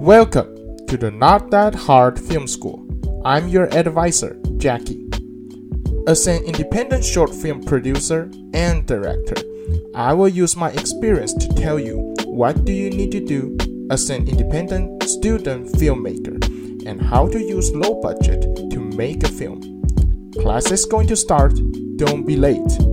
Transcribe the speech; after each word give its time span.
Welcome 0.00 0.78
to 0.86 0.96
the 0.96 1.10
Not 1.10 1.50
That 1.50 1.74
Hard 1.74 2.18
Film 2.18 2.48
School. 2.48 2.88
I'm 3.22 3.48
your 3.48 3.66
advisor, 3.66 4.40
Jackie. 4.56 5.06
As 6.08 6.26
an 6.26 6.42
independent 6.44 7.04
short 7.04 7.34
film 7.34 7.62
producer 7.62 8.30
and 8.54 8.86
director, 8.86 9.36
I 9.94 10.14
will 10.14 10.30
use 10.30 10.56
my 10.56 10.70
experience 10.70 11.34
to 11.34 11.48
tell 11.48 11.78
you 11.78 12.14
what 12.24 12.64
do 12.64 12.72
you 12.72 12.88
need 12.88 13.12
to 13.12 13.20
do 13.20 13.58
as 13.90 14.08
an 14.08 14.26
independent 14.26 15.02
student 15.02 15.68
filmmaker 15.68 16.42
and 16.86 17.02
how 17.02 17.28
to 17.28 17.38
use 17.38 17.70
low 17.72 18.00
budget 18.00 18.40
to 18.70 18.80
make 18.80 19.22
a 19.22 19.28
film. 19.28 19.60
Class 20.40 20.70
is 20.70 20.86
going 20.86 21.08
to 21.08 21.14
start. 21.14 21.52
Don't 21.98 22.26
be 22.26 22.38
late. 22.38 22.89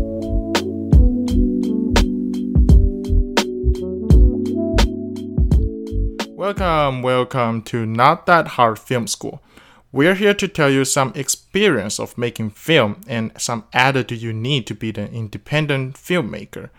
Welcome, 6.47 7.01
welcome 7.01 7.61
to 7.64 7.86
Not 7.86 8.25
That 8.25 8.47
Hard 8.55 8.79
Film 8.79 9.05
School. 9.05 9.43
We're 9.92 10.14
here 10.14 10.33
to 10.36 10.47
tell 10.47 10.69
you 10.69 10.86
some 10.86 11.11
experience 11.14 12.00
of 12.00 12.18
making 12.18 12.51
film 12.51 13.01
and 13.05 13.33
some 13.38 13.65
attitude 13.74 14.21
you 14.21 14.32
need 14.32 14.65
to 14.68 14.74
be 14.74 14.91
an 14.91 15.14
independent 15.14 15.96
filmmaker. 15.97 16.69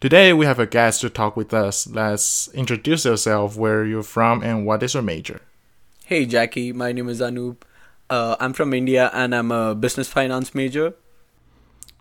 Today 0.00 0.32
we 0.32 0.46
have 0.46 0.58
a 0.58 0.64
guest 0.64 1.02
to 1.02 1.10
talk 1.10 1.36
with 1.36 1.52
us. 1.52 1.86
Let's 1.86 2.48
introduce 2.54 3.04
yourself, 3.04 3.54
where 3.54 3.84
you're 3.84 4.02
from, 4.02 4.42
and 4.42 4.64
what 4.64 4.82
is 4.82 4.94
your 4.94 5.02
major. 5.02 5.42
Hey 6.06 6.24
Jackie, 6.24 6.72
my 6.72 6.92
name 6.92 7.10
is 7.10 7.20
Anup. 7.20 7.64
Uh, 8.08 8.36
I'm 8.40 8.54
from 8.54 8.72
India 8.72 9.10
and 9.12 9.34
I'm 9.34 9.52
a 9.52 9.74
business 9.74 10.08
finance 10.08 10.54
major. 10.54 10.94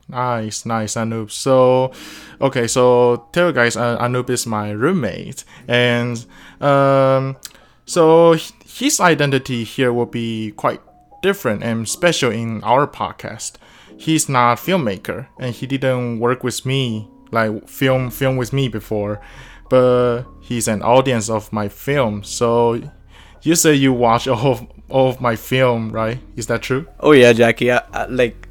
Nice, 0.07 0.65
nice, 0.65 0.95
Anup. 0.95 1.31
So, 1.31 1.91
okay, 2.39 2.67
so 2.67 3.27
tell 3.31 3.47
you 3.47 3.53
guys, 3.53 3.75
uh, 3.75 3.97
Anup 3.99 4.29
is 4.29 4.45
my 4.45 4.69
roommate, 4.69 5.43
and 5.67 6.23
um, 6.61 7.37
so 7.85 8.33
his 8.65 8.99
identity 8.99 9.63
here 9.63 9.91
will 9.91 10.05
be 10.05 10.51
quite 10.51 10.81
different 11.23 11.63
and 11.63 11.89
special 11.89 12.31
in 12.31 12.63
our 12.63 12.85
podcast. 12.85 13.53
He's 13.97 14.29
not 14.29 14.59
filmmaker, 14.59 15.27
and 15.39 15.55
he 15.55 15.65
didn't 15.65 16.19
work 16.19 16.43
with 16.43 16.65
me 16.65 17.09
like 17.31 17.67
film 17.67 18.11
film 18.11 18.37
with 18.37 18.53
me 18.53 18.67
before, 18.67 19.19
but 19.69 20.23
he's 20.41 20.67
an 20.67 20.83
audience 20.83 21.29
of 21.29 21.51
my 21.51 21.67
film. 21.67 22.23
So, 22.23 22.79
you 23.41 23.55
say 23.55 23.73
you 23.73 23.93
watch 23.93 24.27
all 24.27 24.51
of, 24.51 24.67
all 24.89 25.09
of 25.09 25.21
my 25.21 25.35
film, 25.35 25.91
right? 25.91 26.19
Is 26.35 26.47
that 26.47 26.61
true? 26.61 26.87
Oh 26.99 27.11
yeah, 27.11 27.33
Jackie. 27.33 27.71
I, 27.71 27.81
I, 27.93 28.05
like 28.05 28.44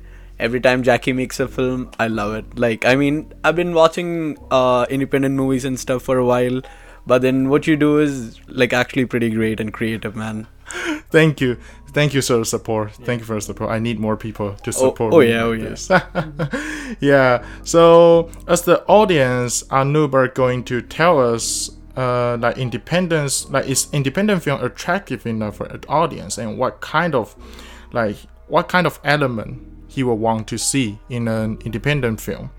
every 0.45 0.61
time 0.61 0.83
Jackie 0.83 1.15
makes 1.15 1.41
a 1.41 1.49
film, 1.49 1.91
I 1.99 2.09
love 2.09 2.35
it. 2.35 2.59
Like, 2.59 2.85
I 2.85 2.95
mean, 2.97 3.33
I've 3.43 3.57
been 3.57 3.73
watching 3.73 4.37
uh, 4.51 4.87
independent 4.91 5.35
movies 5.35 5.65
and 5.65 5.81
stuff 5.81 6.03
for 6.03 6.19
a 6.19 6.25
while, 6.25 6.61
but 7.07 7.23
then 7.23 7.49
what 7.49 7.67
you 7.67 7.77
do 7.77 7.99
is 7.99 8.39
like 8.47 8.73
actually 8.73 9.07
pretty 9.07 9.31
great 9.31 9.59
and 9.59 9.73
creative, 9.73 10.15
man. 10.15 10.47
Thank 11.11 11.41
you, 11.41 11.59
thank 11.93 12.13
you 12.13 12.21
for 12.21 12.39
the 12.39 12.45
support. 12.45 12.91
Yeah. 12.99 13.07
Thank 13.07 13.21
you 13.21 13.27
for 13.27 13.35
the 13.35 13.41
support. 13.41 13.71
I 13.71 13.79
need 13.79 14.01
more 14.01 14.17
people 14.17 14.55
to 14.65 14.73
support. 14.73 15.15
Oh, 15.15 15.19
oh 15.19 15.21
yeah, 15.21 15.43
oh 15.45 15.53
yeah. 15.53 16.95
yeah. 17.01 17.45
So 17.63 18.31
as 18.49 18.63
the 18.63 18.85
audience, 18.87 19.63
are 19.71 19.87
are 19.87 20.29
going 20.29 20.65
to 20.65 20.83
tell 20.83 21.21
us 21.21 21.71
uh, 21.97 22.37
like 22.39 22.59
independence, 22.59 23.49
like 23.51 23.69
is 23.69 23.87
independent 23.93 24.43
film 24.43 24.65
attractive 24.65 25.25
enough 25.27 25.57
for 25.59 25.67
an 25.67 25.83
audience, 25.89 26.37
and 26.39 26.59
what 26.59 26.81
kind 26.81 27.15
of, 27.15 27.37
like, 27.93 28.17
what 28.49 28.69
kind 28.69 28.87
of 28.87 28.99
element 29.05 29.74
he 29.95 30.03
will 30.03 30.19
want 30.19 30.49
to 30.49 30.59
see 30.59 30.99
in 31.09 31.29
an 31.29 31.59
independent 31.65 32.21
film. 32.21 32.51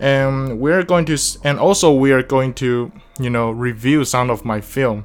And 0.00 0.58
we're 0.58 0.82
going 0.82 1.04
to, 1.06 1.16
and 1.44 1.58
also 1.58 1.92
we 1.92 2.12
are 2.12 2.22
going 2.22 2.54
to, 2.54 2.92
you 3.20 3.30
know, 3.30 3.50
review 3.50 4.04
some 4.04 4.28
of 4.28 4.44
my 4.44 4.60
film 4.60 5.04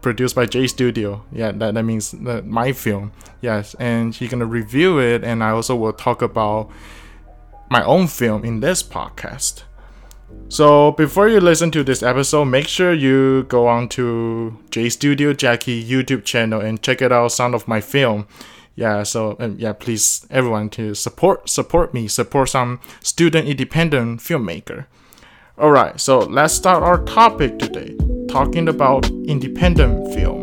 produced 0.00 0.36
by 0.36 0.46
J 0.46 0.68
Studio. 0.68 1.24
Yeah, 1.32 1.50
that, 1.52 1.74
that 1.74 1.82
means 1.82 2.12
the, 2.12 2.40
my 2.42 2.72
film. 2.72 3.10
Yes, 3.40 3.74
and 3.80 4.14
he's 4.14 4.30
gonna 4.30 4.46
review 4.46 5.00
it, 5.00 5.24
and 5.24 5.42
I 5.42 5.50
also 5.50 5.74
will 5.74 5.92
talk 5.92 6.22
about 6.22 6.70
my 7.68 7.84
own 7.84 8.06
film 8.06 8.44
in 8.44 8.60
this 8.60 8.84
podcast. 8.84 9.64
So 10.48 10.92
before 10.92 11.28
you 11.28 11.40
listen 11.40 11.72
to 11.72 11.82
this 11.82 12.04
episode, 12.04 12.44
make 12.44 12.68
sure 12.68 12.92
you 12.92 13.44
go 13.48 13.66
on 13.66 13.88
to 13.90 14.56
J 14.70 14.88
Studio 14.90 15.32
Jackie 15.32 15.84
YouTube 15.84 16.24
channel 16.24 16.60
and 16.60 16.80
check 16.80 17.02
it 17.02 17.10
out 17.10 17.32
some 17.32 17.52
of 17.52 17.66
my 17.66 17.80
film 17.80 18.28
yeah 18.76 19.02
so 19.02 19.36
um, 19.40 19.56
yeah 19.58 19.72
please 19.72 20.26
everyone 20.30 20.68
to 20.68 20.94
support 20.94 21.48
support 21.48 21.94
me 21.94 22.06
support 22.06 22.50
some 22.50 22.78
student 23.00 23.48
independent 23.48 24.20
filmmaker. 24.20 24.86
All 25.58 25.70
right 25.70 25.98
so 25.98 26.18
let's 26.18 26.52
start 26.52 26.82
our 26.82 27.02
topic 27.04 27.58
today 27.58 27.96
talking 28.28 28.68
about 28.68 29.10
independent 29.26 30.12
film. 30.14 30.42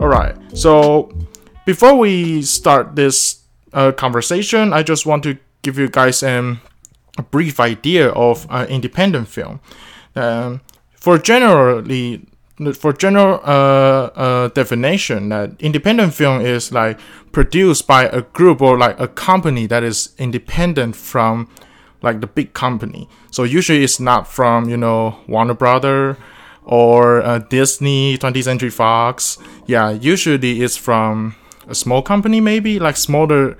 All 0.00 0.08
right 0.08 0.36
so 0.54 1.10
before 1.70 1.94
we 1.94 2.42
start 2.42 2.96
this 2.96 3.44
uh, 3.72 3.92
conversation, 3.92 4.72
I 4.72 4.82
just 4.82 5.06
want 5.06 5.22
to 5.22 5.38
give 5.62 5.78
you 5.78 5.88
guys 5.88 6.20
um, 6.20 6.60
a 7.16 7.22
brief 7.22 7.60
idea 7.60 8.08
of 8.08 8.44
uh, 8.50 8.66
independent 8.68 9.28
film. 9.28 9.60
Um, 10.16 10.62
for 10.90 11.16
generally, 11.16 12.26
for 12.74 12.92
general 12.92 13.40
uh, 13.44 14.10
uh, 14.24 14.48
definition, 14.48 15.28
that 15.28 15.52
independent 15.60 16.12
film 16.12 16.40
is 16.40 16.72
like 16.72 16.98
produced 17.30 17.86
by 17.86 18.06
a 18.06 18.22
group 18.22 18.60
or 18.60 18.76
like 18.76 18.98
a 18.98 19.06
company 19.06 19.68
that 19.68 19.84
is 19.84 20.12
independent 20.18 20.96
from 20.96 21.48
like 22.02 22.20
the 22.20 22.26
big 22.26 22.52
company. 22.52 23.08
So 23.30 23.44
usually 23.44 23.84
it's 23.84 24.00
not 24.00 24.26
from 24.26 24.68
you 24.68 24.76
know 24.76 25.20
Warner 25.28 25.54
Brother 25.54 26.16
or 26.64 27.22
uh, 27.22 27.38
Disney, 27.38 28.18
20th 28.18 28.42
Century 28.42 28.70
Fox. 28.70 29.38
Yeah, 29.66 29.90
usually 29.90 30.62
it's 30.62 30.76
from 30.76 31.36
a 31.70 31.74
small 31.74 32.02
company 32.02 32.40
maybe 32.40 32.78
like 32.78 32.96
smaller 32.96 33.56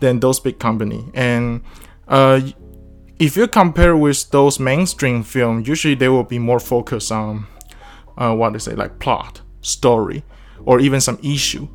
than 0.00 0.20
those 0.20 0.38
big 0.38 0.58
company. 0.58 1.10
And 1.14 1.62
uh, 2.06 2.40
if 3.18 3.36
you 3.36 3.48
compare 3.48 3.96
with 3.96 4.30
those 4.30 4.60
mainstream 4.60 5.22
film 5.22 5.64
usually 5.66 5.94
they 5.94 6.08
will 6.08 6.24
be 6.24 6.38
more 6.38 6.60
focused 6.60 7.10
on 7.10 7.46
uh, 8.18 8.34
what 8.34 8.52
they 8.52 8.58
say 8.58 8.74
like 8.74 8.98
plot 8.98 9.40
story 9.60 10.22
or 10.64 10.80
even 10.80 11.00
some 11.00 11.18
issue. 11.22 11.68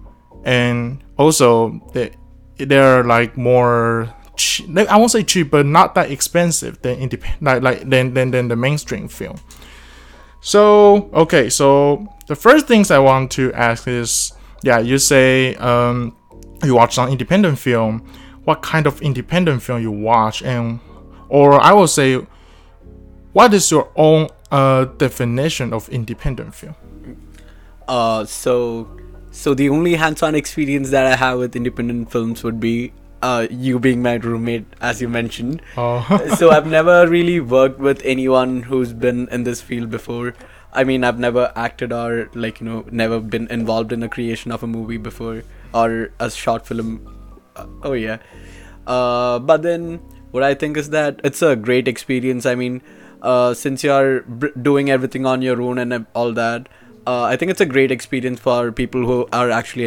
And 0.44 1.04
also 1.18 1.82
they 1.94 2.12
they're 2.58 3.04
like 3.04 3.38
more 3.38 4.14
cheap, 4.36 4.78
I 4.78 4.98
won't 4.98 5.12
say 5.12 5.24
cheap 5.24 5.52
but 5.52 5.66
not 5.66 5.96
that 5.96 6.12
expensive 6.12 6.82
than 6.82 7.00
independent 7.00 7.42
like, 7.42 7.62
like 7.62 7.90
than, 7.90 8.14
than 8.14 8.32
than 8.32 8.48
the 8.48 8.56
mainstream 8.56 9.08
film. 9.08 9.38
So 10.42 11.10
okay 11.14 11.50
so 11.50 12.08
the 12.28 12.36
first 12.36 12.68
things 12.68 12.92
I 12.92 13.00
want 13.00 13.32
to 13.32 13.52
ask 13.54 13.88
is 13.88 14.34
yeah, 14.64 14.80
you 14.80 14.98
say 14.98 15.56
um, 15.56 16.16
you 16.64 16.76
watch 16.76 16.96
some 16.96 17.10
independent 17.10 17.60
film. 17.60 18.06
What 18.44 18.62
kind 18.62 18.88
of 18.88 19.02
independent 19.02 19.62
film 19.62 19.82
you 19.82 19.92
watch, 19.92 20.42
and 20.42 20.80
or 21.30 21.62
I 21.62 21.74
will 21.74 21.88
say, 21.88 22.22
what 23.34 23.54
is 23.54 23.70
your 23.70 23.90
own 23.96 24.30
uh, 24.52 24.86
definition 24.86 25.74
of 25.74 25.88
independent 25.90 26.56
film? 26.56 26.76
Uh, 27.88 28.26
so 28.26 28.88
so 29.32 29.54
the 29.54 29.70
only 29.70 29.96
hands-on 29.96 30.36
experience 30.36 30.90
that 30.90 31.06
I 31.06 31.16
have 31.16 31.40
with 31.40 31.56
independent 31.56 32.12
films 32.12 32.44
would 32.44 32.60
be 32.60 32.92
uh, 33.22 33.48
you 33.50 33.80
being 33.80 34.02
my 34.02 34.16
roommate, 34.16 34.66
as 34.82 35.02
you 35.02 35.10
mentioned. 35.10 35.62
Oh. 35.78 36.04
so 36.38 36.52
I've 36.52 36.68
never 36.68 37.08
really 37.08 37.40
worked 37.40 37.80
with 37.80 38.02
anyone 38.04 38.64
who's 38.64 38.94
been 38.94 39.28
in 39.30 39.44
this 39.44 39.62
field 39.62 39.90
before. 39.90 40.34
I 40.72 40.84
mean, 40.84 41.04
I've 41.04 41.20
never 41.20 41.52
acted 41.56 41.92
or 41.92 42.30
like 42.34 42.60
you 42.62 42.68
know 42.68 42.86
never 42.92 43.20
been 43.20 43.48
involved 43.48 43.92
in 43.92 44.04
a 44.04 44.10
creation 44.10 44.52
of 44.52 44.64
a 44.64 44.68
movie 44.68 44.98
before 44.98 45.44
or 45.74 46.12
a 46.20 46.30
short 46.30 46.66
film. 46.66 47.02
Uh, 47.56 47.66
oh 47.84 47.94
yeah, 47.94 48.18
uh, 48.86 49.40
but 49.40 49.64
then 49.64 50.00
what 50.32 50.44
I 50.44 50.54
think 50.54 50.78
is 50.78 50.92
that 50.92 51.22
it's 51.24 51.42
a 51.42 51.56
great 51.56 51.88
experience. 51.88 52.46
I 52.46 52.56
mean, 52.56 52.82
uh, 53.22 53.54
since 53.54 53.84
you're 53.84 54.22
doing 54.62 54.90
everything 54.90 55.26
on 55.26 55.42
your 55.42 55.62
own 55.62 55.80
and 55.80 56.06
all 56.14 56.34
that, 56.34 56.70
uh, 57.08 57.24
I 57.24 57.36
think 57.36 57.50
it's 57.52 57.62
a 57.62 57.66
great 57.66 57.92
experience 57.92 58.40
for 58.40 58.72
people 58.72 59.06
who 59.06 59.28
are 59.34 59.50
actually 59.50 59.86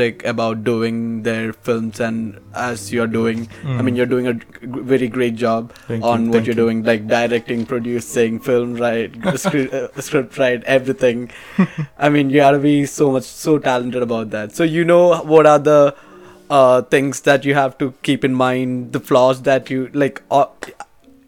enthusiastic 0.00 0.24
about 0.24 0.64
doing 0.64 1.22
their 1.22 1.52
films 1.52 2.00
and 2.00 2.38
as 2.54 2.92
you're 2.92 3.06
doing 3.06 3.46
mm. 3.62 3.78
i 3.78 3.82
mean 3.82 3.96
you're 3.96 4.06
doing 4.06 4.26
a 4.26 4.34
very 4.62 5.08
great 5.08 5.36
job 5.36 5.72
thank 5.88 6.04
on 6.04 6.26
you, 6.26 6.30
what 6.30 6.44
you're 6.44 6.54
you. 6.56 6.62
doing 6.62 6.82
like 6.82 7.06
directing 7.06 7.66
producing 7.66 8.38
film 8.38 8.74
right 8.74 9.14
script, 9.36 9.72
uh, 9.72 10.00
script 10.00 10.38
right 10.38 10.62
everything 10.64 11.30
i 11.98 12.08
mean 12.08 12.30
you 12.30 12.36
gotta 12.36 12.58
be 12.58 12.86
so 12.86 13.10
much 13.12 13.24
so 13.24 13.58
talented 13.58 14.02
about 14.02 14.30
that 14.30 14.52
so 14.52 14.64
you 14.64 14.84
know 14.84 15.18
what 15.22 15.46
are 15.46 15.58
the 15.58 15.94
uh, 16.50 16.82
things 16.82 17.20
that 17.20 17.44
you 17.44 17.54
have 17.54 17.78
to 17.78 17.94
keep 18.02 18.24
in 18.24 18.34
mind 18.34 18.92
the 18.92 18.98
flaws 18.98 19.42
that 19.42 19.70
you 19.70 19.88
like 19.94 20.22
uh, 20.32 20.46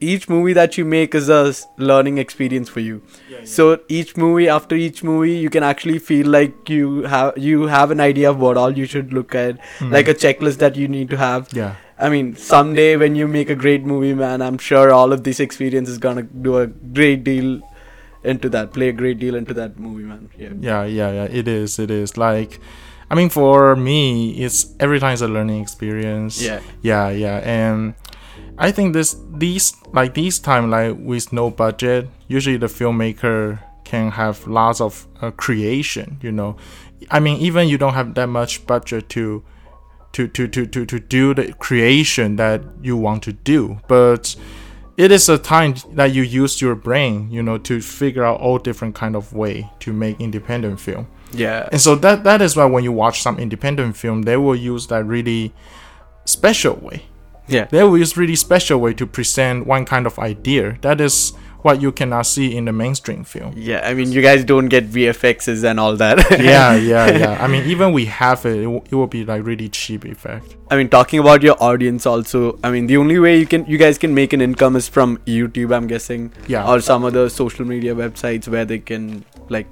each 0.02 0.28
movie 0.28 0.52
that 0.52 0.76
you 0.78 0.84
make 0.84 1.14
is 1.14 1.28
a 1.28 1.40
s- 1.48 1.66
learning 1.76 2.18
experience 2.18 2.68
for 2.68 2.80
you. 2.80 3.02
Yeah. 3.30 3.44
So 3.44 3.80
each 3.88 4.16
movie, 4.16 4.48
after 4.48 4.74
each 4.74 5.02
movie, 5.02 5.36
you 5.36 5.50
can 5.50 5.62
actually 5.62 5.98
feel 5.98 6.26
like 6.26 6.68
you 6.68 7.02
have 7.14 7.38
you 7.38 7.66
have 7.76 7.90
an 7.90 8.00
idea 8.00 8.30
of 8.30 8.38
what 8.46 8.56
all 8.56 8.76
you 8.82 8.86
should 8.86 9.12
look 9.12 9.34
at, 9.34 9.58
hmm. 9.78 9.90
like 9.92 10.08
a 10.08 10.14
checklist 10.14 10.58
that 10.58 10.76
you 10.76 10.88
need 10.88 11.10
to 11.10 11.16
have. 11.16 11.48
Yeah. 11.52 11.74
I 11.98 12.08
mean, 12.08 12.34
someday 12.36 12.96
when 12.96 13.14
you 13.14 13.28
make 13.28 13.50
a 13.50 13.54
great 13.54 13.84
movie, 13.84 14.14
man, 14.14 14.42
I'm 14.42 14.58
sure 14.58 14.92
all 14.92 15.12
of 15.12 15.22
this 15.24 15.40
experience 15.40 15.88
is 15.88 15.98
gonna 15.98 16.22
do 16.22 16.58
a 16.58 16.66
great 16.66 17.22
deal 17.24 17.60
into 18.24 18.48
that, 18.48 18.72
play 18.72 18.88
a 18.88 18.92
great 18.92 19.18
deal 19.18 19.34
into 19.34 19.54
that 19.54 19.78
movie, 19.78 20.04
man. 20.04 20.30
Yeah. 20.36 20.50
Yeah, 20.60 20.84
yeah, 20.84 21.12
yeah. 21.12 21.24
It 21.24 21.48
is. 21.48 21.78
It 21.78 21.90
is. 21.90 22.16
Like, 22.16 22.60
I 23.10 23.14
mean, 23.14 23.28
for 23.28 23.76
me, 23.76 24.42
it's 24.42 24.74
every 24.80 24.98
time 24.98 25.12
it's 25.12 25.22
a 25.22 25.28
learning 25.28 25.60
experience. 25.62 26.40
Yeah. 26.42 26.60
Yeah, 26.80 27.10
yeah. 27.10 27.38
And 27.44 27.94
I 28.58 28.70
think 28.70 28.92
this, 28.92 29.16
these, 29.34 29.74
like 29.92 30.14
these 30.14 30.38
time, 30.38 30.70
like 30.70 30.96
with 30.98 31.32
no 31.32 31.50
budget, 31.50 32.08
usually 32.28 32.56
the 32.58 32.66
filmmaker 32.66 33.58
can 33.84 34.10
have 34.12 34.46
lots 34.46 34.80
of 34.80 35.06
uh, 35.20 35.30
creation. 35.32 36.18
You 36.22 36.32
know, 36.32 36.56
I 37.10 37.18
mean, 37.20 37.40
even 37.40 37.68
you 37.68 37.78
don't 37.78 37.94
have 37.94 38.14
that 38.14 38.28
much 38.28 38.66
budget 38.66 39.08
to. 39.10 39.42
To, 40.12 40.28
to, 40.28 40.46
to, 40.46 40.66
to, 40.66 40.84
to 40.84 41.00
do 41.00 41.32
the 41.32 41.54
creation 41.54 42.36
that 42.36 42.60
you 42.82 42.98
want 42.98 43.22
to 43.22 43.32
do 43.32 43.80
but 43.88 44.36
it 44.98 45.10
is 45.10 45.26
a 45.30 45.38
time 45.38 45.74
that 45.94 46.12
you 46.12 46.20
use 46.22 46.60
your 46.60 46.74
brain 46.74 47.30
you 47.30 47.42
know 47.42 47.56
to 47.56 47.80
figure 47.80 48.22
out 48.22 48.38
all 48.38 48.58
different 48.58 48.94
kind 48.94 49.16
of 49.16 49.32
way 49.32 49.70
to 49.80 49.90
make 49.90 50.20
independent 50.20 50.78
film 50.80 51.06
Yeah. 51.32 51.66
and 51.72 51.80
so 51.80 51.94
that 51.94 52.24
that 52.24 52.42
is 52.42 52.54
why 52.56 52.66
when 52.66 52.84
you 52.84 52.92
watch 52.92 53.22
some 53.22 53.38
independent 53.38 53.96
film 53.96 54.20
they 54.24 54.36
will 54.36 54.54
use 54.54 54.88
that 54.88 55.06
really 55.06 55.54
special 56.26 56.74
way 56.74 57.06
Yeah. 57.48 57.66
There 57.66 57.96
is 57.96 58.16
really 58.16 58.36
special 58.36 58.78
way 58.80 58.94
to 58.94 59.06
present 59.06 59.66
one 59.66 59.84
kind 59.84 60.06
of 60.06 60.18
idea 60.18 60.78
that 60.82 61.00
is 61.00 61.32
what 61.62 61.80
you 61.80 61.92
cannot 61.92 62.26
see 62.26 62.56
in 62.56 62.64
the 62.64 62.72
mainstream 62.72 63.22
film 63.22 63.52
Yeah, 63.56 63.82
I 63.88 63.94
mean, 63.94 64.10
you 64.10 64.20
guys 64.20 64.44
don't 64.44 64.66
get 64.68 64.90
VFXs 64.90 65.62
and 65.62 65.78
all 65.78 65.94
that. 65.96 66.18
yeah 66.40 66.74
yeah 66.74 67.06
yeah 67.22 67.38
i 67.40 67.46
mean 67.46 67.64
even 67.70 67.92
we 67.92 68.06
have 68.06 68.44
it 68.46 68.56
it, 68.62 68.66
will- 68.66 68.84
it 68.90 68.94
will 68.96 69.06
be 69.06 69.24
like 69.24 69.44
really 69.44 69.68
cheap 69.68 70.04
effect 70.04 70.56
I 70.70 70.76
mean, 70.76 70.88
talking 70.88 71.20
about 71.20 71.42
your 71.42 71.56
audience 71.62 72.06
also. 72.06 72.58
I 72.64 72.70
mean, 72.70 72.86
the 72.86 72.96
only 72.96 73.18
way 73.18 73.38
you 73.38 73.44
can, 73.46 73.66
you 73.66 73.76
guys 73.76 73.98
can 73.98 74.14
make 74.14 74.32
an 74.32 74.40
income 74.40 74.74
is 74.74 74.88
from 74.88 75.18
YouTube. 75.26 75.70
I'm 75.76 75.86
guessing, 75.86 76.32
yeah 76.48 76.66
or 76.66 76.80
some 76.80 77.04
other 77.04 77.28
social 77.28 77.66
media 77.66 77.94
websites 77.94 78.48
where 78.48 78.64
they 78.64 78.78
can 78.78 79.22
like. 79.50 79.66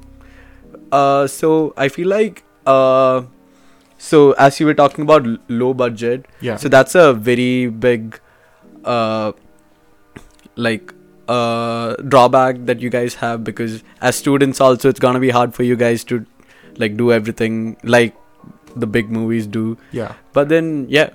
Uh, 0.93 1.27
so 1.27 1.73
I 1.79 1.89
feel 1.89 2.09
like 2.09 2.43
uh, 2.67 3.23
so 4.09 4.33
as 4.45 4.59
you 4.61 4.67
were 4.67 4.75
talking 4.81 5.05
about 5.07 5.27
l- 5.27 5.37
low 5.49 5.75
budget, 5.75 6.27
yeah. 6.41 6.57
so 6.57 6.69
that's 6.75 6.95
a 6.95 7.13
very 7.13 7.67
big, 7.69 8.19
uh, 8.85 9.33
like 10.57 10.95
uh 11.29 11.95
drawback 12.13 12.57
that 12.69 12.81
you 12.81 12.91
guys 12.91 13.15
have 13.23 13.45
because 13.45 13.83
as 14.01 14.17
students 14.17 14.61
also 14.61 14.89
it's 14.89 14.99
gonna 15.05 15.21
be 15.21 15.31
hard 15.31 15.55
for 15.59 15.63
you 15.63 15.77
guys 15.83 16.03
to 16.03 16.25
like 16.85 16.97
do 16.97 17.13
everything 17.13 17.77
like 17.85 18.17
the 18.75 18.87
big 18.87 19.11
movies 19.11 19.47
do. 19.47 19.77
Yeah. 19.93 20.15
But 20.33 20.49
then 20.49 20.87
yeah. 20.89 21.11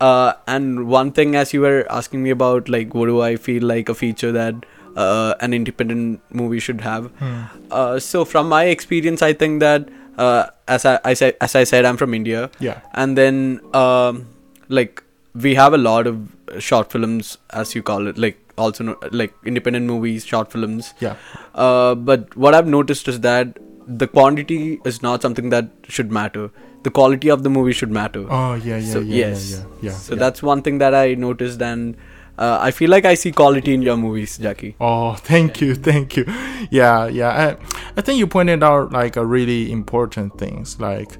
Uh 0.00 0.32
and 0.46 0.86
one 0.88 1.12
thing 1.12 1.36
as 1.36 1.52
you 1.52 1.60
were 1.60 1.86
asking 1.90 2.22
me 2.22 2.30
about 2.30 2.68
like 2.68 2.94
what 2.94 3.06
do 3.06 3.20
i 3.26 3.36
feel 3.36 3.62
like 3.72 3.88
a 3.88 3.94
feature 3.94 4.32
that 4.32 4.54
uh, 4.96 5.34
an 5.40 5.52
independent 5.52 6.20
movie 6.30 6.58
should 6.60 6.80
have? 6.80 7.06
Hmm. 7.20 7.42
uh 7.70 7.98
so 7.98 8.24
from 8.24 8.48
my 8.48 8.64
experience 8.64 9.22
i 9.28 9.32
think 9.44 9.60
that 9.60 9.88
uh 10.18 10.46
as 10.68 10.84
i, 10.84 10.98
I 11.04 11.14
said 11.14 11.36
as 11.40 11.54
i 11.54 11.64
said 11.64 11.84
i'm 11.84 11.96
from 11.96 12.14
india 12.14 12.50
yeah 12.60 12.80
and 12.92 13.18
then 13.18 13.60
um 13.74 14.26
like 14.68 15.02
we 15.34 15.54
have 15.54 15.74
a 15.74 15.78
lot 15.78 16.06
of 16.06 16.16
short 16.58 16.90
films 16.92 17.38
as 17.50 17.74
you 17.74 17.82
call 17.82 18.06
it 18.06 18.16
like 18.16 18.38
also 18.56 18.84
no, 18.84 18.96
like 19.10 19.34
independent 19.44 19.86
movies 19.86 20.24
short 20.24 20.50
films 20.52 20.94
yeah 21.00 21.16
uh, 21.54 21.94
but 21.94 22.36
what 22.36 22.54
I've 22.54 22.66
noticed 22.68 23.08
is 23.08 23.20
that 23.20 23.58
the 23.86 24.06
quantity 24.06 24.80
is 24.84 25.02
not 25.02 25.22
something 25.22 25.50
that 25.50 25.68
should 25.88 26.10
matter. 26.10 26.50
The 26.84 26.90
quality 26.90 27.28
of 27.28 27.42
the 27.42 27.50
movie 27.50 27.72
should 27.72 27.90
matter. 27.90 28.26
oh 28.30 28.54
yeah 28.54 28.76
yeah 28.76 28.92
so 28.92 29.00
yeah 29.00 29.16
yes, 29.16 29.50
yeah 29.50 29.58
yeah, 29.58 29.64
yeah 29.82 29.92
so 29.92 30.14
yeah. 30.14 30.18
that's 30.20 30.42
one 30.42 30.62
thing 30.62 30.78
that 30.78 30.94
I 30.94 31.14
noticed, 31.14 31.62
and 31.62 31.96
uh, 32.38 32.58
I 32.60 32.70
feel 32.70 32.90
like 32.90 33.04
I 33.04 33.14
see 33.14 33.32
quality 33.32 33.74
in 33.74 33.82
your 33.82 33.96
movies, 33.96 34.38
Jackie. 34.38 34.74
Oh, 34.80 35.14
thank 35.30 35.60
you, 35.60 35.74
thank 35.74 36.16
you. 36.16 36.24
Yeah, 36.70 37.06
yeah. 37.06 37.28
I, 37.60 37.66
I 37.96 38.00
think 38.00 38.18
you 38.18 38.26
pointed 38.26 38.62
out 38.62 38.92
like 38.92 39.16
a 39.16 39.24
really 39.24 39.70
important 39.70 40.38
things. 40.38 40.80
Like, 40.80 41.16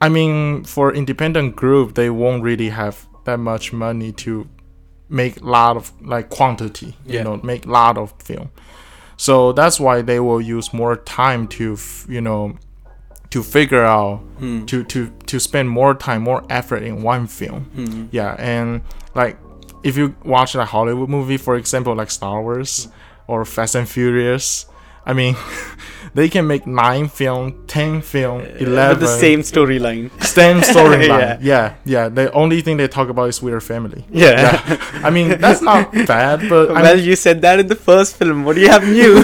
I 0.00 0.08
mean, 0.08 0.64
for 0.64 0.92
independent 0.94 1.56
group, 1.56 1.94
they 1.94 2.10
won't 2.10 2.42
really 2.42 2.68
have 2.70 3.06
that 3.24 3.38
much 3.38 3.72
money 3.72 4.12
to 4.12 4.46
make 5.08 5.40
lot 5.42 5.76
of 5.76 5.92
like 6.02 6.30
quantity. 6.30 6.96
You 7.06 7.14
Yeah. 7.18 7.22
know, 7.24 7.36
make 7.42 7.66
lot 7.66 7.96
of 7.98 8.12
film. 8.22 8.50
So 9.16 9.52
that's 9.52 9.78
why 9.78 10.02
they 10.02 10.18
will 10.20 10.40
use 10.40 10.72
more 10.74 10.96
time 10.96 11.46
to, 11.48 11.74
f- 11.74 12.06
you 12.08 12.20
know, 12.20 12.56
to 13.30 13.42
figure 13.42 13.84
out 13.84 14.18
Hmm. 14.38 14.64
to 14.66 14.84
to 14.84 15.10
to 15.26 15.40
spend 15.40 15.68
more 15.70 15.94
time, 15.94 16.22
more 16.22 16.42
effort 16.50 16.82
in 16.82 17.02
one 17.02 17.26
film. 17.26 17.64
Hmm. 17.74 18.04
Yeah, 18.12 18.36
and 18.38 18.82
like 19.14 19.36
if 19.84 19.96
you 19.96 20.16
watch 20.24 20.54
a 20.56 20.64
Hollywood 20.64 21.08
movie, 21.08 21.36
for 21.36 21.54
example, 21.56 21.94
like 21.94 22.10
Star 22.10 22.42
Wars 22.42 22.88
or 23.28 23.44
Fast 23.44 23.74
and 23.76 23.88
Furious, 23.88 24.66
I 25.06 25.12
mean, 25.12 25.36
they 26.14 26.28
can 26.30 26.46
make 26.46 26.66
nine 26.66 27.08
film, 27.08 27.66
ten 27.66 28.00
film, 28.00 28.40
eleven, 28.58 28.98
With 28.98 29.00
the 29.00 29.18
same 29.18 29.40
storyline. 29.40 30.10
same 30.24 30.60
storyline. 30.72 31.38
Yeah. 31.38 31.38
yeah. 31.40 31.74
yeah, 31.84 32.08
The 32.08 32.32
only 32.32 32.62
thing 32.62 32.78
they 32.78 32.88
talk 32.88 33.08
about 33.10 33.28
is 33.28 33.38
their 33.40 33.60
family. 33.60 34.04
Yeah. 34.10 34.40
Yeah, 34.66 34.78
I 35.04 35.10
mean 35.10 35.38
that's 35.38 35.60
not 35.60 35.92
bad, 36.08 36.48
but 36.48 36.70
I 36.70 36.82
well, 36.82 36.96
mean, 36.96 37.04
you 37.04 37.16
said 37.16 37.42
that 37.42 37.60
in 37.60 37.66
the 37.68 37.76
first 37.76 38.16
film. 38.16 38.44
What 38.44 38.56
do 38.56 38.62
you 38.62 38.70
have 38.70 38.84
new? 38.88 39.22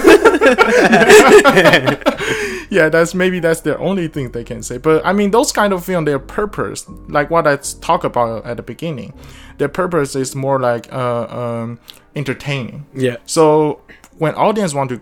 yeah, 2.77 2.89
that's 2.89 3.15
maybe 3.15 3.41
that's 3.41 3.61
the 3.61 3.77
only 3.79 4.09
thing 4.09 4.31
they 4.33 4.45
can 4.45 4.63
say. 4.63 4.79
But 4.79 5.05
I 5.05 5.13
mean, 5.13 5.31
those 5.31 5.53
kind 5.53 5.73
of 5.73 5.85
film, 5.85 6.05
their 6.05 6.19
purpose, 6.19 6.89
like 7.09 7.31
what 7.31 7.47
I 7.47 7.57
talked 7.57 8.05
about 8.05 8.45
at 8.47 8.57
the 8.57 8.63
beginning, 8.63 9.13
their 9.59 9.69
purpose 9.69 10.15
is 10.17 10.35
more 10.35 10.59
like 10.61 10.93
uh, 10.93 11.27
um, 11.29 11.79
entertaining. 12.17 12.87
yeah. 12.95 13.17
So 13.27 13.81
when 14.19 14.35
audience 14.35 14.75
want 14.75 14.91
to, 14.91 15.01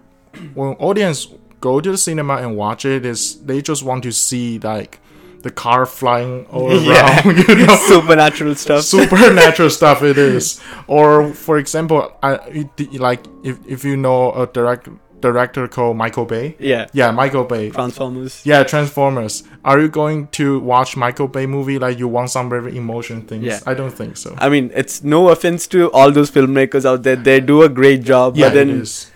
when 0.54 0.74
audience 0.78 1.28
go 1.60 1.80
to 1.80 1.90
the 1.90 1.98
cinema 1.98 2.36
and 2.36 2.56
watch 2.56 2.84
it, 2.84 3.04
is 3.04 3.40
they 3.44 3.60
just 3.62 3.82
want 3.82 4.02
to 4.04 4.12
see 4.12 4.58
like 4.60 5.00
the 5.42 5.50
car 5.50 5.86
flying 5.86 6.46
all 6.46 6.66
around, 6.70 6.84
Yeah. 6.84 7.22
you 7.48 7.66
know, 7.66 7.76
Supernatural 7.76 8.54
stuff. 8.56 8.82
supernatural 8.84 9.70
stuff 9.70 10.02
it 10.02 10.18
is. 10.18 10.60
Or 10.88 11.32
for 11.32 11.58
example, 11.58 12.12
I 12.22 12.68
like 12.94 13.24
if 13.44 13.58
if 13.66 13.84
you 13.84 13.96
know 13.96 14.32
a 14.32 14.46
direct 14.46 14.88
director 15.20 15.66
called 15.68 15.96
Michael 15.96 16.25
Bay. 16.25 16.56
yeah. 16.58 16.87
Yeah, 16.92 17.10
Michael 17.10 17.44
Bay. 17.44 17.70
Transformers. 17.70 18.40
Yeah, 18.44 18.62
Transformers. 18.64 19.42
Are 19.64 19.80
you 19.80 19.88
going 19.88 20.28
to 20.38 20.60
watch 20.60 20.96
Michael 20.96 21.28
Bay 21.28 21.46
movie 21.46 21.78
like 21.78 21.98
you 21.98 22.08
want 22.08 22.30
some 22.30 22.48
very 22.48 22.76
emotion 22.76 23.22
things? 23.22 23.44
Yeah. 23.44 23.60
I 23.66 23.75
don't 23.75 23.90
think 23.90 24.16
so. 24.16 24.34
I 24.38 24.48
mean, 24.48 24.70
it's 24.75 25.02
no 25.02 25.28
offense 25.30 25.66
to 25.68 25.90
all 25.92 26.10
those 26.12 26.30
filmmakers 26.30 26.84
out 26.84 27.02
there. 27.02 27.16
They 27.16 27.40
do 27.40 27.62
a 27.62 27.68
great 27.68 28.02
job. 28.02 28.37
yeah, 28.37 28.48
but 28.48 28.54
then, 28.54 28.70
it 28.70 28.76
is. 28.82 29.10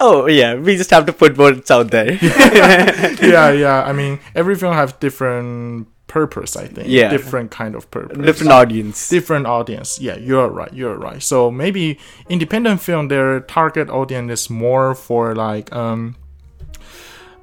oh 0.00 0.26
yeah, 0.26 0.54
we 0.54 0.76
just 0.76 0.90
have 0.90 1.06
to 1.06 1.12
put 1.12 1.36
words 1.38 1.70
out 1.70 1.90
there. 1.90 2.12
yeah, 2.22 3.50
yeah. 3.64 3.82
I 3.84 3.92
mean, 3.92 4.20
every 4.34 4.54
film 4.56 4.74
have 4.74 4.98
different 5.00 5.88
purpose. 6.14 6.52
I 6.64 6.66
think. 6.74 6.86
Yeah. 6.88 7.10
Different 7.16 7.50
kind 7.60 7.74
of 7.78 7.82
purpose. 7.90 8.18
Different 8.28 8.52
audience. 8.52 8.98
different 9.16 9.46
audience. 9.46 9.88
Yeah, 10.06 10.16
you're 10.28 10.50
right. 10.60 10.72
You're 10.80 10.98
right. 11.08 11.22
So 11.22 11.50
maybe 11.50 11.84
independent 12.28 12.80
film, 12.80 13.08
their 13.08 13.40
target 13.56 13.88
audience 13.90 14.30
is 14.32 14.50
more 14.50 14.94
for 14.94 15.34
like 15.46 15.66
um. 15.74 16.14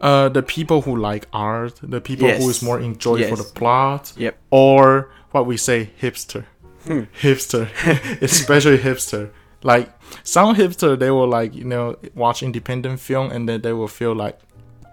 Uh, 0.01 0.29
the 0.29 0.41
people 0.41 0.81
who 0.81 0.95
like 1.11 1.27
art, 1.31 1.79
the 1.83 2.01
people 2.01 2.27
who 2.27 2.49
is 2.49 2.57
Yes. 2.57 2.63
more 2.63 2.79
enjoy 2.81 3.17
for 3.29 3.35
the 3.37 3.49
plot, 3.59 4.13
Yep. 4.17 4.33
or 4.49 5.11
what 5.31 5.45
we 5.45 5.57
say 5.57 5.89
hipster, 6.01 6.43
Hmm. 6.87 7.03
hipster, 7.21 7.67
especially 8.21 8.79
hipster. 8.79 9.29
Like 9.63 9.87
some 10.23 10.55
hipster, 10.55 10.97
they 10.97 11.11
will 11.11 11.27
like 11.39 11.53
you 11.59 11.65
know 11.65 11.95
watch 12.15 12.41
independent 12.41 12.99
film 12.99 13.27
and 13.33 13.47
then 13.47 13.61
they 13.61 13.73
will 13.73 13.87
feel 13.99 14.15
like 14.25 14.37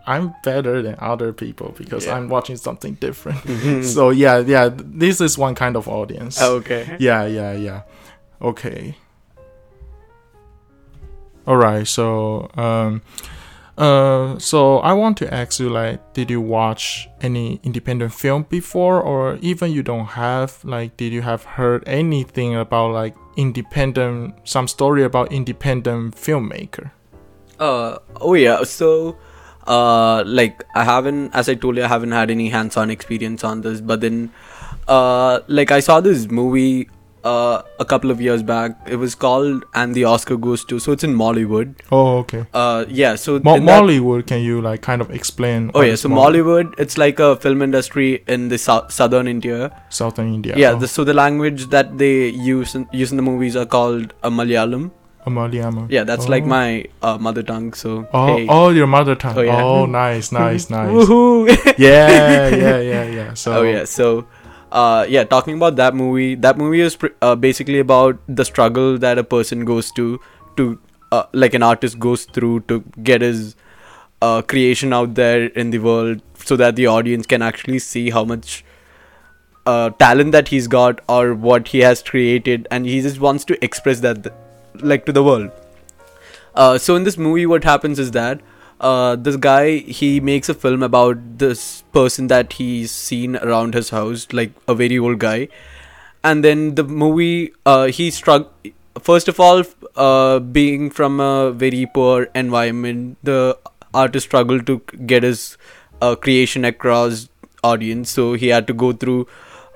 I'm 0.09 0.35
better 0.43 0.83
than 0.83 0.97
other 0.99 1.33
people 1.33 1.75
because 1.77 2.07
Yeah. 2.07 2.17
I'm 2.17 2.29
watching 2.29 2.57
something 2.57 2.95
different. 2.95 3.85
so 3.85 4.11
yeah, 4.11 4.39
yeah, 4.39 4.71
this 4.75 5.21
is 5.21 5.37
one 5.39 5.55
kind 5.55 5.77
of 5.77 5.87
audience. 5.89 6.41
Okay. 6.41 6.97
Yeah, 6.99 7.27
yeah, 7.27 7.53
yeah. 7.53 7.83
Okay. 8.41 8.97
All 11.47 11.57
right. 11.57 11.87
So, 11.87 12.51
um, 12.57 13.03
uh, 13.77 14.39
so 14.39 14.79
I 14.79 14.93
want 14.93 15.17
to 15.19 15.33
ask 15.33 15.61
you, 15.61 15.71
like, 15.71 16.13
did 16.13 16.31
you 16.31 16.41
watch 16.41 17.09
any 17.21 17.61
independent 17.63 18.13
film 18.13 18.45
before, 18.49 19.01
or 19.01 19.39
even 19.41 19.71
you 19.73 19.83
don't 19.83 20.07
have, 20.07 20.63
like, 20.65 20.97
did 20.97 21.13
you 21.13 21.23
have 21.23 21.45
heard 21.45 21.85
anything 21.87 22.57
about 22.57 22.93
like 22.93 23.15
independent, 23.37 24.35
some 24.45 24.67
story 24.69 25.05
about 25.05 25.33
independent 25.33 26.17
filmmaker? 26.17 26.91
Uh 27.59 27.99
oh 28.21 28.35
yeah. 28.35 28.63
So, 28.65 29.17
uh, 29.69 30.25
like 30.27 30.65
I 30.75 30.85
haven't, 30.85 31.35
as 31.35 31.49
I 31.49 31.55
told 31.55 31.77
you, 31.77 31.85
I 31.85 31.89
haven't 31.89 32.13
had 32.13 32.31
any 32.31 32.49
hands-on 32.49 32.91
experience 32.91 33.45
on 33.45 33.61
this. 33.61 33.81
But 33.81 34.01
then, 34.01 34.33
uh, 34.89 35.41
like 35.47 35.71
I 35.71 35.81
saw 35.81 36.01
this 36.01 36.31
movie 36.31 36.89
uh, 37.25 37.63
a 37.79 37.85
couple 37.85 38.11
of 38.11 38.21
years 38.21 38.43
back. 38.43 38.77
It 38.87 38.97
was 38.97 39.15
called 39.15 39.65
"And 39.75 39.95
the 39.95 40.05
Oscar 40.05 40.37
Goes 40.37 40.65
to." 40.67 40.79
So 40.79 40.93
it's 40.93 41.05
in 41.05 41.15
Mollywood. 41.15 41.75
Oh, 41.93 42.19
okay. 42.19 42.47
Uh, 42.55 42.85
yeah. 42.89 43.15
So 43.17 43.39
Mo- 43.41 43.57
Mollywood, 43.59 44.27
can 44.27 44.41
you 44.41 44.61
like 44.61 44.83
kind 44.83 45.01
of 45.01 45.11
explain? 45.11 45.71
Oh 45.75 45.83
yeah. 45.83 45.95
So 45.95 46.09
Mollywood, 46.09 46.75
it's 46.79 46.99
like 46.99 47.19
a 47.19 47.37
film 47.37 47.63
industry 47.63 48.23
in 48.27 48.49
the 48.49 48.59
sou- 48.59 48.89
southern 48.89 49.29
India. 49.29 49.83
Southern 49.91 50.33
India. 50.35 50.55
Yeah. 50.57 50.73
oh, 50.73 50.79
the, 50.79 50.89
so 50.89 51.05
the 51.05 51.15
language 51.15 51.67
that 51.67 51.99
they 51.99 52.29
use 52.29 52.75
in, 52.75 52.89
use 52.93 53.11
in 53.11 53.17
the 53.17 53.23
movies 53.31 53.57
are 53.57 53.67
called 53.67 54.15
a 54.23 54.31
Malayalam. 54.31 54.91
Malayalam. 55.29 55.91
Yeah, 55.91 56.05
that's 56.05 56.29
like 56.29 56.45
Oh. 56.45 56.47
my 56.47 56.85
uh, 57.03 57.19
mother 57.19 57.43
tongue. 57.43 57.73
So 57.75 58.07
Oh, 58.13 58.27
hey. 58.37 58.47
oh, 58.49 58.69
your 58.71 58.87
mother 58.87 59.15
tongue. 59.15 59.37
Oh, 59.39 59.41
yeah. 59.43 59.63
Oh, 59.63 59.87
nice, 59.87 60.33
nice, 60.33 60.69
nice. 60.77 60.91
Woohoo! 60.91 61.47
yeah, 61.79 62.49
yeah, 62.49 62.79
yeah, 62.81 63.05
yeah. 63.05 63.35
So, 63.45 63.61
oh 63.61 63.63
yeah 63.63 63.85
so 63.85 64.27
uh 64.73 65.07
yeah 65.09 65.25
talking 65.25 65.55
about 65.57 65.77
that 65.77 65.95
movie 65.95 66.35
that 66.47 66.59
movie 66.59 66.81
is 66.87 66.97
pr- 66.97 67.15
uh, 67.23 67.35
basically 67.35 67.79
about 67.79 68.19
the 68.29 68.45
struggle 68.45 68.99
that 68.99 69.17
a 69.17 69.25
person 69.25 69.65
goes 69.65 69.91
to 69.93 70.21
to 70.57 70.79
uh, 71.13 71.23
like 71.33 71.55
an 71.55 71.63
artist 71.63 71.99
goes 71.99 72.25
through 72.25 72.61
to 72.73 72.81
get 73.03 73.23
his 73.23 73.55
uh, 74.21 74.43
creation 74.43 74.93
out 74.93 75.15
there 75.15 75.45
in 75.63 75.71
the 75.71 75.79
world 75.79 76.21
so 76.45 76.57
that 76.57 76.77
the 76.77 76.87
audience 76.87 77.27
can 77.27 77.41
actually 77.41 77.79
see 77.79 78.11
how 78.11 78.25
much 78.25 78.63
uh, 79.67 79.89
talent 80.03 80.33
that 80.33 80.49
he's 80.49 80.67
got 80.67 81.01
or 81.09 81.35
what 81.35 81.69
he 81.69 81.79
has 81.81 82.03
created 82.03 82.67
and 82.71 82.85
he 82.87 83.01
just 83.01 83.21
wants 83.21 83.45
to 83.45 83.63
express 83.65 84.01
that 84.01 84.23
th- 84.25 84.35
like 84.83 85.07
to 85.07 85.13
the 85.13 85.23
world. 85.23 85.51
Uh, 86.55 86.79
so 86.79 86.97
in 86.97 87.05
this 87.05 87.17
movie 87.17 87.47
what 87.47 87.65
happens 87.65 87.99
is 87.99 88.11
that 88.13 88.41
uh, 88.81 89.17
this 89.17 89.37
guy 89.37 89.79
he 89.79 90.21
makes 90.21 90.49
a 90.49 90.55
film 90.55 90.83
about 90.83 91.17
this 91.39 91.83
person 91.93 92.29
that 92.29 92.53
he's 92.55 92.91
seen 92.91 93.37
around 93.37 93.75
his 93.75 93.91
house 93.91 94.27
like 94.33 94.53
a 94.67 94.75
very 94.75 94.99
old 94.99 95.19
guy. 95.19 95.49
And 96.25 96.45
then 96.45 96.75
the 96.75 96.85
movie 96.85 97.53
uh, 97.65 97.87
he 97.87 98.11
struck 98.11 98.53
first 99.01 99.29
of 99.29 99.39
all 99.39 99.63
uh, 99.97 100.39
being 100.41 100.91
from 100.91 101.21
a 101.21 101.53
very 101.53 101.87
poor 101.87 102.29
environment 102.35 103.19
the 103.23 103.57
artist 103.95 104.27
struggled 104.27 104.67
to 104.67 104.81
get 105.07 105.23
his 105.23 105.57
uh, 106.03 106.15
creation 106.15 106.65
across 106.65 107.29
audience. 107.63 108.11
So 108.11 108.35
he 108.35 108.49
had 108.49 108.67
to 108.67 108.73
go 108.73 108.93
through 108.93 109.27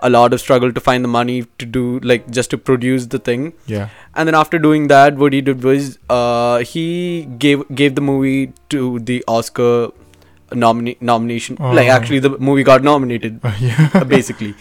a 0.09 0.11
lot 0.11 0.33
of 0.37 0.41
struggle 0.43 0.73
to 0.77 0.81
find 0.87 1.05
the 1.05 1.09
money 1.15 1.35
to 1.63 1.67
do 1.79 1.83
like 2.11 2.29
just 2.39 2.51
to 2.55 2.59
produce 2.69 3.07
the 3.15 3.19
thing 3.31 3.53
yeah, 3.67 3.89
and 4.15 4.27
then 4.31 4.35
after 4.43 4.59
doing 4.67 4.89
that 4.93 5.17
what 5.25 5.33
he 5.33 5.41
did 5.49 5.63
was 5.71 5.99
uh, 6.11 6.59
he 6.75 6.85
gave 7.45 7.63
gave 7.81 7.95
the 7.95 8.05
movie 8.13 8.53
to 8.77 8.81
the 9.11 9.19
oscar 9.39 9.69
nomina- 10.65 10.97
nomination 11.01 11.57
like 11.61 11.89
Oh. 11.89 11.97
actually 11.99 12.19
the 12.29 12.31
movie 12.39 12.63
got 12.71 12.83
nominated 12.83 13.41
Uh, 13.51 13.53
yeah. 13.61 14.05
basically 14.15 14.55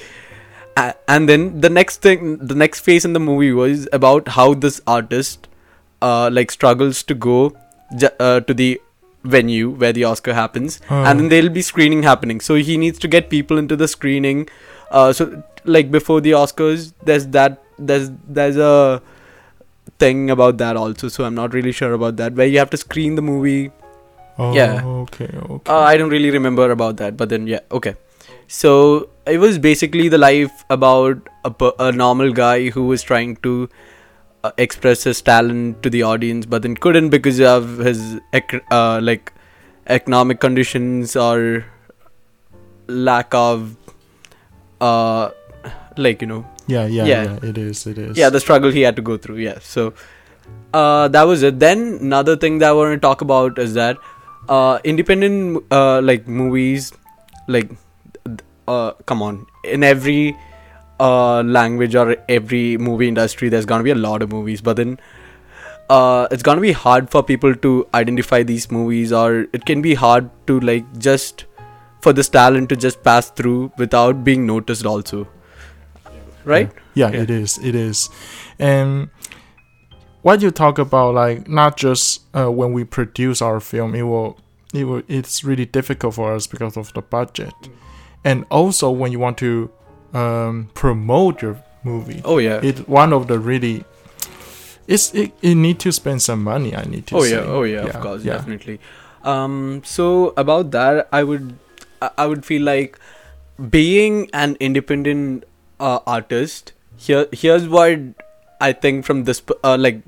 A- 0.77 0.93
and 1.07 1.27
then 1.27 1.59
the 1.61 1.69
next 1.69 2.01
thing 2.07 2.37
the 2.53 2.55
next 2.55 2.81
phase 2.89 3.03
in 3.09 3.13
the 3.13 3.19
movie 3.31 3.51
was 3.51 3.87
about 4.01 4.27
how 4.37 4.53
this 4.53 4.79
artist 4.87 5.47
uh, 6.01 6.29
like 6.31 6.51
struggles 6.51 7.03
to 7.03 7.13
go 7.13 7.53
ju- 7.97 8.15
uh, 8.19 8.39
to 8.41 8.53
the 8.53 8.69
venue 9.23 9.69
where 9.81 9.93
the 9.93 10.03
oscar 10.11 10.33
happens 10.33 10.79
Oh. 10.89 11.03
and 11.03 11.19
then 11.19 11.29
there'll 11.29 11.49
be 11.57 11.61
screening 11.61 12.03
happening 12.03 12.39
so 12.39 12.55
he 12.69 12.77
needs 12.77 12.97
to 12.99 13.07
get 13.07 13.29
people 13.29 13.57
into 13.63 13.75
the 13.75 13.87
screening 13.87 14.47
uh, 14.91 15.11
so 15.13 15.43
like 15.65 15.91
before 15.91 16.21
the 16.21 16.31
oscars 16.31 16.93
there's 17.09 17.27
that 17.27 17.61
there's 17.77 18.09
there's 18.27 18.57
a 18.57 19.01
thing 19.99 20.29
about 20.29 20.57
that 20.57 20.75
also 20.77 21.07
so 21.07 21.23
i'm 21.25 21.35
not 21.35 21.53
really 21.53 21.71
sure 21.71 21.93
about 21.93 22.15
that 22.17 22.33
where 22.33 22.47
you 22.47 22.57
have 22.59 22.69
to 22.69 22.77
screen 22.77 23.15
the 23.15 23.21
movie 23.21 23.71
Oh, 24.37 24.53
Yeah. 24.55 24.83
Okay, 24.85 25.27
okay. 25.55 25.71
uh, 25.71 25.79
I 25.79 25.97
don't 25.97 26.09
really 26.09 26.29
remember 26.31 26.71
about 26.71 26.97
that, 26.97 27.15
but 27.17 27.29
then 27.29 27.47
yeah, 27.47 27.59
okay. 27.71 27.95
So 28.47 29.09
it 29.27 29.37
was 29.37 29.57
basically 29.59 30.07
the 30.07 30.17
life 30.17 30.63
about 30.69 31.27
a, 31.45 31.53
a 31.79 31.91
normal 31.91 32.31
guy 32.31 32.69
who 32.69 32.87
was 32.87 33.03
trying 33.03 33.35
to 33.47 33.69
uh, 34.43 34.51
express 34.57 35.03
his 35.03 35.21
talent 35.21 35.83
to 35.83 35.89
the 35.89 36.03
audience, 36.03 36.45
but 36.45 36.61
then 36.63 36.75
couldn't 36.75 37.09
because 37.09 37.41
of 37.41 37.77
his 37.79 38.19
ec- 38.33 38.63
uh, 38.71 38.99
like 39.03 39.33
economic 39.87 40.39
conditions 40.39 41.15
or 41.15 41.65
lack 42.87 43.33
of 43.33 43.75
uh 44.81 45.29
like 45.97 46.21
you 46.21 46.27
know 46.27 46.45
yeah, 46.67 46.85
yeah, 46.85 47.05
yeah. 47.05 47.23
yeah, 47.23 47.49
It 47.49 47.57
is. 47.57 47.85
It 47.87 47.97
is. 47.97 48.17
yeah 48.17 48.29
the 48.29 48.39
struggle 48.39 48.71
he 48.71 48.81
had 48.81 48.95
to 48.95 49.01
go 49.01 49.17
through 49.17 49.37
yeah 49.37 49.59
so 49.59 49.93
uh 50.73 51.07
that 51.09 51.23
was 51.23 51.43
it 51.43 51.59
then 51.59 51.97
another 52.01 52.35
thing 52.35 52.59
that 52.59 52.69
i 52.69 52.71
want 52.71 52.93
to 52.93 52.99
talk 52.99 53.21
about 53.21 53.59
is 53.59 53.73
that 53.75 53.97
uh 54.49 54.79
independent 54.83 55.63
uh 55.71 56.01
like 56.01 56.27
movies 56.27 56.91
like 57.47 57.69
uh 58.67 58.91
come 59.05 59.21
on 59.21 59.45
in 59.63 59.83
every 59.83 60.35
uh 60.99 61.41
language 61.43 61.95
or 61.95 62.15
every 62.29 62.77
movie 62.77 63.07
industry 63.07 63.49
there's 63.49 63.65
gonna 63.65 63.83
be 63.83 63.91
a 63.91 64.01
lot 64.07 64.21
of 64.21 64.31
movies 64.31 64.61
but 64.61 64.77
then 64.77 64.97
uh 65.89 66.27
it's 66.31 66.43
gonna 66.43 66.61
be 66.61 66.71
hard 66.71 67.09
for 67.09 67.21
people 67.21 67.53
to 67.55 67.85
identify 67.93 68.41
these 68.43 68.71
movies 68.71 69.11
or 69.11 69.45
it 69.53 69.65
can 69.65 69.81
be 69.81 69.93
hard 69.93 70.29
to 70.47 70.59
like 70.61 70.85
just 70.99 71.45
for 72.01 72.13
this 72.13 72.29
talent 72.29 72.69
to 72.69 72.75
just 72.75 73.03
pass 73.03 73.29
through 73.29 73.71
without 73.77 74.23
being 74.23 74.45
noticed 74.45 74.85
also 74.85 75.27
right 76.45 76.71
yeah, 76.93 77.09
Yeah. 77.09 77.21
it 77.21 77.29
is. 77.29 77.57
It 77.59 77.73
is. 77.73 78.09
And 78.59 79.09
what 80.23 80.41
you 80.41 80.51
talk 80.51 80.77
about, 80.77 81.13
like 81.15 81.47
not 81.47 81.77
just 81.77 82.21
uh, 82.35 82.51
when 82.51 82.73
we 82.73 82.83
produce 82.83 83.41
our 83.41 83.59
film, 83.61 83.95
it 83.95 84.01
will, 84.03 84.37
it 84.73 84.83
will, 84.83 85.01
it's 85.07 85.43
really 85.43 85.65
difficult 85.65 86.15
for 86.15 86.33
us 86.33 86.47
because 86.47 86.75
of 86.77 86.91
the 86.93 87.01
budget, 87.01 87.53
and 88.25 88.45
also 88.51 88.89
when 88.91 89.11
you 89.13 89.19
want 89.19 89.37
to 89.37 89.71
um, 90.13 90.69
promote 90.73 91.41
your 91.41 91.63
movie, 91.83 92.21
oh 92.25 92.39
yeah 92.39 92.59
it 92.61 92.87
one 92.89 93.13
of 93.13 93.27
the 93.27 93.39
really, 93.39 93.85
it's 94.87 95.13
it, 95.13 95.31
it 95.41 95.55
need 95.55 95.79
to 95.79 95.91
spend 95.93 96.21
some 96.21 96.43
money. 96.43 96.75
I 96.75 96.83
need 96.83 97.07
to. 97.07 97.15
oh 97.17 97.23
say. 97.23 97.31
yeah 97.35 97.45
oh 97.45 97.63
yeah, 97.63 97.85
Yeah, 97.85 97.91
of 97.91 98.01
course 98.01 98.23
yeah. 98.23 98.33
definitely 98.33 98.79
um 99.23 99.81
so 99.85 100.33
about 100.35 100.71
that 100.71 101.07
i 101.11 101.21
would 101.23 101.53
I- 102.01 102.25
would 102.25 102.45
feel 102.45 102.63
like 102.63 102.99
being 103.69 104.29
an 104.33 104.57
independent 104.59 105.43
uh, 105.79 105.99
artist 106.07 106.73
here 106.97 107.27
here's 107.31 107.67
what 107.67 107.99
i 108.59 108.71
think 108.71 109.05
from 109.05 109.23
this 109.25 109.41
uh, 109.63 109.77
like 109.79 110.01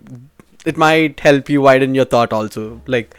it 0.65 0.77
might 0.77 1.19
help 1.19 1.49
you 1.49 1.61
widen 1.61 1.93
your 1.93 2.05
thought 2.05 2.31
also. 2.31 2.81
Like 2.87 3.15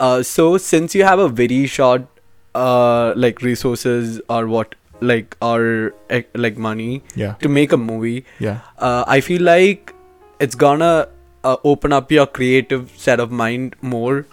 uh 0.00 0.22
so 0.22 0.58
since 0.58 0.94
you 0.94 1.04
have 1.04 1.18
a 1.18 1.28
very 1.28 1.66
short 1.66 2.06
uh 2.54 3.12
like 3.16 3.40
resources 3.42 4.20
or 4.28 4.46
what 4.46 4.74
like 5.00 5.36
or 5.40 5.94
eh, 6.10 6.22
like 6.34 6.58
money 6.58 7.02
Yeah, 7.14 7.34
to 7.40 7.48
make 7.48 7.72
a 7.72 7.76
movie 7.76 8.24
yeah, 8.38 8.58
uh, 8.78 9.04
I 9.06 9.20
feel 9.20 9.42
like 9.42 9.94
it's 10.38 10.54
gonna 10.54 11.08
uh, 11.44 11.56
open 11.64 11.92
up 11.92 12.12
your 12.12 12.26
creative 12.26 12.90
set 12.96 13.20
of 13.20 13.30
mind 13.30 13.74
more. 13.80 14.26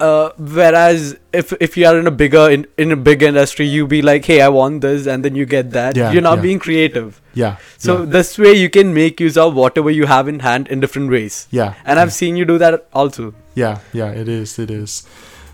Uh, 0.00 0.30
whereas 0.36 1.16
if 1.32 1.52
if 1.60 1.76
you 1.76 1.86
are 1.86 1.96
in 1.98 2.06
a 2.06 2.10
bigger 2.10 2.50
in, 2.50 2.66
in 2.76 2.90
a 2.90 2.96
big 2.96 3.22
industry, 3.22 3.66
you 3.66 3.86
be 3.86 4.02
like, 4.02 4.24
hey, 4.24 4.40
I 4.40 4.48
want 4.48 4.80
this, 4.80 5.06
and 5.06 5.24
then 5.24 5.34
you 5.36 5.46
get 5.46 5.70
that. 5.70 5.96
Yeah, 5.96 6.10
You're 6.12 6.22
not 6.22 6.38
yeah. 6.38 6.42
being 6.42 6.58
creative. 6.58 7.20
yeah. 7.34 7.56
So 7.78 8.00
yeah, 8.00 8.06
this 8.06 8.36
way, 8.38 8.54
you 8.54 8.68
can 8.68 8.92
make 8.92 9.20
use 9.20 9.36
of 9.36 9.54
whatever 9.54 9.90
you 9.90 10.06
have 10.06 10.26
in 10.26 10.40
hand 10.40 10.66
in 10.68 10.80
different 10.80 11.10
ways. 11.10 11.46
yeah, 11.50 11.74
And 11.84 12.00
I've 12.00 12.12
seen 12.12 12.36
you 12.36 12.44
do 12.44 12.58
that 12.58 12.88
also. 12.92 13.34
Yeah, 13.54 13.78
yeah, 13.92 14.10
it 14.10 14.28
is, 14.28 14.58
it 14.58 14.70
is. 14.70 15.06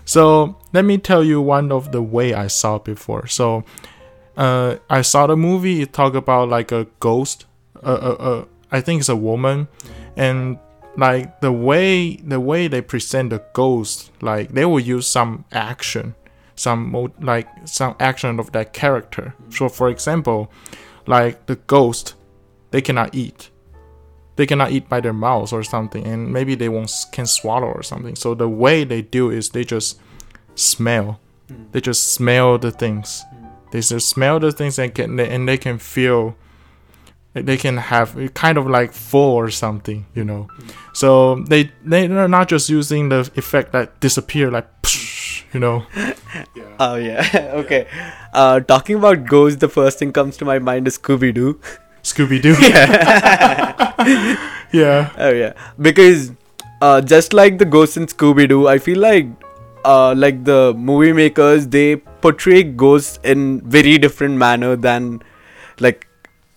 So 0.05 0.57
let 0.73 0.85
me 0.85 0.97
tell 0.97 1.23
you 1.23 1.39
one 1.39 1.71
of 1.71 1.91
the 1.91 2.01
way 2.01 2.33
I 2.33 2.47
saw 2.47 2.79
before. 2.79 3.27
So, 3.27 3.63
uh, 4.35 4.77
I 4.89 5.03
saw 5.03 5.27
the 5.27 5.37
movie. 5.37 5.81
It 5.81 5.93
talk 5.93 6.15
about 6.15 6.49
like 6.49 6.71
a 6.71 6.87
ghost. 6.99 7.45
Uh, 7.83 7.87
uh, 7.87 8.17
uh, 8.19 8.45
I 8.71 8.81
think 8.81 9.01
it's 9.01 9.09
a 9.09 9.15
woman, 9.15 9.67
and 10.15 10.57
like 10.97 11.41
the 11.41 11.51
way 11.51 12.15
the 12.17 12.39
way 12.39 12.67
they 12.67 12.81
present 12.81 13.29
the 13.29 13.43
ghost, 13.53 14.11
like 14.21 14.49
they 14.49 14.65
will 14.65 14.79
use 14.79 15.07
some 15.07 15.45
action, 15.51 16.15
some 16.55 16.91
mo- 16.91 17.13
like 17.19 17.47
some 17.65 17.95
action 17.99 18.39
of 18.39 18.51
that 18.51 18.73
character. 18.73 19.33
So, 19.49 19.69
for 19.69 19.89
example, 19.89 20.51
like 21.07 21.45
the 21.45 21.55
ghost, 21.55 22.15
they 22.71 22.81
cannot 22.81 23.15
eat. 23.15 23.49
They 24.35 24.45
cannot 24.45 24.71
eat 24.71 24.89
by 24.89 25.01
their 25.01 25.13
mouths 25.13 25.53
or 25.53 25.63
something 25.63 26.05
and 26.05 26.31
maybe 26.31 26.55
they 26.55 26.69
won't 26.69 26.91
can 27.11 27.25
swallow 27.25 27.67
or 27.67 27.83
something. 27.83 28.15
So 28.15 28.33
the 28.33 28.49
way 28.49 28.83
they 28.83 29.01
do 29.01 29.29
is 29.29 29.49
they 29.49 29.63
just 29.63 29.99
smell. 30.55 31.19
Hmm. 31.47 31.63
They 31.71 31.81
just 31.81 32.13
smell 32.13 32.57
the 32.57 32.71
things. 32.71 33.23
Hmm. 33.29 33.45
They 33.71 33.81
just 33.81 34.09
smell 34.09 34.39
the 34.39 34.51
things 34.51 34.79
and 34.79 34.93
can 34.93 35.19
and 35.19 35.47
they 35.47 35.57
can 35.57 35.77
feel 35.77 36.35
they 37.33 37.57
can 37.57 37.77
have 37.77 38.15
kind 38.33 38.57
of 38.57 38.67
like 38.67 38.91
full 38.91 39.35
or 39.35 39.49
something 39.49 40.05
you 40.13 40.23
know. 40.23 40.47
So 40.93 41.35
they 41.47 41.71
they're 41.83 42.27
not 42.27 42.49
just 42.49 42.69
using 42.69 43.09
the 43.09 43.29
effect 43.35 43.71
that 43.71 43.99
disappear 43.99 44.51
like 44.51 44.67
you 45.53 45.59
know. 45.59 45.85
Oh 46.79 46.95
yeah. 46.95 47.51
okay. 47.61 47.87
Uh, 48.33 48.59
talking 48.61 48.95
about 48.95 49.25
ghosts, 49.25 49.59
the 49.59 49.69
first 49.69 49.99
thing 49.99 50.11
comes 50.11 50.35
to 50.37 50.45
my 50.45 50.57
mind 50.57 50.87
is 50.87 50.97
Scooby 50.97 51.31
Doo. 51.31 51.59
scooby-doo? 52.03 52.55
Yeah. 54.73 55.11
Oh 55.17 55.29
yeah, 55.29 55.53
because 55.79 56.31
uh, 56.81 57.01
just 57.01 57.33
like 57.33 57.57
the 57.59 57.65
ghosts 57.65 57.97
in 57.97 58.07
Scooby 58.07 58.47
Doo, 58.47 58.67
I 58.67 58.79
feel 58.79 58.99
like 58.99 59.27
uh, 59.85 60.13
like 60.15 60.43
the 60.43 60.73
movie 60.75 61.13
makers 61.13 61.67
they 61.67 61.97
portray 61.97 62.63
ghosts 62.63 63.19
in 63.23 63.61
very 63.61 63.97
different 63.97 64.37
manner 64.37 64.75
than 64.75 65.21
like 65.79 66.07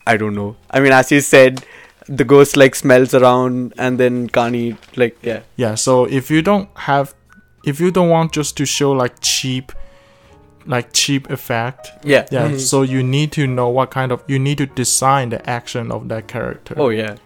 I 0.06 0.16
don't 0.16 0.34
know. 0.34 0.56
I 0.70 0.80
mean, 0.80 0.92
as 0.92 1.10
you 1.10 1.20
said, 1.20 1.64
the 2.06 2.24
ghost 2.24 2.56
like 2.56 2.74
smells 2.74 3.14
around 3.14 3.72
and 3.78 3.98
then 3.98 4.28
can't 4.28 4.54
eat. 4.54 4.76
Like 4.96 5.16
yeah. 5.22 5.40
Yeah. 5.56 5.74
So 5.76 6.04
if 6.04 6.30
you 6.30 6.42
don't 6.42 6.68
have, 6.76 7.14
if 7.64 7.80
you 7.80 7.90
don't 7.90 8.10
want 8.10 8.32
just 8.32 8.56
to 8.58 8.66
show 8.66 8.92
like 8.92 9.14
cheap, 9.20 9.72
like 10.66 10.92
cheap 10.92 11.30
effect. 11.30 11.90
Yeah. 12.04 12.26
Yeah. 12.30 12.48
Mhm. 12.48 12.60
So 12.60 12.82
you 12.82 13.02
need 13.02 13.32
to 13.32 13.46
know 13.46 13.68
what 13.68 13.90
kind 13.90 14.12
of 14.12 14.22
you 14.28 14.38
need 14.38 14.58
to 14.58 14.66
design 14.66 15.30
the 15.30 15.48
action 15.48 15.90
of 15.92 16.08
that 16.08 16.26
character 16.28 16.74
Oh 16.76 16.90
yeah. 16.90 17.16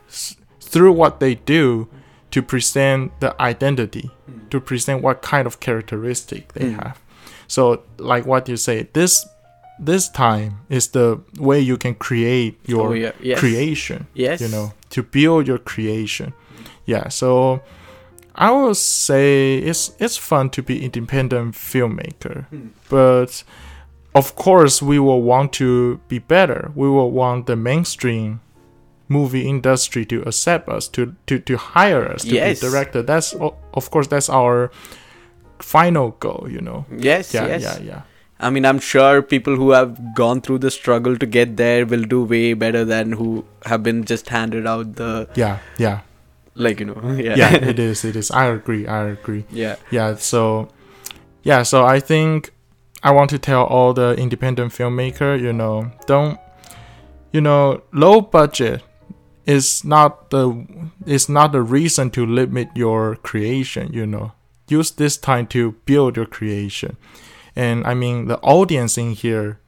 through 0.60 0.92
what 0.92 1.18
they 1.20 1.34
do 1.36 1.88
to 2.30 2.42
present 2.42 3.10
the 3.20 3.34
identity, 3.40 4.10
to 4.50 4.60
present 4.60 5.02
what 5.02 5.22
kind 5.22 5.46
of 5.46 5.60
characteristic 5.60 6.52
they 6.52 6.66
Mm. 6.66 6.82
have. 6.84 7.00
So 7.48 7.82
like 7.98 8.26
what 8.26 8.48
you 8.48 8.56
say, 8.56 8.86
this 8.92 9.26
this 9.78 10.08
time 10.08 10.50
is 10.68 10.88
the 10.88 11.20
way 11.38 11.60
you 11.60 11.76
can 11.76 11.94
create 11.94 12.58
your 12.66 12.88
oh 12.88 12.92
yeah. 12.92 13.12
Yes. 13.20 13.38
creation 13.38 14.06
Yes. 14.14 14.40
you 14.40 14.48
know 14.48 14.72
to 14.90 15.02
build 15.02 15.46
your 15.46 15.58
creation 15.58 16.32
yeah 16.86 17.08
so 17.08 17.60
i 18.34 18.50
would 18.50 18.76
say 18.76 19.58
it's 19.58 19.92
it's 19.98 20.16
fun 20.16 20.50
to 20.50 20.62
be 20.62 20.84
independent 20.84 21.54
filmmaker 21.54 22.44
Hmm. 22.50 22.68
but 22.90 23.44
of 24.14 24.34
course 24.34 24.82
we 24.82 24.98
will 24.98 25.22
want 25.22 25.52
to 25.52 25.98
be 26.08 26.18
better 26.18 26.70
we 26.74 26.88
will 26.88 27.10
want 27.10 27.46
the 27.46 27.56
mainstream 27.56 28.40
movie 29.08 29.48
industry 29.48 30.04
to 30.06 30.22
accept 30.26 30.68
us 30.68 30.88
to 30.88 31.14
to, 31.26 31.38
to 31.38 31.56
hire 31.56 32.04
us 32.14 32.22
to 32.22 32.34
Yes. 32.34 32.60
be 32.60 32.66
director 32.68 33.02
that's 33.02 33.34
of 33.74 33.90
course 33.90 34.08
that's 34.08 34.28
our 34.30 34.70
final 35.60 36.10
goal 36.20 36.46
you 36.50 36.60
know 36.60 36.84
Yes. 36.96 37.34
yeah 37.34 37.46
yes. 37.46 37.62
yeah 37.62 37.78
yeah 37.82 38.02
I 38.40 38.50
mean, 38.50 38.64
I'm 38.64 38.78
sure 38.78 39.20
people 39.20 39.56
who 39.56 39.72
have 39.72 40.14
gone 40.14 40.40
through 40.40 40.58
the 40.58 40.70
struggle 40.70 41.16
to 41.18 41.26
get 41.26 41.56
there 41.56 41.84
will 41.84 42.04
do 42.04 42.22
way 42.24 42.54
better 42.54 42.84
than 42.84 43.12
who 43.12 43.44
have 43.64 43.82
been 43.82 44.04
just 44.04 44.28
handed 44.28 44.66
out 44.66 44.94
the 44.94 45.28
yeah 45.34 45.58
yeah. 45.76 46.00
like 46.54 46.78
you 46.80 46.86
know 46.86 47.16
yeah. 47.18 47.34
Yeah 47.34 47.54
it 47.72 47.78
is 47.78 48.04
it 48.04 48.16
is. 48.16 48.30
I 48.30 48.46
agree 48.46 48.86
i 48.86 49.08
agree. 49.08 49.44
Yeah. 49.50 49.76
Yeah 49.90 50.14
so 50.16 50.68
yeah 51.42 51.62
so 51.62 51.84
i 51.84 51.98
think 52.00 52.50
i 53.02 53.10
want 53.10 53.30
to 53.30 53.38
tell 53.38 53.64
all 53.64 53.92
the 53.94 54.14
independent 54.16 54.72
filmmaker 54.72 55.40
you 55.40 55.52
know 55.52 55.90
don't 56.06 56.38
you 57.32 57.40
know 57.40 57.80
low 57.92 58.20
budget 58.20 58.82
is 59.46 59.84
not 59.84 60.30
the 60.30 60.66
is 61.06 61.28
not 61.28 61.52
the 61.52 61.62
reason 61.62 62.10
to 62.10 62.26
limit 62.26 62.68
your 62.74 63.16
creation 63.16 63.92
you 63.92 64.06
know. 64.06 64.32
Use 64.68 64.90
this 64.90 65.16
time 65.16 65.46
to 65.46 65.72
build 65.86 66.16
your 66.16 66.26
creation 66.26 66.98
and 67.58 67.86
i 67.86 67.92
mean 67.92 68.26
the 68.26 68.38
audience 68.38 68.96
in 68.96 69.12
here 69.12 69.58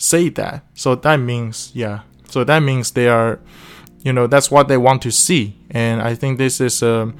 say 0.00 0.30
that. 0.30 0.64
So 0.74 0.94
that 0.94 1.16
means 1.16 1.70
yeah. 1.74 2.00
So 2.30 2.42
that 2.44 2.60
means 2.60 2.90
they 2.92 3.08
are 3.08 3.38
you 4.02 4.12
know 4.12 4.26
that's 4.26 4.50
what 4.50 4.68
they 4.68 4.78
want 4.78 5.02
to 5.02 5.10
see. 5.10 5.56
And 5.70 6.00
i 6.00 6.14
think 6.14 6.38
this 6.38 6.60
is 6.60 6.82
a 6.82 7.12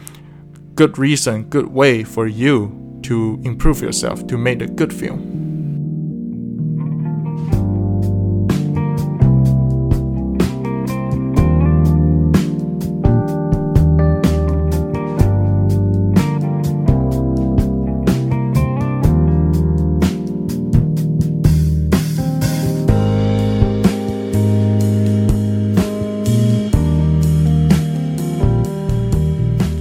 good 0.74 0.98
reason, 0.98 1.44
good 1.44 1.68
way 1.68 2.02
for 2.04 2.26
you 2.26 3.00
to 3.02 3.38
improve 3.44 3.82
yourself, 3.82 4.26
to 4.28 4.38
make 4.38 4.62
a 4.62 4.66
good 4.66 4.92
film. 4.92 5.49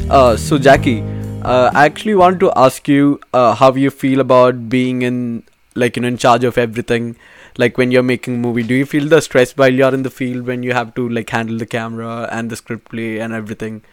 Uh, 0.10 0.36
so 0.36 0.58
Jackie, 0.58 1.02
uh, 1.44 1.70
I 1.74 1.86
actually 1.86 2.16
want 2.16 2.40
to 2.40 2.52
ask 2.56 2.88
you 2.88 3.20
uh, 3.32 3.54
how 3.54 3.74
you 3.76 3.92
feel 3.92 4.20
about 4.22 4.68
being 4.68 5.04
in 5.04 5.44
like 5.76 5.96
you 5.96 6.02
know 6.02 6.08
in 6.08 6.18
charge 6.18 6.44
of 6.44 6.58
everything. 6.58 7.16
Like 7.60 7.78
when 7.78 7.92
you're 7.92 8.02
making 8.04 8.36
a 8.36 8.38
movie, 8.38 8.64
do 8.64 8.74
you 8.74 8.86
feel 8.86 9.08
the 9.08 9.22
stress 9.22 9.56
while 9.56 9.72
you're 9.72 9.94
in 9.94 10.02
the 10.02 10.10
field 10.10 10.48
when 10.48 10.64
you 10.64 10.74
have 10.74 10.96
to 10.96 11.08
like 11.08 11.30
handle 11.30 11.58
the 11.58 11.68
camera 11.68 12.28
and 12.32 12.50
the 12.50 12.56
script 12.56 12.90
play 12.90 13.20
and 13.20 13.34
everything? 13.34 13.84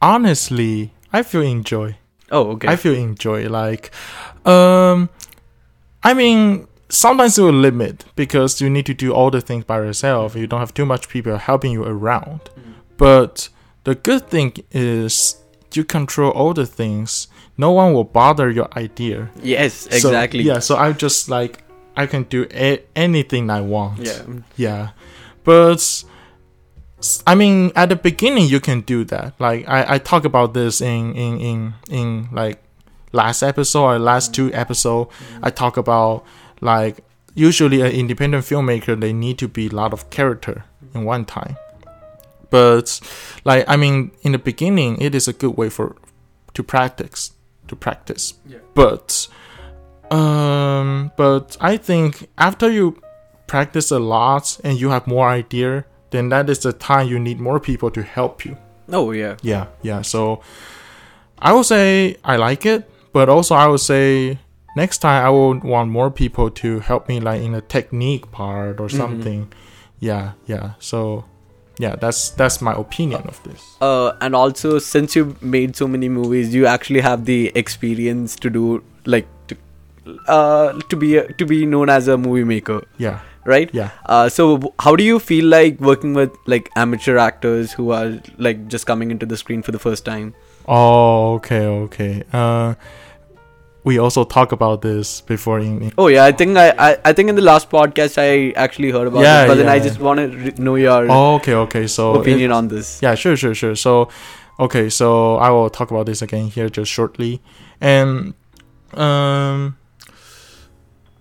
Honestly, 0.00 0.92
I 1.12 1.24
feel 1.24 1.42
enjoy. 1.42 1.96
Oh, 2.30 2.52
okay. 2.52 2.68
I 2.68 2.76
feel 2.76 2.94
enjoy. 2.94 3.48
Like, 3.48 3.90
um, 4.46 5.10
I 6.04 6.14
mean, 6.14 6.68
sometimes 6.88 7.36
it 7.36 7.42
will 7.42 7.52
limit 7.52 8.04
because 8.14 8.60
you 8.60 8.70
need 8.70 8.86
to 8.86 8.94
do 8.94 9.12
all 9.12 9.32
the 9.32 9.40
things 9.40 9.64
by 9.64 9.78
yourself. 9.78 10.36
You 10.36 10.46
don't 10.46 10.60
have 10.60 10.72
too 10.72 10.86
much 10.86 11.08
people 11.08 11.36
helping 11.36 11.72
you 11.72 11.84
around. 11.84 12.48
But 12.96 13.48
the 13.84 13.94
good 13.94 14.28
thing 14.28 14.54
is 14.70 15.36
you 15.74 15.84
control 15.84 16.30
all 16.32 16.54
the 16.54 16.66
things. 16.66 17.28
No 17.56 17.72
one 17.72 17.92
will 17.92 18.04
bother 18.04 18.50
your 18.50 18.68
idea. 18.76 19.30
yes, 19.42 19.74
So, 19.74 20.08
exactly. 20.08 20.42
yeah. 20.42 20.58
So 20.58 20.76
I'm 20.76 20.96
just 20.96 21.28
like 21.28 21.62
I 21.96 22.06
can 22.06 22.24
do 22.24 22.46
a- 22.52 22.82
anything 22.96 23.50
I 23.50 23.60
want. 23.60 24.00
Yeah. 24.00 24.22
Yeah. 24.56 24.88
But 25.44 26.04
I 27.26 27.34
mean 27.34 27.72
at 27.76 27.88
the 27.88 27.96
beginning 27.96 28.48
you 28.48 28.60
can 28.60 28.80
do 28.82 29.04
that. 29.04 29.34
Like 29.38 29.68
I, 29.68 29.94
I 29.94 29.98
talk 29.98 30.24
about 30.24 30.54
this 30.54 30.80
in, 30.80 31.14
in, 31.14 31.40
in, 31.40 31.74
in 31.90 32.28
like 32.32 32.62
last 33.12 33.42
episode 33.42 33.84
or 33.84 33.98
last 33.98 34.34
two 34.34 34.48
mm-hmm. 34.48 34.58
episode. 34.58 35.08
I 35.42 35.50
talk 35.50 35.76
about 35.76 36.24
like 36.60 36.98
usually 37.34 37.80
an 37.80 37.92
independent 37.92 38.44
filmmaker 38.44 38.98
they 38.98 39.12
need 39.12 39.38
to 39.38 39.48
be 39.48 39.68
a 39.68 39.70
lot 39.70 39.92
of 39.92 40.10
character 40.10 40.64
in 40.94 41.04
one 41.04 41.24
time. 41.24 41.56
But 42.50 43.00
like 43.44 43.64
I 43.68 43.76
mean 43.76 44.10
in 44.22 44.32
the 44.32 44.38
beginning 44.38 45.00
it 45.00 45.14
is 45.14 45.28
a 45.28 45.32
good 45.32 45.56
way 45.56 45.68
for 45.70 45.96
to 46.54 46.62
practice 46.62 47.32
to 47.68 47.76
practice. 47.76 48.34
Yeah. 48.46 48.58
But 48.74 49.28
um 50.10 51.12
but 51.16 51.56
I 51.60 51.76
think 51.76 52.28
after 52.36 52.70
you 52.70 53.00
practice 53.46 53.90
a 53.90 53.98
lot 53.98 54.60
and 54.64 54.80
you 54.80 54.90
have 54.90 55.06
more 55.06 55.28
idea, 55.28 55.84
then 56.10 56.28
that 56.30 56.50
is 56.50 56.60
the 56.60 56.72
time 56.72 57.08
you 57.08 57.18
need 57.18 57.40
more 57.40 57.60
people 57.60 57.90
to 57.90 58.02
help 58.02 58.44
you. 58.44 58.56
Oh 58.92 59.12
yeah. 59.12 59.36
Yeah, 59.42 59.66
yeah. 59.82 60.02
So 60.02 60.42
I 61.38 61.52
would 61.52 61.66
say 61.66 62.16
I 62.24 62.36
like 62.36 62.66
it, 62.66 62.90
but 63.12 63.28
also 63.28 63.54
I 63.54 63.66
would 63.66 63.80
say 63.80 64.38
next 64.76 64.98
time 64.98 65.24
I 65.24 65.30
would 65.30 65.64
want 65.64 65.90
more 65.90 66.10
people 66.10 66.50
to 66.50 66.80
help 66.80 67.08
me 67.08 67.20
like 67.20 67.40
in 67.42 67.54
a 67.54 67.60
technique 67.60 68.30
part 68.30 68.80
or 68.80 68.88
something. 68.88 69.52
Yeah, 70.00 70.32
yeah. 70.46 70.72
So 70.78 71.24
yeah, 71.84 71.96
that's 72.04 72.22
that's 72.40 72.60
my 72.68 72.72
opinion 72.84 73.22
of 73.32 73.40
this. 73.44 73.66
Uh, 73.88 74.12
and 74.26 74.34
also 74.40 74.72
since 74.86 75.16
you've 75.18 75.42
made 75.56 75.76
so 75.80 75.88
many 75.96 76.08
movies, 76.20 76.54
you 76.60 76.66
actually 76.76 77.00
have 77.06 77.24
the 77.30 77.38
experience 77.62 78.36
to 78.44 78.50
do 78.58 78.64
like 79.14 79.26
to, 79.52 79.56
uh, 80.36 80.78
to 80.94 80.96
be 81.04 81.16
a, 81.16 81.26
to 81.42 81.46
be 81.52 81.64
known 81.74 81.88
as 81.96 82.08
a 82.16 82.16
movie 82.26 82.44
maker, 82.44 82.78
Yeah, 83.06 83.20
right? 83.54 83.70
yeah. 83.80 83.90
Uh, 84.06 84.28
so 84.28 84.46
how 84.86 84.94
do 85.02 85.04
you 85.10 85.18
feel 85.18 85.46
like 85.56 85.80
working 85.90 86.14
with 86.22 86.30
like 86.56 86.70
amateur 86.86 87.16
actors 87.26 87.72
who 87.80 87.90
are 88.00 88.08
like 88.48 88.64
just 88.68 88.86
coming 88.94 89.10
into 89.10 89.26
the 89.34 89.36
screen 89.44 89.62
for 89.62 89.72
the 89.78 89.84
first 89.88 90.04
time? 90.04 90.34
Oh, 90.66 91.34
okay, 91.40 91.66
okay. 91.66 92.22
Uh 92.32 92.74
we 93.84 93.98
also 93.98 94.24
talk 94.24 94.52
about 94.52 94.82
this 94.82 95.20
before 95.22 95.58
in, 95.58 95.92
Oh 95.96 96.08
yeah, 96.08 96.24
I 96.24 96.32
think 96.32 96.56
I, 96.56 96.70
I, 96.78 96.98
I 97.04 97.12
think 97.12 97.28
in 97.28 97.34
the 97.34 97.42
last 97.42 97.70
podcast 97.70 98.18
I 98.18 98.52
actually 98.58 98.90
heard 98.90 99.06
about 99.06 99.22
Yeah, 99.22 99.44
it, 99.44 99.48
but 99.48 99.54
then 99.56 99.68
I 99.68 99.78
just 99.78 100.00
want 100.00 100.18
to 100.20 100.28
re- 100.28 100.52
know 100.58 100.74
your 100.76 101.10
Oh, 101.10 101.34
okay, 101.36 101.54
okay. 101.54 101.86
So 101.86 102.14
opinion 102.20 102.52
on 102.52 102.68
this. 102.68 103.00
Yeah, 103.02 103.14
sure, 103.14 103.36
sure, 103.36 103.54
sure. 103.54 103.74
So, 103.76 104.08
okay, 104.58 104.90
so 104.90 105.36
I 105.36 105.50
will 105.50 105.70
talk 105.70 105.90
about 105.90 106.06
this 106.06 106.20
again 106.22 106.46
here 106.48 106.68
just 106.68 106.90
shortly, 106.90 107.40
and 107.80 108.34
um, 108.94 109.78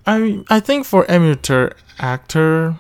I 0.06 0.44
I 0.50 0.60
think 0.60 0.86
for 0.86 1.10
amateur 1.10 1.72
actor, 2.00 2.76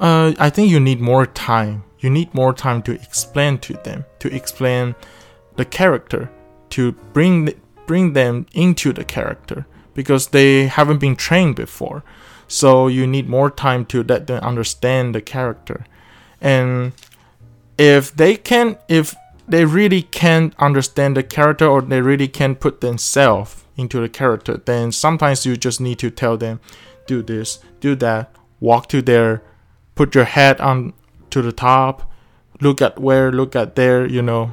uh, 0.00 0.32
I 0.38 0.50
think 0.50 0.70
you 0.70 0.80
need 0.80 1.00
more 1.00 1.26
time. 1.26 1.84
You 1.98 2.08
need 2.08 2.32
more 2.32 2.54
time 2.54 2.80
to 2.82 2.92
explain 2.92 3.58
to 3.58 3.74
them, 3.74 4.06
to 4.20 4.34
explain 4.34 4.94
the 5.56 5.66
character, 5.66 6.30
to 6.70 6.92
bring 7.12 7.59
bring 7.90 8.12
them 8.12 8.46
into 8.52 8.92
the 8.92 9.04
character 9.04 9.66
because 9.94 10.28
they 10.28 10.68
haven't 10.68 11.00
been 11.00 11.16
trained 11.16 11.56
before. 11.56 12.04
So 12.46 12.86
you 12.86 13.04
need 13.04 13.28
more 13.28 13.50
time 13.50 13.84
to 13.86 14.04
let 14.04 14.28
them 14.28 14.40
understand 14.44 15.12
the 15.12 15.20
character, 15.20 15.84
and 16.40 16.92
if 17.78 18.14
they 18.14 18.36
can 18.36 18.78
if 18.88 19.16
they 19.48 19.64
really 19.64 20.02
can't 20.02 20.54
understand 20.58 21.16
the 21.16 21.24
character 21.24 21.66
or 21.66 21.82
they 21.82 22.00
really 22.00 22.28
can't 22.28 22.60
put 22.60 22.80
themselves 22.80 23.64
into 23.76 24.00
the 24.00 24.08
character 24.08 24.56
then 24.70 24.92
sometimes 24.92 25.46
you 25.46 25.56
just 25.56 25.80
need 25.80 25.98
to 25.98 26.10
tell 26.10 26.36
them 26.36 26.60
do 27.06 27.22
this 27.22 27.58
do 27.80 27.94
that 27.94 28.30
walk 28.60 28.88
to 28.88 29.00
there 29.00 29.42
put 29.94 30.14
your 30.14 30.28
head 30.36 30.60
on 30.60 30.92
to 31.30 31.40
the 31.40 31.52
top 31.52 32.12
look 32.60 32.82
at 32.82 32.98
where 32.98 33.32
look 33.32 33.56
at 33.56 33.74
there 33.76 34.06
you 34.06 34.22
know 34.22 34.52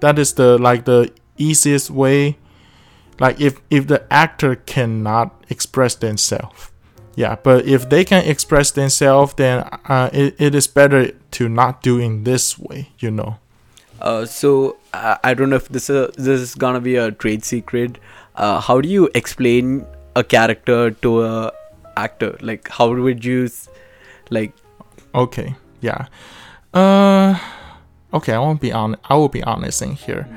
that 0.00 0.18
is 0.18 0.34
the 0.34 0.56
like 0.58 0.84
the 0.84 1.10
easiest 1.38 1.90
way 1.90 2.36
like 3.18 3.40
if 3.40 3.60
if 3.70 3.86
the 3.86 4.04
actor 4.12 4.56
cannot 4.56 5.44
express 5.48 5.94
themselves 5.96 6.70
Yeah, 7.18 7.34
but 7.42 7.66
if 7.66 7.90
they 7.90 8.04
can 8.04 8.22
express 8.24 8.70
themselves, 8.70 9.34
then 9.34 9.66
uh, 9.90 10.08
it, 10.12 10.36
it 10.38 10.54
is 10.54 10.68
better 10.68 11.10
to 11.32 11.48
not 11.48 11.82
do 11.82 11.98
in 11.98 12.22
this 12.22 12.56
way, 12.56 12.90
you 13.00 13.10
know. 13.10 13.38
Uh, 14.00 14.24
so 14.24 14.76
uh, 14.94 15.16
I 15.24 15.34
don't 15.34 15.50
know 15.50 15.56
if 15.56 15.68
this 15.68 15.90
is 15.90 16.14
this 16.14 16.40
is 16.40 16.54
gonna 16.54 16.78
be 16.78 16.94
a 16.94 17.10
trade 17.10 17.44
secret. 17.44 17.98
Uh, 18.36 18.60
how 18.60 18.80
do 18.80 18.88
you 18.88 19.10
explain 19.16 19.84
a 20.14 20.22
character 20.22 20.92
to 20.92 21.24
a 21.24 21.52
actor? 21.96 22.38
Like, 22.40 22.68
how 22.68 22.94
would 22.94 23.24
you, 23.24 23.50
like? 24.30 24.52
Okay, 25.12 25.56
yeah. 25.80 26.06
Uh, 26.72 27.34
okay. 28.14 28.32
I 28.32 28.38
won't 28.38 28.60
be 28.60 28.70
on. 28.70 28.94
I 29.10 29.16
will 29.16 29.28
be 29.28 29.42
honest 29.42 29.82
in 29.82 29.98
here. 29.98 30.28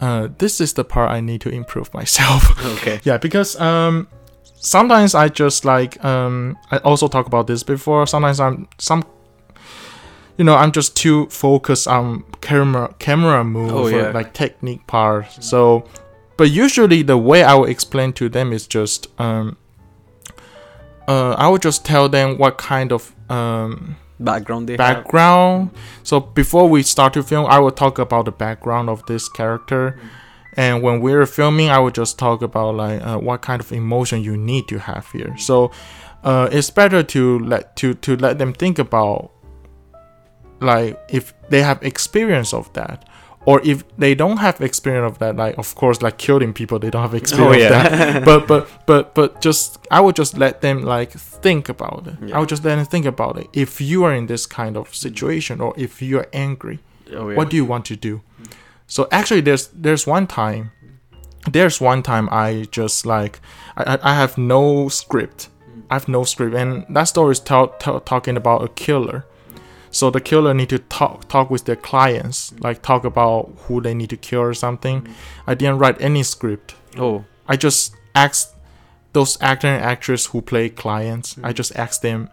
Uh, 0.00 0.28
this 0.38 0.60
is 0.60 0.74
the 0.74 0.84
part 0.84 1.10
I 1.10 1.20
need 1.20 1.40
to 1.42 1.48
improve 1.50 1.92
myself. 1.92 2.44
Okay. 2.78 3.00
yeah, 3.04 3.18
because 3.18 3.58
um, 3.60 4.06
sometimes 4.54 5.14
I 5.14 5.28
just 5.28 5.64
like 5.64 6.02
um, 6.04 6.56
I 6.70 6.78
also 6.78 7.08
talk 7.08 7.26
about 7.26 7.46
this 7.46 7.62
before. 7.62 8.06
Sometimes 8.06 8.40
I'm 8.40 8.68
some 8.78 9.04
you 10.38 10.44
know 10.44 10.54
i'm 10.54 10.70
just 10.72 10.96
too 10.96 11.26
focused 11.26 11.88
on 11.88 12.22
camera 12.40 12.94
camera 13.00 13.42
move 13.44 13.72
Oh, 13.72 13.92
or 13.92 14.12
like 14.12 14.32
technique 14.32 14.86
part 14.86 15.26
so 15.42 15.84
but 16.36 16.48
usually 16.50 17.02
the 17.02 17.18
way 17.18 17.42
i 17.42 17.54
will 17.54 17.64
explain 17.64 18.12
to 18.12 18.28
them 18.28 18.52
is 18.52 18.66
just 18.68 19.08
um 19.20 19.56
uh 21.08 21.32
i 21.32 21.48
will 21.48 21.58
just 21.58 21.84
tell 21.84 22.08
them 22.08 22.38
what 22.38 22.56
kind 22.56 22.92
of 22.92 23.12
um 23.28 23.96
Background 24.20 24.68
they 24.68 24.72
have. 24.72 24.78
background. 24.78 25.70
So 26.02 26.20
before 26.20 26.68
we 26.68 26.82
start 26.82 27.12
to 27.14 27.22
film 27.22 27.46
i 27.46 27.58
will 27.58 27.70
talk 27.70 27.98
about 27.98 28.24
the 28.24 28.32
background 28.32 28.88
of 28.90 29.04
this 29.06 29.28
character. 29.28 29.98
And 30.56 30.82
when 30.82 31.00
we're 31.00 31.26
filming 31.26 31.70
i 31.70 31.78
will 31.78 31.90
just 31.90 32.18
talk 32.18 32.42
about 32.42 32.74
like 32.74 33.00
uh, 33.02 33.18
what 33.18 33.42
kind 33.42 33.60
of 33.60 33.72
emotion 33.72 34.22
you 34.22 34.36
need 34.36 34.68
to 34.68 34.78
have 34.78 35.10
here. 35.12 35.36
So 35.36 35.70
uh, 36.24 36.48
it's 36.50 36.70
better 36.70 37.02
to 37.02 37.38
let 37.40 37.76
to 37.76 37.94
to 37.94 38.16
let 38.16 38.38
them 38.38 38.52
think 38.52 38.78
about 38.78 39.30
like 40.60 40.98
if 41.08 41.32
they 41.48 41.62
have 41.62 41.82
experience 41.82 42.52
of 42.52 42.72
that 42.72 43.08
or 43.48 43.56
if 43.72 43.78
they 44.02 44.14
don't 44.22 44.38
have 44.46 44.56
experience 44.70 45.06
of 45.12 45.18
that 45.22 45.34
like 45.42 45.54
of 45.58 45.68
course 45.80 45.98
like 46.06 46.16
killing 46.26 46.52
people 46.60 46.78
they 46.78 46.90
don't 46.94 47.02
have 47.08 47.14
experience 47.22 47.56
Oh, 47.56 47.58
yeah. 47.64 47.86
of 47.86 47.92
that. 47.98 48.24
But 48.30 48.40
but 48.50 48.62
but 48.90 49.02
but 49.18 49.30
just 49.46 49.66
i 49.90 49.98
would 50.04 50.16
just 50.22 50.32
let 50.44 50.54
them 50.60 50.78
like 50.94 51.12
think 51.44 51.68
about 51.74 52.00
it. 52.10 52.16
Yeah. 52.28 52.34
i 52.36 52.38
would 52.40 52.50
just 52.54 52.64
let 52.64 52.76
them 52.76 52.86
think 52.94 53.06
about 53.06 53.34
it. 53.40 53.46
If 53.64 53.80
you 53.80 53.98
are 54.06 54.14
in 54.20 54.26
this 54.26 54.44
kind 54.60 54.74
of 54.80 54.84
situation 55.06 55.60
or 55.64 55.70
if 55.76 55.92
you 56.02 56.18
are 56.20 56.28
angry 56.46 56.78
Oh, 57.10 57.28
yeah. 57.30 57.36
what 57.38 57.48
do 57.50 57.56
you 57.56 57.64
want 57.72 57.84
to 57.86 57.96
do? 58.08 58.20
So 58.86 59.00
actually 59.10 59.42
there's 59.48 59.64
there's 59.84 60.04
one 60.06 60.26
time 60.26 60.62
there's 61.54 61.80
one 61.80 62.02
time 62.02 62.26
i 62.30 62.66
just 62.80 63.06
like 63.06 63.34
i 63.76 63.98
i 64.10 64.14
have 64.22 64.36
no 64.36 64.88
script. 64.88 65.48
I 65.90 65.94
have 65.94 66.08
no 66.08 66.24
script. 66.24 66.54
And 66.54 66.84
that 66.96 67.04
story 67.04 67.32
is 67.32 67.40
tell, 67.40 67.68
tell, 67.82 67.98
talking 68.00 68.36
about 68.36 68.62
a 68.62 68.68
killer 68.84 69.24
so 69.90 70.10
the 70.10 70.20
killer 70.20 70.52
need 70.54 70.68
to 70.68 70.78
talk 70.78 71.28
talk 71.28 71.50
with 71.50 71.64
their 71.64 71.76
clients 71.76 72.52
like 72.60 72.82
talk 72.82 73.04
about 73.04 73.52
who 73.62 73.80
they 73.80 73.94
need 73.94 74.10
to 74.10 74.16
kill 74.16 74.40
or 74.40 74.54
something 74.54 75.02
mm. 75.02 75.12
i 75.46 75.54
didn't 75.54 75.78
write 75.78 76.00
any 76.00 76.22
script 76.22 76.74
Oh. 76.98 77.24
I 77.46 77.56
just 77.56 77.94
asked 78.14 78.54
those 79.12 79.40
actor 79.40 79.68
and 79.68 79.82
actress 79.82 80.26
who 80.26 80.42
play 80.42 80.68
clients. 80.68 81.36
I 81.42 81.52
mm. 81.52 81.54
just 81.54 81.74
asked 81.76 82.02
them, 82.02 82.28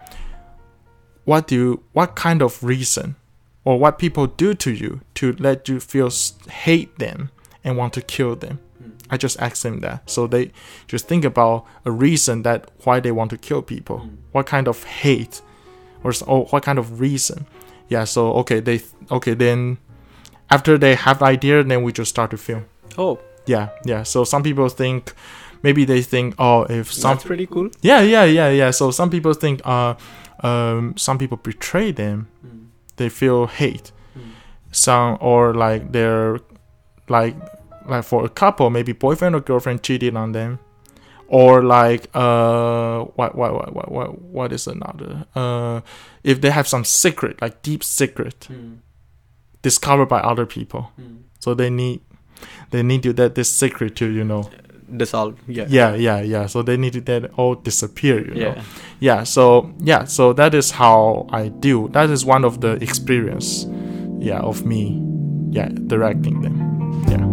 what 1.23 1.47
do 1.47 1.55
you, 1.55 1.83
what 1.93 2.15
kind 2.15 2.41
of 2.41 2.63
reason, 2.63 3.15
or 3.63 3.79
what 3.79 3.97
people 3.97 4.27
do 4.27 4.53
to 4.53 4.71
you 4.71 5.01
to 5.15 5.33
let 5.33 5.67
you 5.67 5.79
feel 5.79 6.11
hate 6.49 6.99
them 6.99 7.31
and 7.63 7.77
want 7.77 7.93
to 7.93 8.01
kill 8.01 8.35
them. 8.35 8.59
Mm. 8.81 8.91
I 9.09 9.17
just 9.17 9.39
asked 9.39 9.63
them 9.63 9.79
that, 9.79 10.07
so 10.09 10.27
they 10.27 10.51
just 10.87 11.07
think 11.07 11.25
about 11.25 11.65
a 11.83 11.91
reason 11.91 12.43
that 12.43 12.69
why 12.83 12.99
they 12.99 13.11
want 13.11 13.31
to 13.31 13.37
kill 13.37 13.61
people. 13.61 14.09
What 14.31 14.45
kind 14.45 14.67
of 14.67 14.83
hate, 14.83 15.41
or, 16.05 16.13
or 16.27 16.45
what 16.51 16.63
kind 16.63 16.79
of 16.79 16.99
reason? 17.01 17.45
Yeah. 17.89 18.05
So 18.05 18.31
okay, 18.41 18.59
they 18.61 18.81
okay 19.11 19.33
then. 19.33 19.77
After 20.51 20.77
they 20.77 20.93
have 20.93 21.17
the 21.19 21.25
idea, 21.25 21.63
then 21.63 21.81
we 21.81 21.91
just 21.91 22.09
start 22.11 22.29
to 22.31 22.37
film. 22.37 22.65
Oh, 22.99 23.17
Yeah, 23.47 23.69
yeah. 23.83 24.03
So 24.03 24.23
some 24.23 24.43
people 24.43 24.69
think, 24.69 25.11
maybe 25.63 25.85
they 25.85 26.03
think, 26.03 26.35
oh, 26.37 26.63
if 26.69 26.93
some, 26.93 27.15
that's 27.15 27.25
pretty 27.25 27.47
cool. 27.47 27.69
yeah, 27.81 28.01
yeah, 28.01 28.25
yeah, 28.25 28.49
yeah. 28.51 28.69
So 28.71 28.91
some 28.91 29.09
people 29.09 29.33
think, 29.33 29.61
uh, 29.65 29.95
um, 30.43 30.93
some 30.97 31.17
people 31.17 31.37
betray 31.37 31.91
them, 31.91 32.27
they 32.97 33.09
feel 33.09 33.47
hate. 33.47 33.91
Some 34.71 35.17
or 35.19 35.53
like 35.55 35.91
they're, 35.91 36.39
like, 37.09 37.35
like 37.87 38.03
for 38.03 38.23
a 38.23 38.29
couple, 38.29 38.69
maybe 38.69 38.91
boyfriend 38.93 39.33
or 39.35 39.39
girlfriend 39.41 39.81
cheated 39.81 40.15
on 40.15 40.31
them, 40.31 40.59
or 41.27 41.63
like, 41.63 42.07
uh, 42.13 43.01
what, 43.15 43.35
what, 43.35 43.53
what, 43.53 43.73
what, 43.75 43.91
what, 43.91 44.21
what 44.21 44.51
is 44.53 44.67
another? 44.67 45.25
Uh, 45.35 45.81
if 46.23 46.41
they 46.41 46.49
have 46.51 46.67
some 46.67 46.83
secret, 46.85 47.41
like 47.41 47.61
deep 47.61 47.83
secret, 47.83 48.47
discovered 49.61 50.05
by 50.07 50.19
other 50.19 50.45
people, 50.45 50.91
so 51.39 51.53
they 51.53 51.69
need, 51.69 52.01
they 52.71 52.83
need 52.83 53.03
to 53.03 53.13
let 53.13 53.35
this 53.35 53.51
secret 53.51 53.95
to 53.97 54.09
you 54.09 54.23
know 54.23 54.49
Dissolve. 54.97 55.35
Yeah. 55.47 55.65
yeah 55.67 55.95
yeah 55.95 56.21
yeah 56.21 56.45
so 56.45 56.61
they 56.61 56.77
need 56.77 56.93
to 56.93 56.99
it 57.13 57.31
all 57.37 57.55
disappear 57.55 58.19
you 58.19 58.35
know 58.35 58.53
Yeah. 58.55 58.63
yeah 58.99 59.23
so 59.23 59.73
yeah 59.79 60.03
so 60.05 60.31
that 60.33 60.53
is 60.53 60.69
how 60.71 61.25
i 61.31 61.47
do 61.47 61.87
that 61.93 62.11
is 62.11 62.23
one 62.23 62.45
of 62.45 62.61
the 62.61 62.73
experience 62.83 63.65
yeah 64.19 64.39
of 64.41 64.63
me 64.63 65.01
yeah 65.49 65.69
directing 65.87 66.41
them 66.41 66.55
yeah 67.09 67.25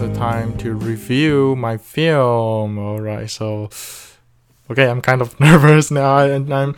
is 0.00 0.08
the 0.08 0.14
time 0.14 0.56
to 0.56 0.74
review 0.74 1.56
my 1.56 1.76
film. 1.76 2.78
All 2.78 3.00
right 3.00 3.28
so 3.28 3.68
okay 4.70 4.86
i'm 4.88 5.00
kind 5.00 5.20
of 5.20 5.38
nervous 5.40 5.90
now 5.90 6.18
and 6.18 6.52
i'm 6.52 6.76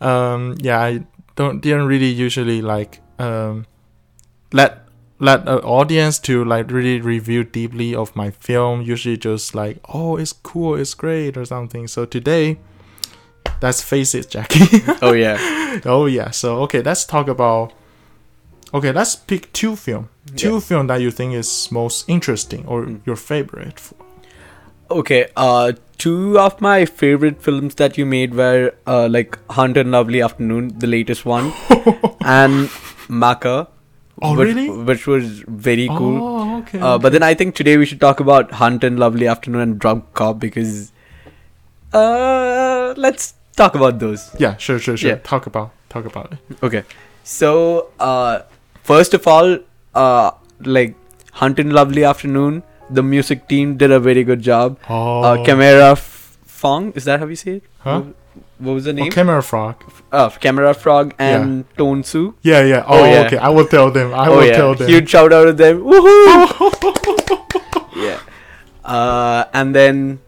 um 0.00 0.54
yeah 0.60 0.78
i 0.78 1.02
don't 1.36 1.60
didn't 1.62 1.86
really 1.86 2.06
usually 2.06 2.60
like 2.60 3.00
um 3.18 3.66
let 4.52 4.84
let 5.18 5.40
an 5.48 5.58
audience 5.60 6.18
to 6.18 6.44
like 6.44 6.70
really 6.70 7.00
review 7.00 7.44
deeply 7.44 7.94
of 7.94 8.14
my 8.14 8.30
film. 8.30 8.82
Usually 8.82 9.16
just 9.16 9.54
like 9.54 9.78
oh 9.92 10.16
it's 10.16 10.32
cool 10.32 10.76
it's 10.76 10.94
great 10.94 11.36
or 11.36 11.44
something. 11.44 11.88
So 11.88 12.04
today 12.04 12.58
let's 13.62 13.82
face 13.82 14.14
it 14.14 14.30
jackie. 14.30 14.82
Oh 15.02 15.12
yeah. 15.12 15.80
oh 15.84 16.06
yeah. 16.06 16.30
So 16.30 16.62
okay 16.62 16.82
let's 16.82 17.04
talk 17.04 17.26
about 17.26 17.72
okay 18.74 18.92
let's 18.92 19.16
pick 19.16 19.52
two 19.52 19.74
film 19.76 20.08
two 20.36 20.54
Yeah. 20.54 20.60
film 20.60 20.86
that 20.88 21.00
you 21.00 21.10
think 21.10 21.34
is 21.34 21.50
most 21.72 22.08
interesting 22.08 22.64
or 22.66 22.82
Mm. 22.86 23.00
your 23.06 23.16
favorite 23.16 23.82
Okay. 24.92 25.18
Uh, 25.36 25.72
two 26.02 26.36
of 26.44 26.60
my 26.60 26.84
favorite 26.84 27.40
films 27.40 27.76
that 27.80 27.96
you 27.96 28.04
made 28.12 28.32
were 28.38 28.72
uh 28.94 29.06
like 29.16 29.36
Hunt 29.58 29.76
and 29.76 29.92
Lovely 29.92 30.20
Afternoon, 30.28 30.72
the 30.84 30.88
latest 30.88 31.24
one, 31.24 31.52
and 32.38 32.68
Maka. 33.08 33.68
Oh, 34.20 34.32
which, 34.36 34.48
really? 34.48 34.64
Which 34.88 35.06
was 35.06 35.28
very 35.66 35.86
cool. 36.00 36.18
oh 36.30 36.58
okay 36.58 36.80
Uh, 36.80 36.98
but 36.98 37.12
then 37.12 37.22
I 37.22 37.34
think 37.34 37.54
today 37.60 37.76
we 37.82 37.86
should 37.86 38.00
talk 38.00 38.18
about 38.26 38.50
Hunt 38.62 38.82
and 38.82 38.98
Lovely 38.98 39.28
Afternoon 39.34 39.60
and 39.66 39.78
Drug 39.78 40.02
Cop 40.22 40.40
because 40.40 40.90
uh 41.92 42.94
let's 42.96 43.34
talk 43.56 43.74
about 43.76 43.98
those. 44.00 44.30
yeah 44.38 44.56
sure 44.56 44.78
sure 44.78 44.96
sure 44.96 45.10
Yeah. 45.10 45.18
talk 45.22 45.46
about 45.46 45.70
talk 45.88 46.04
about 46.04 46.32
it 46.32 46.38
Okay. 46.70 46.82
So 47.22 47.90
uh 48.00 48.40
first 48.82 49.14
of 49.14 49.26
all, 49.26 49.58
uh 49.94 50.30
like 50.60 50.94
Hunt 51.32 51.58
and 51.58 51.72
Lovely 51.72 52.04
Afternoon, 52.04 52.62
the 52.90 53.02
music 53.02 53.48
team 53.48 53.76
did 53.76 53.90
a 53.90 54.00
very 54.00 54.24
good 54.24 54.42
job. 54.42 54.78
oh 54.88 55.22
Uh 55.22 55.44
Camera 55.44 55.92
F- 55.92 56.38
Fong, 56.46 56.92
is 56.92 57.04
that 57.04 57.20
how 57.20 57.26
you 57.26 57.36
say 57.36 57.56
it? 57.56 57.62
Huh? 57.78 58.02
What, 58.58 58.74
was 58.74 58.84
the 58.84 58.90
oh, 58.90 58.94
name? 58.94 59.10
camera 59.10 59.42
frog 59.42 59.82
uh, 60.12 60.28
Camera 60.30 60.74
Frog 60.74 61.14
and 61.18 61.64
Tone 61.78 62.04
Su. 62.04 62.34
yeah 62.42 62.62
yeah 62.62 62.84
oh, 62.86 63.00
Oh, 63.00 63.04
yeah. 63.04 63.26
okay 63.26 63.38
i 63.38 63.48
will 63.48 63.66
tell 63.66 63.90
them 63.90 64.12
i 64.12 64.28
oh 64.28 64.36
will 64.36 64.44
yeah, 64.46 64.56
tell 64.58 64.74
them 64.74 64.86
huge 64.88 65.08
shout 65.08 65.32
out 65.32 65.46
to 65.46 65.52
them. 65.54 65.80
Woohoo! 65.80 67.96
yeah. 68.06 68.20
Uh, 68.84 69.44
and 69.54 69.74
then 69.74 70.20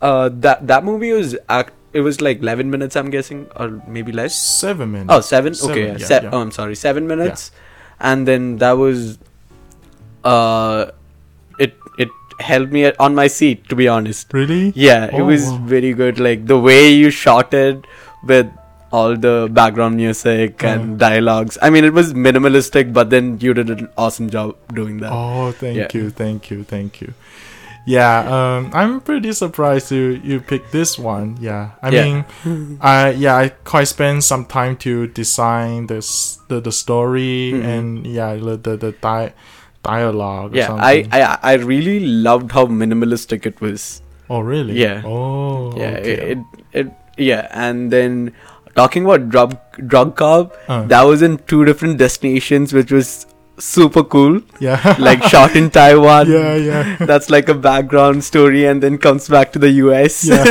uh, 0.00 0.28
that 0.32 0.66
that 0.66 0.84
movie 0.84 1.12
was 1.12 1.36
act- 1.48 1.72
it 1.92 2.00
was 2.00 2.20
like 2.20 2.40
11 2.40 2.70
minutes 2.70 2.94
I'm 2.96 3.10
guessing 3.10 3.48
or 3.56 3.82
maybe 3.88 4.12
less. 4.12 4.34
seven 4.34 4.92
minutes 4.92 5.12
Oh, 5.12 5.20
seven. 5.20 5.54
Seven, 5.54 5.72
okay, 5.72 6.00
yeah, 6.00 6.06
se- 6.06 6.20
yeah. 6.24 6.30
Oh, 6.32 6.40
I'm 6.40 6.50
sorry, 6.52 6.74
seven 6.76 7.06
minutes. 7.06 7.50
And 8.00 8.26
then 8.28 8.58
that 8.58 8.72
was 8.72 9.18
uh, 10.24 10.90
it 11.58 11.74
it 11.98 12.08
held 12.40 12.72
me 12.72 12.92
on 12.98 13.14
my 13.14 13.26
seat 13.26 13.68
to 13.68 13.76
be 13.76 13.88
honest. 13.88 14.32
really 14.32 14.72
Yeah, 14.74 15.06
it 15.06 15.20
Oh, 15.20 15.24
was 15.24 15.46
wow. 15.46 15.58
very 15.64 15.92
good. 15.94 16.18
Like 16.18 16.46
the 16.46 16.58
way 16.58 16.90
you 16.90 17.10
shot 17.10 17.54
it 17.54 17.84
with 18.24 18.50
all 18.92 19.16
the 19.16 19.48
background 19.50 19.96
music 19.96 20.62
and 20.64 20.98
dialogues. 20.98 21.58
I 21.60 21.70
mean, 21.70 21.84
it 21.84 21.92
was 21.92 22.14
minimalistic, 22.14 22.92
but 22.92 23.10
then 23.10 23.38
you 23.40 23.52
did 23.52 23.68
an 23.68 23.88
awesome 23.98 24.30
job 24.30 24.56
doing 24.72 25.00
that. 25.00 25.12
Oh, 25.12 25.52
thank 25.52 25.76
yeah. 25.76 25.88
you, 25.92 26.10
thank 26.10 26.50
you, 26.50 26.62
thank 26.64 27.00
you. 27.00 27.12
Yeah, 27.88 28.18
um, 28.56 28.70
I'm 28.74 29.00
pretty 29.00 29.32
surprised 29.32 29.92
you 29.92 30.20
you 30.24 30.40
picked 30.40 30.72
this 30.72 30.98
one. 30.98 31.36
Yeah, 31.40 31.70
I 31.82 31.90
yeah. 31.90 32.04
mean, 32.44 32.78
I 32.80 33.10
yeah, 33.10 33.36
I 33.36 33.48
quite 33.50 33.86
spent 33.88 34.24
some 34.24 34.44
time 34.44 34.76
to 34.78 35.06
design 35.06 35.86
this 35.86 36.35
the 36.48 36.60
the 36.60 36.72
story 36.72 37.52
mm-hmm. 37.52 37.66
and 37.66 38.06
yeah 38.06 38.34
the 38.34 38.56
the, 38.56 38.76
the 38.76 38.92
di- 38.92 39.32
dialogue. 39.82 40.54
Yeah, 40.54 40.72
I, 40.74 41.06
I 41.12 41.38
I 41.42 41.54
really 41.54 42.00
loved 42.00 42.52
how 42.52 42.66
minimalistic 42.66 43.46
it 43.46 43.60
was. 43.60 44.02
Oh 44.28 44.40
really? 44.40 44.78
Yeah. 44.80 45.02
Oh 45.04 45.76
yeah. 45.76 45.96
Okay. 45.98 46.12
It, 46.12 46.38
it, 46.38 46.38
it 46.72 46.92
yeah, 47.18 47.48
and 47.50 47.90
then 47.90 48.32
talking 48.74 49.04
about 49.04 49.28
drug 49.28 49.56
drug 49.86 50.16
cop, 50.16 50.54
uh. 50.68 50.82
that 50.84 51.02
was 51.02 51.22
in 51.22 51.38
two 51.46 51.64
different 51.64 51.98
destinations, 51.98 52.72
which 52.72 52.92
was 52.92 53.26
super 53.58 54.04
cool. 54.04 54.40
Yeah. 54.60 54.96
like 54.98 55.22
shot 55.24 55.56
in 55.56 55.70
Taiwan. 55.70 56.30
Yeah, 56.30 56.54
yeah. 56.56 56.96
That's 57.00 57.30
like 57.30 57.48
a 57.48 57.54
background 57.54 58.24
story 58.24 58.66
and 58.66 58.82
then 58.82 58.98
comes 58.98 59.28
back 59.28 59.52
to 59.52 59.58
the 59.58 59.70
US. 59.70 60.24
Yeah. 60.24 60.44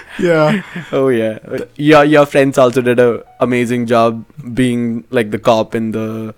yeah. 0.21 0.61
Oh 0.91 1.09
yeah. 1.09 1.39
Your 1.75 2.03
your 2.05 2.25
friends 2.25 2.57
also 2.57 2.81
did 2.81 2.99
a 2.99 3.23
amazing 3.39 3.87
job 3.87 4.25
being 4.53 5.03
like 5.09 5.31
the 5.31 5.39
cop 5.39 5.75
in 5.75 5.91
the 5.91 6.35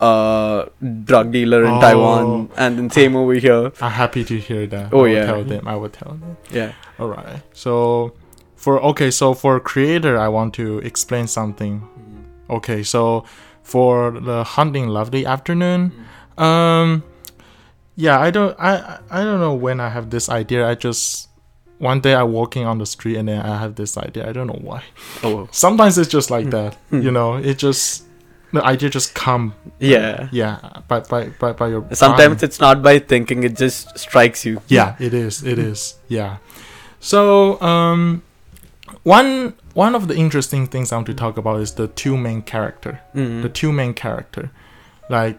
uh 0.00 0.64
drug 1.04 1.30
dealer 1.30 1.64
in 1.64 1.72
oh. 1.72 1.80
Taiwan 1.80 2.48
and 2.56 2.78
then 2.78 2.90
same 2.90 3.16
over 3.16 3.34
here. 3.34 3.72
I'm 3.80 3.92
happy 3.92 4.24
to 4.24 4.38
hear 4.38 4.66
that. 4.66 4.92
Oh 4.92 5.04
I 5.04 5.10
yeah. 5.10 5.26
Tell 5.26 5.44
them. 5.44 5.68
I 5.68 5.76
will 5.76 5.90
tell 5.90 6.12
them. 6.14 6.36
Yeah. 6.50 6.72
All 6.98 7.08
right. 7.08 7.42
So 7.52 8.12
for 8.56 8.80
okay, 8.92 9.10
so 9.10 9.34
for 9.34 9.60
creator 9.60 10.18
I 10.18 10.28
want 10.28 10.54
to 10.54 10.78
explain 10.78 11.26
something. 11.26 11.80
Mm-hmm. 11.80 12.52
Okay, 12.52 12.82
so 12.82 13.24
for 13.62 14.10
the 14.10 14.44
hunting 14.44 14.88
lovely 14.88 15.24
afternoon. 15.24 15.92
Mm. 16.36 16.42
Um, 16.42 17.04
yeah, 17.96 18.18
I 18.18 18.30
don't, 18.30 18.56
I, 18.58 18.98
I 19.10 19.22
don't 19.22 19.40
know 19.40 19.54
when 19.54 19.78
I 19.78 19.90
have 19.90 20.10
this 20.10 20.28
idea. 20.28 20.66
I 20.66 20.74
just 20.74 21.28
one 21.80 22.00
day 22.00 22.14
I'm 22.14 22.30
walking 22.30 22.66
on 22.66 22.78
the 22.78 22.86
street 22.86 23.16
and 23.16 23.26
then 23.28 23.40
I 23.40 23.58
have 23.58 23.74
this 23.74 23.96
idea. 23.96 24.28
I 24.28 24.32
don't 24.32 24.46
know 24.46 24.60
why. 24.60 24.84
Oh, 25.24 25.48
sometimes 25.50 25.96
it's 25.96 26.10
just 26.10 26.30
like 26.30 26.44
hmm. 26.44 26.50
that. 26.50 26.74
Hmm. 26.90 27.00
you 27.00 27.10
know, 27.10 27.36
it 27.36 27.58
just 27.58 28.04
the 28.52 28.62
idea 28.62 28.90
just 28.90 29.14
come. 29.14 29.54
Yeah, 29.78 30.28
yeah. 30.30 30.58
By 30.88 31.00
by 31.00 31.28
by, 31.40 31.52
by 31.52 31.68
your. 31.68 31.86
Sometimes 31.92 32.42
it's 32.42 32.60
not 32.60 32.82
by 32.82 32.98
thinking; 32.98 33.44
it 33.44 33.56
just 33.56 33.98
strikes 33.98 34.44
you. 34.44 34.60
Yeah, 34.68 34.96
it 35.00 35.14
is. 35.14 35.42
It 35.42 35.58
is. 35.58 35.98
Yeah. 36.08 36.36
So 37.00 37.60
um, 37.62 38.22
one 39.02 39.54
one 39.72 39.94
of 39.94 40.06
the 40.08 40.16
interesting 40.16 40.66
things 40.66 40.92
I 40.92 40.96
want 40.96 41.06
to 41.06 41.14
talk 41.14 41.38
about 41.38 41.60
is 41.60 41.74
the 41.74 41.88
two 41.88 42.16
main 42.16 42.42
character. 42.42 43.00
Mm-hmm. 43.14 43.40
The 43.42 43.48
two 43.48 43.72
main 43.72 43.94
character, 43.94 44.50
like 45.08 45.38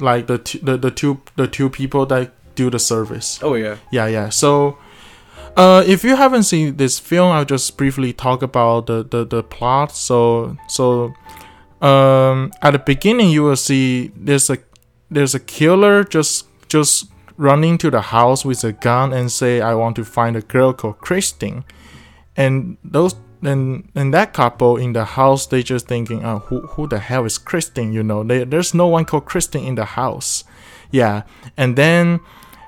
like 0.00 0.26
the, 0.26 0.38
t- 0.38 0.58
the 0.58 0.76
the 0.76 0.90
two 0.90 1.20
the 1.36 1.46
two 1.46 1.70
people 1.70 2.06
that 2.06 2.32
do 2.56 2.70
the 2.70 2.80
service. 2.80 3.38
Oh 3.40 3.54
yeah. 3.54 3.76
Yeah 3.92 4.08
yeah. 4.08 4.28
So. 4.30 4.78
Uh, 5.60 5.84
if 5.86 6.04
you 6.04 6.16
haven't 6.16 6.44
seen 6.44 6.76
this 6.76 6.98
film, 6.98 7.30
I'll 7.32 7.44
just 7.44 7.76
briefly 7.76 8.14
talk 8.14 8.42
about 8.42 8.86
the, 8.86 9.04
the, 9.04 9.26
the 9.26 9.42
plot. 9.42 9.92
So 9.94 10.56
so, 10.68 11.12
um, 11.82 12.50
at 12.62 12.70
the 12.70 12.78
beginning, 12.78 13.28
you 13.28 13.42
will 13.42 13.56
see 13.56 14.10
there's 14.16 14.48
a 14.48 14.56
there's 15.10 15.34
a 15.34 15.40
killer 15.40 16.02
just 16.04 16.46
just 16.68 17.10
running 17.36 17.76
to 17.78 17.90
the 17.90 18.00
house 18.00 18.42
with 18.42 18.64
a 18.64 18.72
gun 18.72 19.12
and 19.12 19.30
say, 19.30 19.60
"I 19.60 19.74
want 19.74 19.96
to 19.96 20.04
find 20.04 20.34
a 20.34 20.40
girl 20.40 20.72
called 20.72 20.98
Christine." 20.98 21.64
and 22.36 22.78
those 22.82 23.14
and 23.42 23.88
and 23.94 24.14
that 24.14 24.32
couple 24.32 24.76
in 24.76 24.92
the 24.92 25.04
house 25.04 25.46
they 25.46 25.62
just 25.62 25.86
thinking 25.86 26.24
oh 26.24 26.38
who 26.38 26.60
who 26.68 26.86
the 26.86 26.98
hell 26.98 27.24
is 27.24 27.38
Christine 27.38 27.92
you 27.92 28.02
know 28.02 28.22
they, 28.24 28.44
there's 28.44 28.72
no 28.72 28.86
one 28.86 29.04
called 29.04 29.26
Christine 29.26 29.64
in 29.64 29.74
the 29.74 29.84
house 29.84 30.44
yeah 30.90 31.22
and 31.56 31.76
then 31.76 32.20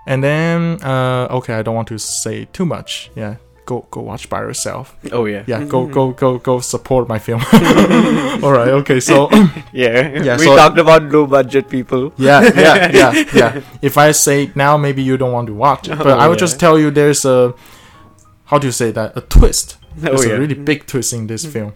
and 0.06 0.22
then 0.22 0.82
uh 0.82 1.28
okay 1.30 1.54
I 1.54 1.62
don't 1.62 1.74
want 1.74 1.88
to 1.88 1.98
say 1.98 2.46
too 2.46 2.66
much 2.66 3.10
yeah 3.14 3.36
go 3.64 3.86
go 3.90 4.00
watch 4.00 4.28
by 4.28 4.40
yourself 4.40 4.96
oh 5.12 5.24
yeah 5.26 5.44
yeah 5.46 5.62
go 5.64 5.86
go 5.86 6.10
go 6.10 6.38
go 6.38 6.58
support 6.58 7.08
my 7.08 7.18
film 7.18 7.40
all 8.42 8.52
right 8.52 8.68
okay 8.80 8.98
so 8.98 9.30
yeah 9.72 10.22
yeah 10.22 10.36
we 10.36 10.46
so, 10.46 10.56
talked 10.56 10.78
about 10.78 11.04
low 11.04 11.26
budget 11.26 11.68
people 11.68 12.12
yeah 12.18 12.42
yeah 12.42 12.90
yeah 12.92 13.24
yeah 13.32 13.60
if 13.80 13.96
I 13.96 14.10
say 14.10 14.50
now 14.56 14.76
maybe 14.76 15.02
you 15.02 15.16
don't 15.16 15.32
want 15.32 15.46
to 15.46 15.54
watch 15.54 15.88
it 15.88 15.96
but 15.98 16.08
oh, 16.08 16.18
I 16.18 16.26
would 16.28 16.38
yeah. 16.38 16.46
just 16.46 16.58
tell 16.58 16.76
you 16.76 16.90
there's 16.90 17.24
a 17.24 17.54
how 18.52 18.58
do 18.58 18.66
you 18.66 18.72
say 18.72 18.90
that? 18.90 19.16
A 19.16 19.22
twist. 19.22 19.78
There's 19.96 20.26
oh, 20.26 20.28
yeah. 20.28 20.34
a 20.34 20.38
really 20.38 20.54
big 20.54 20.86
twist 20.86 21.14
in 21.14 21.26
this 21.26 21.46
film. 21.46 21.72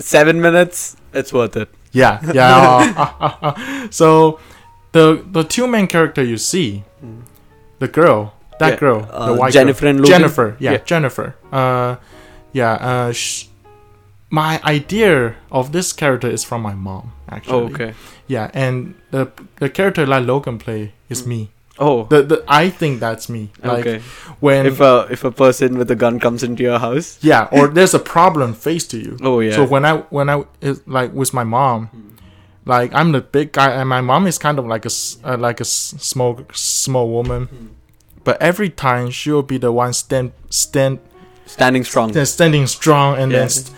Seven 0.00 0.40
minutes, 0.40 0.96
it's 1.12 1.32
worth 1.32 1.56
it. 1.56 1.68
Yeah, 1.92 2.18
yeah. 2.34 3.88
so 3.90 4.40
the 4.92 5.24
the 5.30 5.44
two 5.44 5.66
main 5.66 5.86
character 5.86 6.22
you 6.22 6.38
see, 6.38 6.84
the 7.78 7.88
girl, 7.88 8.34
that 8.58 8.74
yeah. 8.74 8.76
girl, 8.76 9.08
uh, 9.10 9.32
the 9.32 9.34
white 9.34 9.52
Jennifer 9.52 9.82
girl, 9.82 9.90
and 9.90 10.00
Logan? 10.00 10.10
Jennifer, 10.10 10.56
yeah, 10.58 10.72
yeah, 10.72 10.78
Jennifer. 10.78 11.36
Uh, 11.52 11.96
yeah. 12.52 12.72
Uh, 12.72 13.12
sh- 13.12 13.46
my 14.30 14.60
idea 14.62 15.36
of 15.50 15.72
this 15.72 15.92
character 15.92 16.28
is 16.28 16.44
from 16.44 16.60
my 16.62 16.74
mom, 16.74 17.12
actually. 17.28 17.54
Oh, 17.54 17.72
okay. 17.72 17.94
Yeah, 18.26 18.50
and 18.52 18.94
the 19.10 19.30
the 19.56 19.70
character 19.70 20.04
that 20.04 20.22
Logan 20.24 20.58
play 20.58 20.92
is 21.08 21.22
mm. 21.22 21.26
me. 21.26 21.50
Oh, 21.78 22.04
the, 22.04 22.22
the 22.22 22.44
I 22.48 22.70
think 22.70 22.98
that's 23.00 23.28
me. 23.28 23.50
Like 23.62 23.86
okay. 23.86 24.02
when 24.40 24.66
if 24.66 24.80
a 24.80 25.06
if 25.10 25.24
a 25.24 25.30
person 25.30 25.78
with 25.78 25.90
a 25.90 25.94
gun 25.94 26.18
comes 26.18 26.42
into 26.42 26.62
your 26.62 26.78
house, 26.78 27.18
yeah, 27.22 27.48
or 27.52 27.68
there's 27.68 27.94
a 27.94 27.98
problem 27.98 28.52
faced 28.52 28.90
to 28.90 28.98
you. 28.98 29.16
Oh 29.22 29.40
yeah. 29.40 29.54
So 29.54 29.64
when 29.64 29.84
I 29.84 29.98
when 30.10 30.28
I 30.28 30.44
like 30.86 31.12
with 31.12 31.32
my 31.32 31.44
mom, 31.44 31.88
like 32.68 32.94
I'm 32.94 33.12
the 33.12 33.20
big 33.20 33.52
guy, 33.52 33.72
and 33.72 33.88
my 33.88 34.00
mom 34.00 34.26
is 34.26 34.38
kind 34.38 34.58
of 34.58 34.66
like 34.66 34.84
a 34.84 34.90
uh, 35.24 35.36
like 35.36 35.60
a 35.60 35.64
small 35.64 36.40
small 36.52 37.08
woman, 37.08 37.74
but 38.24 38.40
every 38.40 38.68
time 38.68 39.10
she 39.10 39.30
will 39.30 39.42
be 39.42 39.58
the 39.58 39.72
one 39.72 39.92
stand 39.92 40.32
stand 40.50 41.00
standing 41.46 41.82
strong, 41.82 42.12
standing 42.24 42.66
strong, 42.66 43.18
and 43.18 43.32
yeah. 43.32 43.38
then. 43.38 43.48
St- 43.48 43.76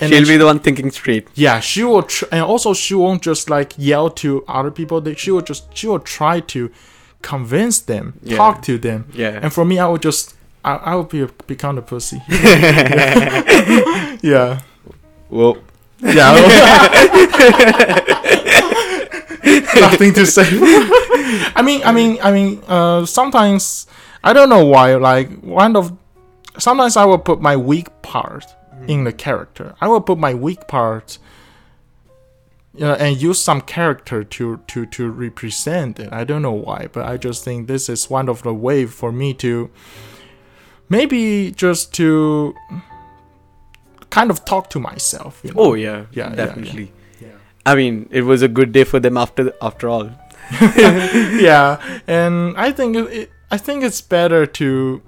and 0.00 0.10
she'll 0.10 0.22
be 0.22 0.26
she, 0.26 0.36
the 0.38 0.44
one 0.44 0.58
thinking 0.58 0.90
straight. 0.90 1.28
Yeah, 1.36 1.60
she 1.60 1.84
will, 1.84 2.02
tr- 2.02 2.24
and 2.32 2.42
also 2.42 2.74
she 2.74 2.94
won't 2.94 3.22
just 3.22 3.48
like 3.48 3.74
yell 3.76 4.10
to 4.10 4.44
other 4.48 4.72
people. 4.72 5.00
That 5.00 5.20
she 5.20 5.30
will 5.30 5.40
just 5.40 5.74
she 5.76 5.86
will 5.86 6.00
try 6.00 6.40
to 6.40 6.72
convince 7.22 7.80
them, 7.80 8.18
yeah. 8.22 8.36
talk 8.36 8.62
to 8.62 8.76
them. 8.78 9.06
Yeah. 9.12 9.38
And 9.42 9.52
for 9.52 9.64
me, 9.64 9.78
I 9.78 9.86
would 9.86 10.02
just, 10.02 10.34
I, 10.64 10.74
I 10.74 10.94
would 10.94 11.08
be 11.08 11.22
a, 11.22 11.28
become 11.46 11.78
a 11.78 11.82
pussy. 11.82 12.20
yeah. 12.28 14.18
yeah. 14.22 14.60
Well. 15.30 15.58
Yeah. 16.04 16.34
Nothing 19.80 20.12
to 20.14 20.26
say. 20.26 20.44
I 21.56 21.62
mean, 21.64 21.82
I 21.84 21.92
mean, 21.92 22.18
I 22.22 22.32
mean. 22.32 22.62
Uh, 22.66 23.06
sometimes 23.06 23.86
I 24.22 24.32
don't 24.32 24.48
know 24.48 24.64
why. 24.64 24.94
Like 24.96 25.40
one 25.40 25.76
of, 25.76 25.96
sometimes 26.58 26.96
I 26.96 27.04
will 27.04 27.18
put 27.18 27.40
my 27.40 27.56
weak 27.56 27.88
part 28.02 28.44
in 28.86 29.04
the 29.04 29.12
character. 29.12 29.74
I 29.80 29.88
will 29.88 30.00
put 30.00 30.18
my 30.18 30.34
weak 30.34 30.66
part 30.68 31.18
you 32.74 32.80
know, 32.80 32.94
and 32.94 33.20
use 33.20 33.40
some 33.40 33.60
character 33.60 34.24
to 34.24 34.58
to 34.66 34.86
to 34.86 35.10
represent 35.10 36.00
it. 36.00 36.12
I 36.12 36.24
don't 36.24 36.42
know 36.42 36.52
why, 36.52 36.88
but 36.92 37.06
I 37.06 37.16
just 37.16 37.44
think 37.44 37.68
this 37.68 37.88
is 37.88 38.10
one 38.10 38.28
of 38.28 38.42
the 38.42 38.52
way 38.52 38.86
for 38.86 39.12
me 39.12 39.32
to 39.34 39.70
maybe 40.88 41.52
just 41.52 41.94
to 41.94 42.54
kind 44.14 44.30
of 44.30 44.44
talk 44.44 44.70
to 44.70 44.78
myself. 44.78 45.40
You 45.42 45.50
know? 45.52 45.60
Oh 45.64 45.74
yeah, 45.74 46.06
yeah, 46.12 46.28
definitely. 46.42 46.92
Yeah, 47.20 47.28
yeah. 47.28 47.70
I 47.70 47.74
mean, 47.74 48.08
it 48.10 48.22
was 48.22 48.42
a 48.42 48.48
good 48.58 48.70
day 48.72 48.84
for 48.84 49.00
them 49.00 49.16
after 49.16 49.52
after 49.60 49.88
all. 49.88 50.10
yeah, 51.48 51.68
and 52.06 52.56
I 52.56 52.70
think 52.78 52.96
it, 52.96 53.30
I 53.50 53.58
think 53.58 53.82
it's 53.82 54.00
better 54.00 54.46
to 54.60 55.02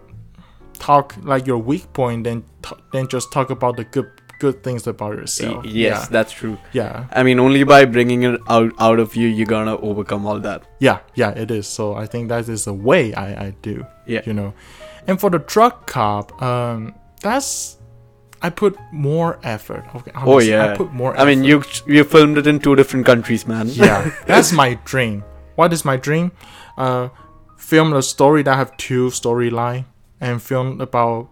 talk 0.79 1.14
like 1.23 1.47
your 1.47 1.59
weak 1.59 1.92
point 1.92 2.25
than 2.25 2.45
than 2.92 3.07
just 3.09 3.33
talk 3.33 3.51
about 3.51 3.77
the 3.77 3.85
good 3.85 4.11
good 4.38 4.62
things 4.62 4.87
about 4.87 5.16
yourself. 5.16 5.64
yes, 5.64 5.73
yeah. 5.73 6.07
that's 6.11 6.33
true. 6.33 6.59
Yeah. 6.73 7.07
I 7.12 7.23
mean, 7.23 7.38
only 7.38 7.64
by 7.64 7.85
bringing 7.85 8.25
it 8.25 8.40
out 8.49 8.73
out 8.79 8.99
of 8.99 9.16
you, 9.16 9.29
you're 9.29 9.53
gonna 9.55 9.77
overcome 9.77 10.27
all 10.27 10.40
that. 10.40 10.66
Yeah, 10.81 10.99
yeah, 11.14 11.31
it 11.31 11.51
is. 11.51 11.66
So 11.79 11.95
I 11.95 12.07
think 12.07 12.29
that 12.35 12.49
is 12.49 12.64
the 12.64 12.75
way 12.75 13.14
I 13.14 13.29
I 13.47 13.49
do. 13.62 13.87
Yeah. 14.07 14.23
You 14.27 14.35
know, 14.35 14.53
and 15.07 15.21
for 15.21 15.31
the 15.31 15.42
drug 15.55 15.87
cop, 15.87 16.42
um, 16.42 16.95
that's 17.23 17.77
I 18.46 18.50
put 18.50 18.78
more 18.92 19.40
effort. 19.42 19.85
Okay. 19.92 20.12
Honestly, 20.14 20.32
oh 20.32 20.38
yeah. 20.38 20.72
I 20.72 20.76
put 20.76 20.92
more. 20.92 21.16
I 21.18 21.24
mean, 21.24 21.42
you 21.42 21.64
you 21.87 22.04
filmed 22.04 22.38
it 22.38 22.46
in 22.46 22.61
two 22.61 22.76
different 22.76 23.04
countries, 23.04 23.46
man. 23.46 23.66
yeah, 23.68 24.12
that's 24.26 24.52
my 24.52 24.74
dream. 24.85 25.24
What 25.56 25.72
is 25.72 25.85
my 25.85 25.96
dream? 25.96 26.30
Uh, 26.78 27.09
film 27.59 27.92
a 27.92 28.02
story 28.02 28.42
that 28.44 28.54
have 28.54 28.76
two 28.76 29.09
storyline 29.09 29.87
and 30.20 30.40
film 30.40 30.80
about 30.80 31.28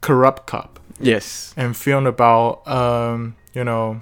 corrupt 0.00 0.46
cop 0.46 0.80
Yes. 0.98 1.52
And 1.56 1.76
film 1.76 2.06
about 2.06 2.66
um, 2.66 3.36
you 3.52 3.64
know, 3.64 4.00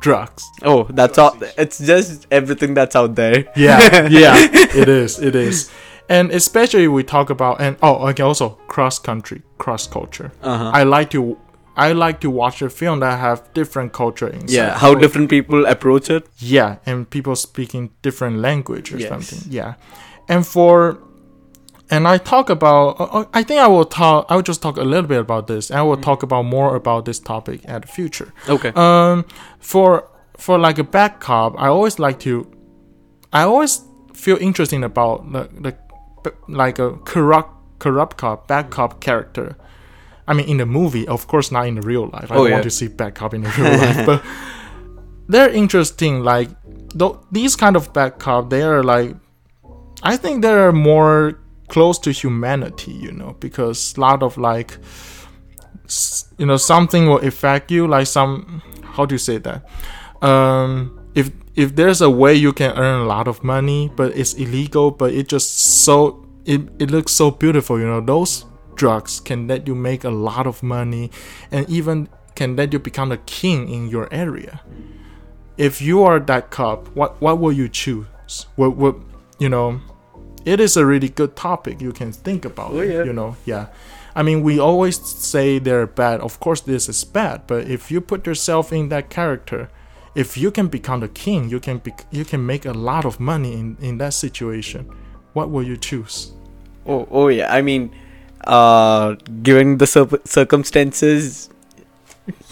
drugs. 0.00 0.44
Oh, 0.62 0.84
that's 0.84 1.18
all. 1.18 1.36
It's 1.58 1.78
just 1.78 2.26
everything 2.30 2.74
that's 2.74 2.94
out 2.94 3.16
there. 3.16 3.50
Yeah, 3.56 4.06
yeah, 4.20 4.36
it 4.82 4.88
is. 4.88 5.18
It 5.18 5.34
is. 5.34 5.70
And 6.16 6.30
especially 6.40 6.86
we 6.96 7.02
talk 7.16 7.30
about 7.30 7.54
and 7.64 7.76
oh 7.82 8.08
okay 8.08 8.22
also 8.30 8.46
cross 8.74 8.98
country 9.08 9.40
cross 9.62 9.82
culture 9.96 10.28
Uh-huh. 10.42 10.70
i 10.80 10.82
like 10.96 11.08
to 11.16 11.20
i 11.86 11.92
like 12.04 12.18
to 12.20 12.28
watch 12.40 12.62
a 12.62 12.68
film 12.80 13.00
that 13.00 13.18
have 13.26 13.38
different 13.54 13.90
culture 14.02 14.28
inside 14.38 14.56
Yeah, 14.56 14.78
how 14.84 14.92
different 15.04 15.28
people 15.36 15.60
approach 15.74 16.06
it. 16.16 16.22
yeah 16.56 16.70
and 16.88 17.08
people 17.16 17.34
speaking 17.36 17.90
different 18.02 18.36
language 18.48 18.86
or 18.94 18.98
Yes. 18.98 19.08
something 19.12 19.40
yeah 19.58 19.72
and 20.28 20.42
for 20.54 20.98
and 21.94 22.02
i 22.14 22.16
talk 22.32 22.46
about 22.50 22.86
uh, 23.00 23.04
uh, 23.18 23.24
i 23.38 23.42
think 23.46 23.58
i 23.60 23.68
will 23.74 23.88
talk 24.00 24.18
i 24.30 24.32
will 24.36 24.48
just 24.52 24.60
talk 24.66 24.76
a 24.76 24.86
little 24.92 25.08
bit 25.14 25.20
about 25.28 25.46
this 25.52 25.70
and 25.70 25.78
i 25.78 25.82
will 25.88 26.00
talk 26.08 26.22
about 26.22 26.42
more 26.56 26.70
about 26.82 27.04
this 27.08 27.18
topic 27.32 27.60
at 27.74 27.82
the 27.82 27.88
future 27.98 28.28
Okay. 28.54 28.72
um 28.76 29.24
for 29.72 29.88
for 30.44 30.58
like 30.66 30.78
a 30.78 30.84
bad 30.84 31.12
cop 31.20 31.50
i 31.64 31.66
always 31.76 31.96
like 32.06 32.18
to 32.26 32.34
i 33.32 33.42
always 33.50 33.72
feel 34.24 34.36
interesting 34.48 34.84
about 34.84 35.16
the, 35.34 35.42
the 35.64 35.72
like 36.48 36.78
a 36.78 36.92
corrupt 37.04 37.50
corrupt 37.78 38.16
cop 38.16 38.46
bad 38.48 38.70
cop 38.70 39.00
character. 39.00 39.56
I 40.26 40.34
mean 40.34 40.46
in 40.48 40.56
the 40.58 40.66
movie 40.66 41.06
of 41.08 41.26
course 41.26 41.50
not 41.50 41.66
in 41.66 41.74
the 41.74 41.82
real 41.82 42.08
life. 42.12 42.30
I 42.30 42.36
Oh, 42.36 42.44
yeah. 42.46 42.52
want 42.52 42.64
to 42.64 42.70
see 42.70 42.88
bad 42.88 43.14
cop 43.14 43.34
in 43.34 43.42
the 43.42 43.50
real 43.58 43.76
life 43.78 44.06
but 44.06 44.22
they're 45.28 45.50
interesting 45.50 46.22
like 46.22 46.48
th- 46.98 47.16
these 47.32 47.56
kind 47.56 47.76
of 47.76 47.92
bad 47.92 48.18
cop 48.18 48.50
they 48.50 48.62
are 48.62 48.82
like 48.82 49.14
i 50.02 50.16
think 50.16 50.42
they're 50.42 50.72
more 50.72 51.38
close 51.68 51.98
to 52.00 52.10
humanity 52.12 52.92
you 52.92 53.10
know 53.12 53.34
because 53.40 53.96
a 53.96 54.00
lot 54.00 54.22
of 54.22 54.36
like 54.36 54.78
you 56.38 56.46
know 56.46 56.56
something 56.56 57.06
will 57.06 57.18
affect 57.18 57.70
you 57.70 57.86
like 57.86 58.06
some 58.06 58.62
how 58.84 59.04
do 59.06 59.14
you 59.14 59.18
say 59.18 59.38
that? 59.38 59.64
Um 60.22 61.00
if 61.14 61.30
if 61.54 61.76
there's 61.76 62.00
a 62.00 62.08
way 62.10 62.34
you 62.34 62.52
can 62.52 62.72
earn 62.78 63.00
a 63.00 63.04
lot 63.04 63.28
of 63.28 63.44
money 63.44 63.90
but 63.94 64.16
it's 64.16 64.34
illegal 64.34 64.90
but 64.90 65.12
it 65.12 65.28
just 65.28 65.58
so 65.58 66.24
it, 66.44 66.60
it 66.78 66.90
looks 66.90 67.12
so 67.12 67.30
beautiful 67.30 67.78
you 67.78 67.86
know 67.86 68.00
those 68.00 68.44
drugs 68.74 69.20
can 69.20 69.46
let 69.46 69.66
you 69.68 69.74
make 69.74 70.02
a 70.02 70.10
lot 70.10 70.46
of 70.46 70.62
money 70.62 71.10
and 71.50 71.68
even 71.68 72.08
can 72.34 72.56
let 72.56 72.72
you 72.72 72.78
become 72.78 73.12
a 73.12 73.18
king 73.18 73.68
in 73.68 73.88
your 73.88 74.08
area. 74.10 74.62
If 75.58 75.82
you 75.82 76.02
are 76.02 76.18
that 76.18 76.50
cop 76.50 76.88
what 76.96 77.20
what 77.20 77.38
will 77.38 77.52
you 77.52 77.68
choose? 77.68 78.46
What 78.56 78.76
what 78.76 78.96
you 79.38 79.48
know 79.50 79.80
it 80.46 80.58
is 80.58 80.76
a 80.76 80.86
really 80.86 81.10
good 81.10 81.36
topic 81.36 81.80
you 81.80 81.92
can 81.92 82.10
think 82.12 82.44
about 82.46 82.72
Oh, 82.72 82.80
it, 82.80 82.90
yeah. 82.90 83.04
you 83.04 83.12
know 83.12 83.36
yeah. 83.44 83.66
I 84.16 84.22
mean 84.22 84.42
we 84.42 84.58
always 84.58 84.96
say 84.98 85.58
they're 85.58 85.86
bad. 85.86 86.20
Of 86.20 86.40
course 86.40 86.62
this 86.62 86.88
is 86.88 87.04
bad 87.04 87.46
but 87.46 87.68
if 87.68 87.90
you 87.90 88.00
put 88.00 88.26
yourself 88.26 88.72
in 88.72 88.88
that 88.88 89.10
character 89.10 89.68
if 90.14 90.36
you 90.36 90.50
can 90.50 90.68
become 90.68 91.00
the 91.00 91.08
king 91.08 91.48
you 91.48 91.60
can 91.60 91.78
be, 91.78 91.92
you 92.10 92.24
can 92.24 92.44
make 92.44 92.64
a 92.66 92.72
lot 92.72 93.04
of 93.04 93.20
money 93.20 93.52
in 93.54 93.76
in 93.80 93.98
that 93.98 94.12
situation 94.14 94.88
what 95.32 95.50
will 95.50 95.62
you 95.62 95.76
choose 95.76 96.32
Oh, 96.86 97.06
oh 97.10 97.28
yeah. 97.28 97.52
I 97.52 97.62
mean, 97.62 97.90
uh, 98.44 99.14
given 99.42 99.78
the 99.78 99.86
cir- 99.86 100.20
circumstances, 100.24 101.48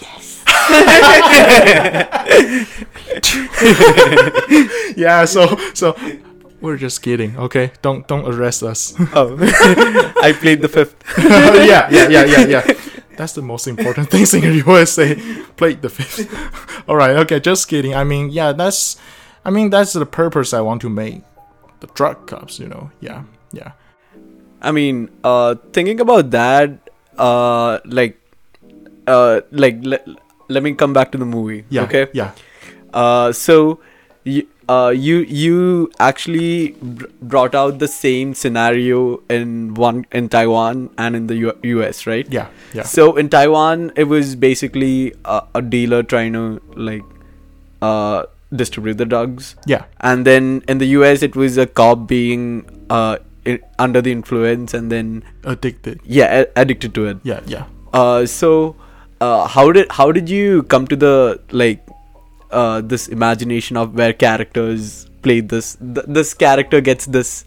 yes. 0.01 0.45
yeah 4.97 5.25
so 5.25 5.57
so 5.75 5.97
we're 6.61 6.77
just 6.77 7.03
kidding 7.03 7.37
okay 7.37 7.73
don't 7.83 8.07
don't 8.07 8.25
arrest 8.33 8.63
us 8.63 8.95
oh, 9.15 9.37
I 10.23 10.33
played 10.33 10.63
the 10.63 10.69
fifth. 10.69 10.95
yeah, 11.19 11.89
yeah, 11.91 12.09
yeah, 12.09 12.25
yeah, 12.25 12.47
yeah. 12.47 12.75
That's 13.21 13.37
the 13.37 13.43
most 13.45 13.69
important 13.69 14.09
things 14.15 14.33
in 14.33 14.41
the 14.41 14.65
USA. 14.65 15.13
Played 15.61 15.83
the 15.85 15.91
fifth. 15.93 16.25
All 16.89 16.97
right, 16.97 17.17
okay, 17.29 17.37
just 17.39 17.69
kidding. 17.69 17.93
I 17.95 18.03
mean, 18.03 18.31
yeah, 18.33 18.53
that's, 18.57 18.97
I 19.45 19.51
mean, 19.53 19.69
that's 19.69 19.93
the 19.93 20.07
purpose 20.09 20.57
I 20.57 20.63
want 20.65 20.81
to 20.81 20.89
make 20.89 21.21
the 21.81 21.87
drug 21.93 22.25
cups. 22.27 22.57
You 22.59 22.69
know, 22.73 22.91
yeah, 23.05 23.25
yeah, 23.53 23.73
I 24.65 24.73
mean, 24.73 25.11
uh, 25.23 25.57
thinking 25.77 26.01
about 26.01 26.31
that, 26.33 26.89
uh, 27.21 27.81
like, 27.85 28.17
uh, 29.07 29.43
like 29.53 29.85
let, 29.85 30.09
let 30.49 30.63
me 30.63 30.73
come 30.73 30.95
back 30.97 31.13
to 31.13 31.19
the 31.19 31.27
movie. 31.29 31.69
yeah. 31.69 31.83
Okay. 31.85 32.09
yeah, 32.17 32.33
Uh, 32.95 33.33
so, 33.33 33.81
you, 34.25 34.49
uh, 34.73 34.91
you 35.05 35.15
you 35.43 35.61
actually 36.07 36.73
br- 36.99 37.07
brought 37.35 37.55
out 37.61 37.79
the 37.83 37.89
same 37.93 38.35
scenario 38.41 38.99
in 39.37 39.55
one 39.85 40.03
in 40.21 40.29
Taiwan 40.35 40.83
and 41.07 41.17
in 41.21 41.27
the 41.33 41.37
U- 41.45 41.57
U.S. 41.77 42.03
Right? 42.11 42.29
yeah, 42.39 42.49
yeah, 42.81 42.85
So 42.97 43.07
in 43.23 43.31
Taiwan, 43.37 43.87
it 43.97 44.05
was 44.17 44.35
basically 44.45 45.15
a, 45.25 45.41
a 45.61 45.63
dealer 45.63 46.03
trying 46.15 46.35
to 46.41 46.45
like 46.91 47.03
uh, 47.83 48.25
distribute 48.63 48.99
the 48.99 49.07
drugs, 49.07 49.55
yeah, 49.67 49.85
and 50.01 50.27
then 50.27 50.63
in 50.69 50.79
the 50.79 50.87
US, 50.99 51.23
it 51.23 51.37
was 51.37 51.57
a 51.57 51.67
cop 51.67 52.07
being 52.15 52.47
uh, 52.91 53.17
i- 53.47 53.61
under 53.79 54.01
the 54.09 54.13
influence 54.13 54.75
and 54.75 54.91
then 54.99 55.23
addicted. 55.45 56.01
yeah, 56.05 56.41
a- 56.43 56.49
addicted 56.65 56.95
to 57.01 57.07
it. 57.07 57.19
Yeah, 57.23 57.41
yeah. 57.47 57.65
Uh, 57.93 58.27
so 58.27 58.77
uh, 59.21 59.47
how 59.47 59.71
did 59.73 59.91
how 60.01 60.11
did 60.13 60.29
you 60.29 60.63
come 60.65 60.87
to 60.95 60.97
the 60.97 61.15
like 61.51 61.87
uh, 62.53 62.81
this 62.81 63.09
imagination 63.09 63.77
of 63.77 63.95
where 63.95 64.13
characters 64.13 65.07
play 65.23 65.41
this 65.41 65.77
th- 65.77 66.07
this 66.09 66.35
character 66.35 66.81
gets 66.81 67.07
this 67.07 67.45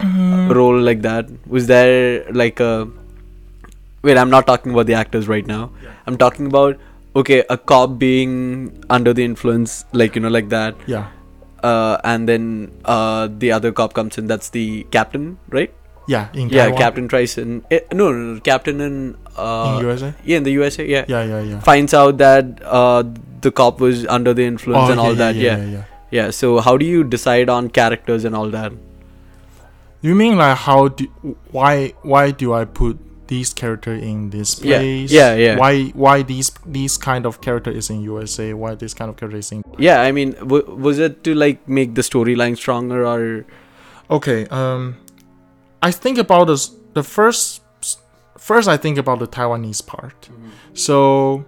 Mm-hmm. 0.00 0.50
role 0.52 0.78
like 0.80 1.02
that? 1.02 1.28
Was 1.46 1.68
there 1.68 2.24
like 2.32 2.58
a 2.58 2.88
wait? 4.02 4.16
I'm 4.18 4.30
not 4.30 4.46
talking 4.46 4.72
about 4.72 4.86
the 4.86 4.94
actors 4.94 5.28
right 5.28 5.46
now. 5.46 5.70
I'm 6.06 6.16
talking 6.16 6.46
about 6.46 6.78
okay, 7.14 7.44
a 7.50 7.56
cop 7.58 7.98
being 7.98 8.82
under 8.90 9.12
the 9.12 9.24
influence, 9.24 9.84
like 9.92 10.14
you 10.16 10.22
know, 10.22 10.28
like 10.28 10.48
that. 10.48 10.74
Yeah, 10.86 11.10
Uh, 11.62 11.98
and 12.02 12.28
then 12.28 12.72
uh, 12.84 13.28
the 13.38 13.52
other 13.52 13.70
cop 13.70 13.92
comes 13.94 14.18
in. 14.18 14.26
That's 14.26 14.50
the 14.50 14.84
captain, 14.90 15.38
right? 15.50 15.72
Yeah. 16.06 16.28
In 16.34 16.48
yeah, 16.48 16.64
Taiwan, 16.64 16.78
Captain 16.78 17.08
tries 17.08 17.38
in. 17.38 17.64
Eh, 17.70 17.80
no, 17.92 18.10
no, 18.12 18.34
no, 18.34 18.40
Captain 18.40 18.80
in. 18.80 19.16
Uh, 19.36 19.76
in 19.80 19.86
USA. 19.86 20.14
yeah, 20.24 20.36
in 20.36 20.42
the 20.42 20.52
USA, 20.52 20.86
yeah. 20.86 21.04
Yeah, 21.08 21.24
yeah, 21.24 21.40
yeah. 21.40 21.60
Finds 21.60 21.94
out 21.94 22.18
that 22.18 22.60
uh, 22.64 23.02
the 23.40 23.50
cop 23.50 23.80
was 23.80 24.06
under 24.06 24.34
the 24.34 24.44
influence 24.44 24.88
Oh, 24.88 24.92
and 24.92 25.00
yeah, 25.00 25.06
all 25.06 25.12
yeah, 25.12 25.18
that. 25.18 25.34
yeah, 25.36 25.42
Yeah. 25.42 25.56
yeah, 25.64 25.70
yeah. 25.70 25.84
yeah, 26.10 26.30
So 26.30 26.60
how 26.60 26.76
do 26.76 26.84
you 26.84 27.02
decide 27.04 27.48
on 27.48 27.70
characters 27.70 28.24
and 28.24 28.34
all 28.36 28.50
that? 28.50 28.72
You 30.02 30.14
mean 30.14 30.36
like 30.36 30.56
how 30.58 30.88
do 30.88 31.06
why 31.52 31.94
why 32.02 32.32
do 32.32 32.52
I 32.52 32.64
put 32.64 32.98
these 33.28 33.54
character 33.54 33.94
in 33.94 34.30
this 34.30 34.56
place? 34.56 35.12
yeah, 35.12 35.34
yeah. 35.36 35.56
Why 35.56 35.90
why 35.94 36.22
these 36.22 36.50
these 36.66 36.96
kind 36.98 37.24
of 37.24 37.40
character 37.40 37.70
is 37.70 37.88
in 37.88 38.02
USA? 38.02 38.52
Why 38.52 38.74
this 38.74 38.94
kind 38.94 39.08
of 39.08 39.16
character 39.16 39.38
is 39.38 39.52
in 39.52 39.62
Yeah, 39.78 40.02
I 40.02 40.10
mean, 40.10 40.32
w- 40.32 40.66
was 40.74 40.98
it 40.98 41.22
to 41.24 41.34
like 41.34 41.66
make 41.68 41.94
the 41.94 42.02
storyline 42.02 42.56
stronger 42.56 43.06
or? 43.06 43.46
Okay, 44.10 44.46
um, 44.48 44.96
I 45.82 45.90
think 45.90 46.18
about 46.18 46.44
this. 46.46 46.70
The 46.94 47.02
first, 47.02 47.62
first 48.38 48.68
I 48.68 48.76
think 48.76 48.98
about 48.98 49.18
the 49.18 49.26
Taiwanese 49.26 49.84
part. 49.86 50.28
So, 50.74 51.44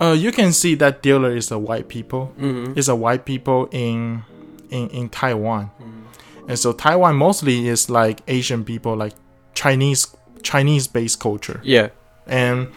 uh, 0.00 0.12
you 0.18 0.32
can 0.32 0.52
see 0.52 0.74
that 0.76 1.02
dealer 1.02 1.34
is 1.34 1.50
a 1.50 1.58
white 1.58 1.88
people. 1.88 2.32
Mm-hmm. 2.38 2.78
Is 2.78 2.88
a 2.88 2.96
white 2.96 3.24
people 3.24 3.68
in, 3.70 4.24
in 4.70 4.88
in 4.90 5.08
Taiwan, 5.08 5.70
and 6.48 6.58
so 6.58 6.72
Taiwan 6.72 7.16
mostly 7.16 7.68
is 7.68 7.88
like 7.88 8.20
Asian 8.28 8.64
people, 8.64 8.96
like 8.96 9.14
Chinese 9.54 10.14
Chinese 10.42 10.86
based 10.86 11.18
culture, 11.20 11.60
Yeah. 11.64 11.88
and 12.26 12.68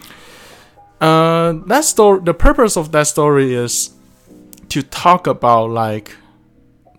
uh, 1.00 1.54
that 1.66 1.84
story. 1.84 2.20
The 2.24 2.34
purpose 2.34 2.76
of 2.76 2.92
that 2.92 3.06
story 3.06 3.54
is 3.54 3.90
to 4.68 4.82
talk 4.82 5.26
about 5.26 5.70
like 5.70 6.16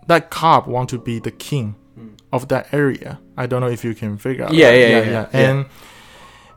that 0.08 0.30
cop 0.30 0.68
want 0.68 0.90
to 0.90 0.98
be 0.98 1.20
the 1.20 1.32
king 1.32 1.76
of 2.32 2.48
that 2.48 2.74
area. 2.74 3.20
I 3.38 3.46
don't 3.48 3.62
know 3.62 3.68
if 3.70 3.84
you 3.84 3.94
can 3.96 4.18
figure 4.18 4.46
out. 4.46 4.54
Yeah, 4.54 4.72
yeah, 4.72 4.88
yeah, 4.88 5.00
yeah, 5.04 5.12
yeah. 5.34 5.50
And 5.50 5.66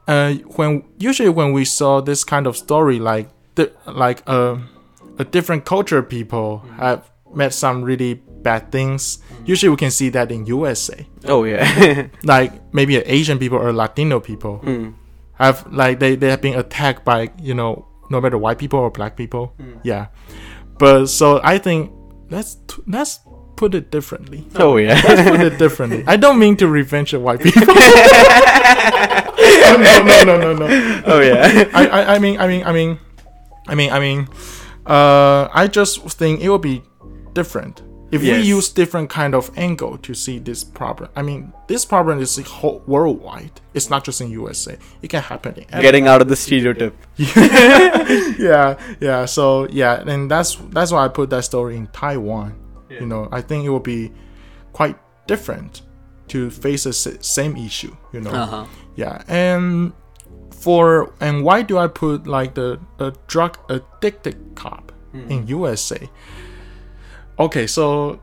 uh, 0.06 0.34
when 0.56 0.84
usually 0.98 1.28
when 1.28 1.52
we 1.52 1.64
saw 1.64 2.00
this 2.00 2.24
kind 2.24 2.46
of 2.46 2.56
story, 2.56 2.98
like 2.98 3.28
the, 3.54 3.72
like 3.86 4.22
uh, 4.26 4.56
a 5.18 5.24
different 5.24 5.64
culture 5.64 6.02
people 6.02 6.62
Mm-hmm. 6.64 6.80
have 6.80 7.10
met 7.34 7.52
some 7.52 7.82
really 7.82 8.14
bad 8.42 8.70
things. 8.70 9.18
Usually 9.44 9.70
we 9.70 9.76
can 9.76 9.90
see 9.90 10.08
that 10.10 10.30
in 10.30 10.46
USA, 10.46 11.06
Oh 11.26 11.42
yeah. 11.44 12.06
like 12.22 12.52
maybe 12.72 12.96
Asian 12.98 13.38
people 13.38 13.58
or 13.58 13.72
Latino 13.72 14.20
people 14.20 14.60
Mm. 14.64 14.94
have 15.34 15.66
like 15.72 15.98
they, 15.98 16.14
they 16.14 16.30
have 16.30 16.40
been 16.40 16.54
attacked 16.58 17.04
by 17.04 17.30
you 17.42 17.54
know 17.54 17.86
no 18.10 18.20
matter 18.20 18.38
white 18.38 18.58
people 18.58 18.78
or 18.78 18.90
black 18.90 19.16
people 19.16 19.52
Mm. 19.58 19.80
yeah 19.82 20.06
but 20.78 21.06
so 21.06 21.40
i 21.42 21.58
think 21.58 21.90
let's 22.30 22.56
t- 22.68 22.82
let's 22.86 23.18
put 23.56 23.74
it 23.74 23.90
differently. 23.90 24.46
Oh 24.56 24.76
yeah. 24.76 25.00
let's 25.06 25.28
put 25.30 25.40
it 25.40 25.58
differently. 25.58 26.04
I 26.06 26.16
don't 26.16 26.38
mean 26.38 26.56
to 26.58 26.68
revenge 26.68 27.12
the 27.12 27.20
white 27.20 27.40
people. 27.40 27.62
No 29.64 30.02
no 30.02 30.24
no 30.24 30.36
no 30.38 30.52
no 30.54 31.02
oh 31.06 31.20
yeah. 31.20 31.68
I, 31.74 31.86
I 31.86 32.14
i 32.14 32.18
mean 32.18 32.38
i 32.40 32.46
mean 32.46 32.62
i 32.64 32.72
mean 32.72 32.98
i 33.68 33.74
mean 33.74 33.90
i 33.92 33.98
mean 34.00 34.28
uh 34.86 35.48
i 35.52 35.66
just 35.66 36.00
think 36.18 36.40
it 36.40 36.48
will 36.48 36.58
be 36.58 36.82
different. 37.32 37.82
If 38.12 38.22
Yes. 38.22 38.42
we 38.42 38.48
use 38.56 38.68
different 38.68 39.10
kind 39.10 39.34
of 39.34 39.50
angle 39.56 39.98
to 39.98 40.14
see 40.14 40.38
this 40.38 40.62
problem 40.62 41.10
i 41.16 41.22
mean 41.22 41.52
this 41.66 41.84
problem 41.84 42.20
is 42.20 42.36
whole 42.38 42.82
worldwide. 42.86 43.60
It's 43.74 43.90
not 43.90 44.04
just 44.04 44.20
in 44.20 44.30
usa 44.30 44.78
it 45.02 45.08
can 45.10 45.22
happen 45.22 45.54
in 45.56 45.64
Getting 45.82 46.06
out 46.06 46.20
of 46.22 46.28
the 46.28 46.36
stereotype. 46.36 46.94
yeah 48.38 48.78
yeah. 49.00 49.24
So 49.26 49.66
yeah 49.70 50.02
and 50.06 50.30
that's 50.30 50.56
that's 50.70 50.92
why 50.92 51.04
i 51.04 51.08
put 51.08 51.30
that 51.30 51.44
story 51.44 51.76
in 51.76 51.86
taiwan 51.88 52.54
you 53.00 53.06
know 53.06 53.28
i 53.32 53.40
think 53.40 53.64
it 53.64 53.70
will 53.70 53.80
be 53.80 54.12
quite 54.72 54.96
different 55.26 55.82
to 56.28 56.50
face 56.50 56.84
the 56.84 56.92
same 56.92 57.54
issue. 57.56 57.94
You 58.12 58.20
know. 58.22 58.30
Uh-huh. 58.30 58.64
Yeah, 58.96 59.22
and 59.28 59.92
for 60.50 61.12
and 61.20 61.44
why 61.44 61.60
do 61.62 61.76
I 61.78 61.86
put 61.86 62.26
like 62.26 62.54
the 62.54 62.80
a 62.98 63.12
drug 63.26 63.58
addicted 63.68 64.36
cop 64.54 64.90
in 65.12 65.46
USA? 65.46 66.08
Okay, 67.38 67.66
so 67.66 68.20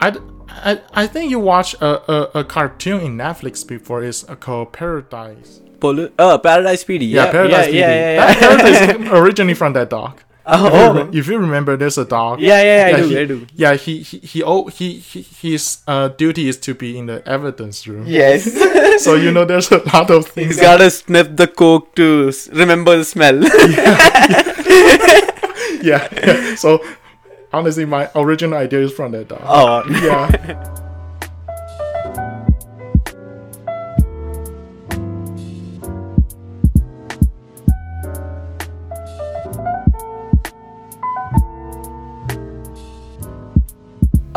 I, 0.00 0.16
I, 0.48 0.80
I 0.94 1.06
think 1.06 1.30
you 1.30 1.38
watched 1.38 1.74
a, 1.80 2.10
a, 2.10 2.40
a 2.40 2.44
cartoon 2.44 3.00
in 3.02 3.16
Netflix 3.16 3.66
before. 3.66 4.02
It's 4.02 4.24
called 4.40 4.72
Paradise. 4.72 5.60
Poli- 5.80 6.10
uh, 6.18 6.38
Paradise 6.38 6.82
PD. 6.84 7.08
Yeah, 7.08 7.26
Yeah, 7.26 7.30
Paradise 7.32 7.72
yeah, 7.72 7.72
PD. 7.72 7.74
yeah, 7.74 8.12
yeah, 8.12 8.16
That 8.16 8.40
yeah. 8.40 8.88
Paradise 8.96 9.12
originally 9.20 9.54
from 9.54 9.72
that 9.74 9.90
dog. 9.90 10.22
Oh, 10.50 10.66
If 10.66 10.72
you 10.72 10.78
oh. 10.80 10.92
re- 11.04 11.18
If 11.18 11.26
you 11.28 11.38
remember, 11.38 11.76
there's 11.76 11.98
a 11.98 12.04
dog. 12.06 12.40
Yeah, 12.40 12.62
yeah, 12.62 12.96
I 12.96 13.00
do, 13.00 13.08
he, 13.08 13.18
I 13.18 13.24
do. 13.26 13.46
Yeah, 13.54 13.74
he 13.74 14.00
he 14.02 14.18
he, 14.18 14.42
oh, 14.42 14.66
he, 14.68 14.94
he 14.98 15.22
his 15.22 15.78
uh, 15.86 16.08
duty 16.08 16.48
is 16.48 16.56
to 16.64 16.74
be 16.74 16.96
in 16.98 17.06
the 17.06 17.20
evidence 17.28 17.86
room. 17.86 18.04
Yes. 18.06 18.48
So 18.98 19.14
you 19.14 19.30
know, 19.30 19.44
there's 19.44 19.70
a 19.70 19.78
lot 19.94 20.10
of 20.10 20.26
things. 20.26 20.56
He's 20.56 20.60
gotta 20.60 20.90
sniff 20.90 21.36
the 21.36 21.46
coke 21.46 21.94
to 21.94 22.32
remember 22.50 22.96
the 22.96 23.04
smell. 23.04 23.38
yeah, 25.82 26.08
yeah. 26.26 26.54
So 26.56 26.82
honestly, 27.52 27.84
my 27.84 28.10
original 28.16 28.58
idea 28.58 28.80
is 28.80 28.92
from 28.92 29.12
that 29.12 29.28
dog. 29.28 29.42
oh. 29.44 29.84
Yeah. 30.02 30.87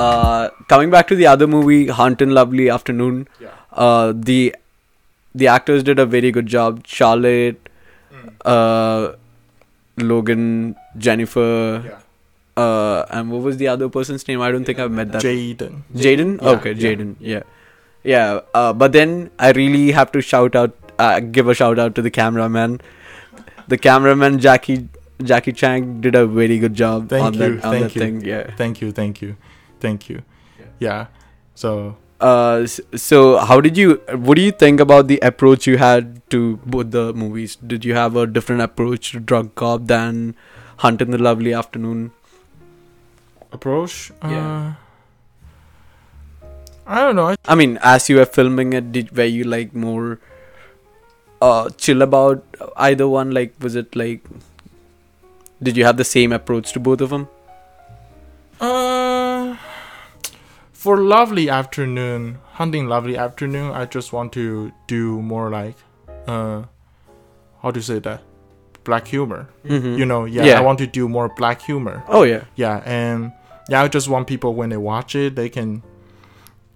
Uh, 0.01 0.49
coming 0.73 0.89
back 0.95 1.07
to 1.13 1.15
the 1.21 1.27
other 1.31 1.47
movie, 1.53 1.79
Hunt 2.01 2.21
and 2.25 2.33
Lovely 2.41 2.69
Afternoon. 2.75 3.17
Yeah. 3.45 3.49
Uh, 3.87 4.13
the 4.29 4.37
the 5.41 5.47
actors 5.55 5.83
did 5.89 5.99
a 6.03 6.05
very 6.13 6.31
good 6.37 6.47
job. 6.53 6.79
Charlotte, 6.93 7.69
uh, 8.53 9.11
Logan, 10.11 10.75
Jennifer, 11.07 11.49
Yeah. 11.85 12.63
uh, 12.63 13.05
and 13.17 13.31
what 13.31 13.41
was 13.49 13.57
the 13.57 13.67
other 13.73 13.89
person's 13.97 14.27
name? 14.27 14.41
I 14.47 14.51
don't 14.55 14.65
think 14.71 14.79
I've 14.85 14.91
met 15.01 15.11
that. 15.17 15.21
Jaden. 15.27 15.81
Jaden? 16.05 16.33
Yeah, 16.41 16.49
okay, 16.55 16.73
yeah. 16.73 16.83
Jaden. 16.87 17.15
Yeah. 17.19 17.43
Yeah. 18.03 18.39
Uh, 18.53 18.73
but 18.73 18.91
then 18.97 19.29
I 19.39 19.51
really 19.51 19.91
have 19.99 20.11
to 20.17 20.21
shout 20.31 20.55
out, 20.63 20.75
uh, 20.99 21.19
give 21.19 21.47
a 21.47 21.53
shout 21.61 21.79
out 21.85 21.95
to 21.95 22.01
the 22.09 22.11
cameraman. 22.19 22.81
The 23.67 23.77
cameraman, 23.77 24.39
Jackie 24.39 24.79
Jackie 25.23 25.53
Chang, 25.53 26.01
did 26.01 26.15
a 26.15 26.25
very 26.25 26.57
good 26.57 26.73
job 26.73 27.09
Thank 27.09 27.25
on 27.25 27.33
you, 27.33 27.39
that, 27.39 27.65
on 27.65 27.71
thank 27.71 27.83
that 27.83 27.95
you. 27.95 28.01
thing. 28.01 28.21
Yeah. 28.25 28.55
Thank 28.61 28.81
you, 28.81 28.91
thank 28.91 29.21
you, 29.21 29.35
thank 29.85 30.07
you. 30.13 30.21
Yeah. 30.79 31.07
So 31.65 31.73
Uh, 32.29 32.61
s- 32.69 32.81
so 33.03 33.19
how 33.49 33.55
did 33.65 33.77
you, 33.81 33.93
what 34.25 34.37
do 34.39 34.41
you 34.47 34.51
think 34.63 34.79
about 34.83 35.07
the 35.11 35.15
approach 35.29 35.65
you 35.69 35.77
had 35.83 36.09
to 36.33 36.39
both 36.73 36.91
the 36.95 37.05
movies? 37.21 37.55
Did 37.71 37.85
you 37.89 37.95
have 37.99 38.15
a 38.23 38.25
different 38.35 38.61
approach 38.65 39.07
to 39.13 39.19
Drug 39.31 39.47
Cop 39.61 39.87
than 39.91 40.19
Hunt 40.85 41.01
in 41.05 41.09
the 41.15 41.21
Lovely 41.29 41.53
Afternoon? 41.61 42.03
approach. 43.57 43.95
Yeah. 44.33 44.43
Uh, 44.51 44.67
I 46.97 46.99
don't 47.05 47.17
know. 47.21 47.25
I, 47.31 47.35
I 47.55 47.55
mean, 47.61 47.73
as 47.95 48.07
you 48.11 48.17
were 48.21 48.29
filming 48.37 48.71
it, 48.81 48.91
did 48.97 49.11
were 49.21 49.31
you 49.39 49.43
like 49.55 49.73
more 49.87 50.19
uh 51.49 51.69
chill 51.85 52.01
about 52.05 52.45
either 52.89 53.07
one? 53.17 53.31
Like, 53.39 53.53
was 53.67 53.75
it 53.83 53.95
like, 54.03 54.21
did 55.69 55.75
you 55.81 55.85
have 55.89 55.97
the 55.97 56.07
same 56.13 56.31
approach 56.39 56.71
to 56.77 56.79
both 56.91 57.01
of 57.01 57.09
them? 57.17 57.27
Uh, 58.59 59.10
for 60.81 60.97
lovely 60.97 61.47
afternoon, 61.47 62.39
hunting 62.53 62.87
lovely 62.87 63.15
afternoon, 63.15 63.71
I 63.71 63.85
just 63.85 64.11
want 64.11 64.33
to 64.33 64.71
do 64.87 65.21
more 65.21 65.51
like, 65.51 65.75
uh, 66.25 66.63
how 67.61 67.69
to 67.69 67.79
say 67.83 67.99
that, 67.99 68.23
black 68.83 69.07
humor. 69.07 69.47
Mm-hmm. 69.63 69.99
You 69.99 70.05
know, 70.07 70.25
yeah, 70.25 70.43
Yeah. 70.43 70.57
I 70.57 70.61
want 70.61 70.79
to 70.79 70.87
do 70.87 71.07
more 71.07 71.29
black 71.29 71.61
humor. 71.61 72.03
Oh 72.07 72.23
yeah. 72.23 72.45
Yeah, 72.55 72.81
and 72.83 73.31
yeah, 73.69 73.83
I 73.83 73.89
just 73.89 74.09
want 74.09 74.25
people 74.25 74.55
when 74.55 74.69
they 74.69 74.77
watch 74.77 75.13
it, 75.13 75.35
they 75.35 75.49
can, 75.49 75.83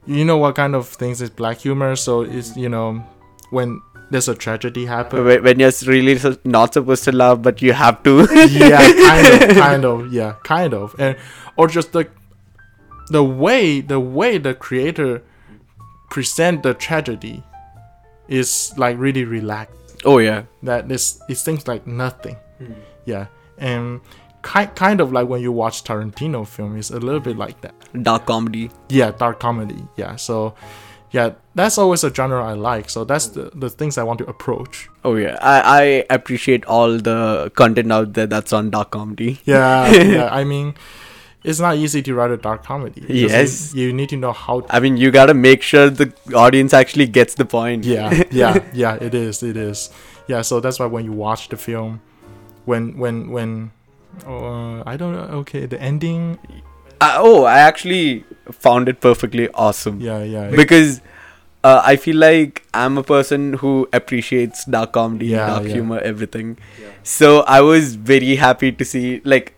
you 0.05 0.23
know, 0.23 0.37
what 0.37 0.53
kind 0.55 0.75
of 0.75 0.87
things 0.87 1.19
is 1.19 1.31
black 1.31 1.57
humor. 1.57 1.95
So 1.95 2.21
it's 2.21 2.55
you 2.55 2.69
know, 2.69 3.03
when 3.49 3.81
there's 4.11 4.27
a 4.27 4.35
tragedy 4.35 4.85
happen. 4.85 5.25
When 5.25 5.59
you're 5.59 5.71
really 5.87 6.37
not 6.43 6.75
supposed 6.75 7.05
to 7.05 7.11
laugh, 7.11 7.41
but 7.41 7.63
you 7.63 7.73
have 7.73 8.03
to. 8.03 8.27
yeah, 8.51 8.85
kind 9.07 9.27
of, 9.33 9.57
kind 9.65 9.85
of, 9.85 10.13
yeah, 10.13 10.35
kind 10.43 10.75
of, 10.75 10.95
and 10.99 11.17
or 11.57 11.67
just 11.67 11.91
the 11.93 12.07
the 13.09 13.23
way 13.23 13.81
the 13.81 13.99
way 13.99 14.37
the 14.37 14.53
creator 14.53 15.21
present 16.09 16.63
the 16.63 16.73
tragedy 16.73 17.43
is 18.27 18.73
like 18.77 18.97
really 18.97 19.23
relaxed. 19.25 20.01
oh 20.05 20.17
yeah. 20.19 20.43
That 20.63 20.87
this 20.87 21.21
it 21.29 21.35
seems 21.35 21.67
like 21.67 21.85
nothing. 21.87 22.37
Hmm. 22.57 22.73
Yeah, 23.05 23.27
and 23.57 24.01
kind 24.41 24.73
kind 24.75 25.01
of 25.01 25.11
like 25.11 25.27
when 25.27 25.41
you 25.41 25.51
watch 25.51 25.83
Tarantino 25.83 26.47
film, 26.47 26.77
it's 26.77 26.89
a 26.89 26.99
little 26.99 27.19
bit 27.19 27.37
like 27.37 27.61
that. 27.61 27.73
Dark 28.01 28.25
comedy. 28.25 28.71
Yeah, 28.89 29.11
dark 29.11 29.39
comedy. 29.39 29.87
Yeah, 29.95 30.15
so 30.15 30.55
yeah, 31.11 31.33
that's 31.53 31.77
always 31.77 32.03
a 32.03 32.13
genre 32.13 32.43
I 32.43 32.53
like. 32.53 32.89
So 32.89 33.03
that's 33.03 33.27
the 33.27 33.51
the 33.53 33.69
things 33.69 33.97
I 33.97 34.03
want 34.03 34.19
to 34.19 34.25
approach. 34.27 34.89
Oh 35.03 35.15
yeah. 35.15 35.37
I 35.41 35.61
I 35.81 36.05
appreciate 36.09 36.65
all 36.65 36.97
the 36.97 37.51
content 37.55 37.91
out 37.91 38.13
there 38.13 38.25
that's 38.27 38.51
on 38.53 38.69
dark 38.71 38.91
comedy. 38.91 39.39
Yeah, 39.45 39.91
yeah. 39.91 40.29
I 40.41 40.43
mean, 40.43 40.73
it's 41.45 41.59
not 41.59 41.77
easy 41.77 42.01
to 42.01 42.13
write 42.15 42.31
a 42.31 42.37
dark 42.37 42.63
comedy. 42.63 43.03
Yes. 43.07 43.73
you, 43.73 43.87
you 43.87 43.93
need 43.93 44.09
to 44.09 44.17
know 44.17 44.33
how. 44.33 44.61
To, 44.61 44.75
I 44.75 44.79
mean, 44.79 44.97
you 44.97 45.11
gotta 45.11 45.33
make 45.33 45.61
sure 45.61 45.89
the 45.89 46.11
audience 46.35 46.73
actually 46.73 47.07
gets 47.07 47.35
the 47.35 47.45
point. 47.45 47.85
yeah, 47.85 48.23
yeah, 48.31 48.63
yeah. 48.73 48.95
It 48.95 49.13
is. 49.13 49.41
It 49.43 49.57
is. 49.57 49.89
Yeah. 50.27 50.41
So 50.41 50.59
that's 50.59 50.79
why 50.79 50.87
when 50.87 51.05
you 51.05 51.11
watch 51.13 51.49
the 51.49 51.57
film, 51.57 52.01
when 52.65 52.97
when 52.97 53.29
when, 53.31 53.71
uh, 54.27 54.83
I 54.85 54.97
don't 54.97 55.13
know. 55.13 55.27
Okay, 55.41 55.65
the 55.65 55.81
ending. 55.81 56.39
Uh, 57.01 57.17
oh, 57.19 57.43
I 57.43 57.59
actually 57.59 58.23
found 58.51 58.87
it 58.89 59.01
perfectly 59.01 59.49
awesome. 59.53 59.99
Yeah, 59.99 60.23
yeah. 60.23 60.49
Because 60.49 61.01
uh, 61.63 61.81
I 61.83 61.95
feel 61.97 62.15
like 62.15 62.63
I'm 62.73 62.97
a 62.97 63.03
person 63.03 63.53
who 63.53 63.87
appreciates 63.91 64.65
dark 64.65 64.93
comedy, 64.93 65.27
Yeah, 65.27 65.47
dark 65.47 65.63
yeah. 65.63 65.73
humor, 65.73 65.99
everything. 65.99 66.57
Yeah. 66.81 66.87
So 67.03 67.41
I 67.41 67.61
was 67.61 67.95
very 67.95 68.35
happy 68.37 68.71
to 68.71 68.85
see 68.85 69.21
like 69.25 69.53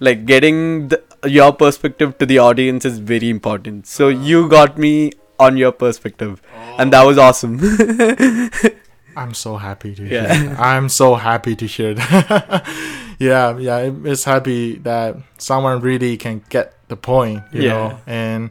like 0.00 0.26
getting 0.26 0.88
the, 0.88 1.02
your 1.26 1.52
perspective 1.52 2.16
to 2.18 2.26
the 2.26 2.38
audience 2.38 2.84
is 2.84 2.98
very 2.98 3.28
important. 3.30 3.86
So 3.86 4.06
ah. 4.08 4.10
you 4.10 4.48
got 4.48 4.78
me 4.78 5.12
on 5.38 5.56
your 5.56 5.72
perspective, 5.72 6.40
and 6.78 6.92
that 6.92 7.04
was 7.04 7.18
awesome. 7.18 7.58
I'm 9.16 9.34
so 9.34 9.56
happy 9.56 9.94
to 9.94 10.04
Yeah. 10.06 10.32
hear. 10.34 10.48
that. 10.50 10.60
I'm 10.60 10.88
so 10.88 11.14
happy 11.16 11.56
to 11.56 11.66
hear 11.66 11.94
that. 11.94 12.66
yeah, 13.18 13.56
yeah. 13.58 13.90
It's 14.04 14.24
happy 14.24 14.76
that 14.78 15.16
someone 15.38 15.80
really 15.80 16.16
can 16.16 16.42
get 16.48 16.74
the 16.88 16.96
point, 16.96 17.42
you 17.52 17.62
Yeah. 17.62 17.72
know, 17.72 17.98
and 18.06 18.50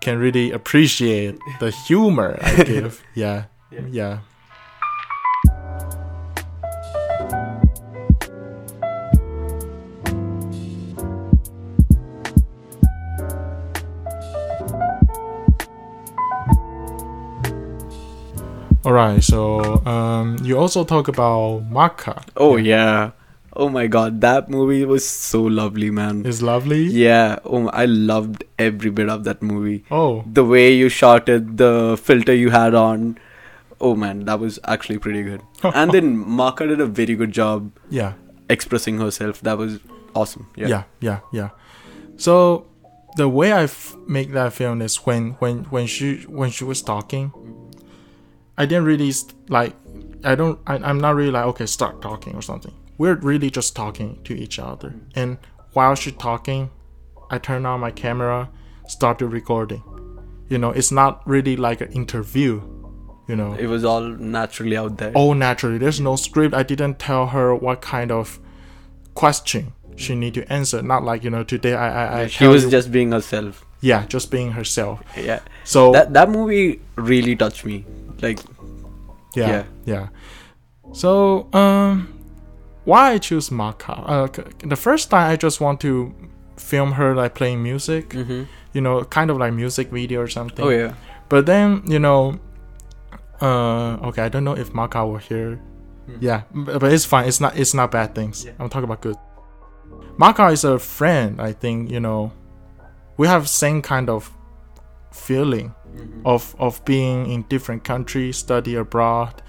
can 0.00 0.18
really 0.18 0.50
appreciate 0.52 1.38
the 1.60 1.70
humor 1.70 2.38
I 2.42 2.62
give. 2.64 3.02
yeah, 3.14 3.44
Yeah. 3.70 3.86
yeah. 3.90 4.18
All 18.84 18.92
right, 18.92 19.22
so 19.22 19.84
um, 19.86 20.38
you 20.42 20.58
also 20.58 20.84
talk 20.84 21.08
about 21.08 21.60
Maka. 21.70 22.22
oh 22.36 22.56
yeah. 22.56 23.12
Oh 23.54 23.68
my 23.68 23.86
god, 23.86 24.22
that 24.22 24.48
movie 24.48 24.84
was 24.86 25.06
so 25.06 25.42
lovely, 25.42 25.90
man. 25.90 26.24
Is 26.24 26.42
lovely. 26.42 26.84
Yeah, 26.84 27.38
oh, 27.44 27.68
I 27.68 27.84
loved 27.84 28.44
every 28.58 28.90
bit 28.90 29.10
of 29.10 29.24
that 29.24 29.42
movie. 29.42 29.84
Oh, 29.90 30.24
The 30.26 30.42
way 30.42 30.72
you 30.74 30.88
shot 30.88 31.28
it, 31.28 31.58
the 31.58 31.98
filter 32.02 32.34
you 32.34 32.48
had 32.50 32.74
on. 32.74 33.18
Oh 33.78 33.94
man, 33.94 34.24
that 34.24 34.40
was 34.40 34.58
actually 34.64 34.98
pretty 34.98 35.22
good. 35.22 35.42
and 35.62 35.90
then 35.92 36.16
Maka 36.16 36.66
did 36.66 36.80
a 36.80 36.86
very 36.86 37.14
good 37.14 37.30
job 37.30 37.70
yeah. 37.90 38.14
expressing 38.48 38.98
herself. 38.98 39.40
That 39.42 39.58
was 39.58 39.78
awesome. 40.14 40.48
Yeah. 40.56 40.68
yeah 40.68 40.82
yeah 41.00 41.18
yeah 41.32 41.48
so 42.16 42.66
the 43.16 43.26
way 43.26 43.50
i 43.50 43.62
f- 43.62 43.96
make 44.06 44.32
that 44.32 44.52
film 44.52 44.82
is 44.82 44.96
when 45.06 45.30
when 45.38 45.64
when 45.76 45.86
she 45.86 46.16
when 46.40 46.50
she 46.50 46.64
was 46.64 46.82
talking 46.82 47.32
i 48.58 48.66
didn't 48.66 48.84
really 48.84 49.12
like 49.48 49.74
i 50.24 50.34
don't 50.34 50.58
I, 50.66 50.74
i'm 50.76 50.98
not 51.00 51.14
really 51.14 51.30
like 51.30 51.44
okay 51.46 51.66
start 51.66 52.00
talking 52.02 52.34
or 52.34 52.42
something 52.42 52.74
we're 52.98 53.14
really 53.16 53.50
just 53.50 53.74
talking 53.74 54.20
to 54.24 54.34
each 54.34 54.58
other 54.58 54.90
mm. 54.90 55.00
and 55.14 55.38
while 55.72 55.94
she's 55.94 56.14
talking 56.14 56.70
i 57.30 57.38
turn 57.38 57.64
on 57.66 57.80
my 57.80 57.90
camera 57.90 58.48
started 58.86 59.28
recording 59.28 59.82
you 60.48 60.58
know 60.58 60.70
it's 60.70 60.92
not 60.92 61.26
really 61.26 61.56
like 61.56 61.80
an 61.80 61.90
interview 61.92 62.60
you 63.28 63.36
know 63.36 63.52
It 63.54 63.66
was 63.68 63.84
all 63.84 64.02
naturally 64.02 64.76
out 64.76 64.98
there. 64.98 65.12
all 65.14 65.32
naturally. 65.34 65.78
There's 65.78 66.00
no 66.00 66.16
script. 66.16 66.54
I 66.54 66.64
didn't 66.64 66.98
tell 66.98 67.28
her 67.28 67.54
what 67.54 67.80
kind 67.80 68.10
of 68.10 68.40
question 69.14 69.72
she 69.96 70.14
need 70.16 70.34
to 70.34 70.52
answer. 70.52 70.82
Not 70.82 71.04
like 71.04 71.22
you 71.24 71.30
know 71.30 71.44
today 71.44 71.74
I 71.74 71.88
I, 71.88 72.20
I 72.22 72.26
she 72.26 72.46
was 72.48 72.64
you- 72.64 72.70
just 72.70 72.90
being 72.90 73.12
herself. 73.12 73.64
Yeah 73.82 74.06
just 74.06 74.30
being 74.30 74.52
herself. 74.52 75.02
Yeah. 75.16 75.40
So 75.64 75.92
that 75.92 76.14
that 76.14 76.30
movie 76.30 76.80
really 76.96 77.36
touched 77.36 77.66
me. 77.66 77.84
Like, 78.22 78.38
yeah, 79.34 79.48
yeah. 79.48 79.64
yeah. 79.84 80.08
So 80.92 81.48
um, 81.52 82.08
why 82.84 83.12
I 83.12 83.18
choose 83.18 83.50
Maka? 83.50 83.92
Uh, 83.92 84.28
the 84.64 84.76
first 84.76 85.10
time 85.10 85.30
I 85.30 85.36
just 85.36 85.60
want 85.60 85.80
to 85.82 86.14
film 86.56 86.92
her 86.92 87.14
like 87.14 87.34
playing 87.34 87.62
music, 87.62 88.10
mm-hmm. 88.10 88.44
you 88.72 88.80
know, 88.80 89.04
kind 89.04 89.30
of 89.30 89.36
like 89.36 89.52
music 89.52 89.90
video 89.90 90.20
or 90.20 90.28
something. 90.28 90.64
oh 90.64 90.70
yeah, 90.70 90.94
But 91.28 91.46
then 91.46 91.82
you 91.86 91.98
know, 91.98 92.38
uh, 93.40 93.98
okay, 94.08 94.22
I 94.22 94.28
don't 94.28 94.44
know 94.44 94.56
if 94.56 94.72
Maka 94.72 95.04
will 95.04 95.18
hear. 95.18 95.56
Hmm. 96.06 96.16
Yeah, 96.20 96.42
but 96.54 96.82
it's 96.92 97.04
fine. 97.04 97.26
It's 97.28 97.40
not. 97.40 97.56
It's 97.56 97.74
not 97.74 97.90
bad 97.90 98.14
things. 98.14 98.44
Yeah. 98.44 98.52
I'm 98.58 98.68
talking 98.68 98.84
about 98.84 99.02
good. 99.02 99.16
Maka 100.16 100.48
is 100.48 100.64
a 100.64 100.78
friend. 100.78 101.40
I 101.40 101.52
think 101.52 101.90
you 101.90 102.00
know, 102.00 102.32
we 103.22 103.28
have 103.28 103.48
same 103.48 103.80
kind 103.82 104.08
of 104.10 104.32
feeling 105.12 105.68
Mm-hmm. 105.92 106.26
of 106.26 106.56
of 106.58 106.82
being 106.86 107.30
in 107.30 107.42
different 107.50 107.84
countries, 107.84 108.38
study 108.38 108.74
abroad, 108.76 109.42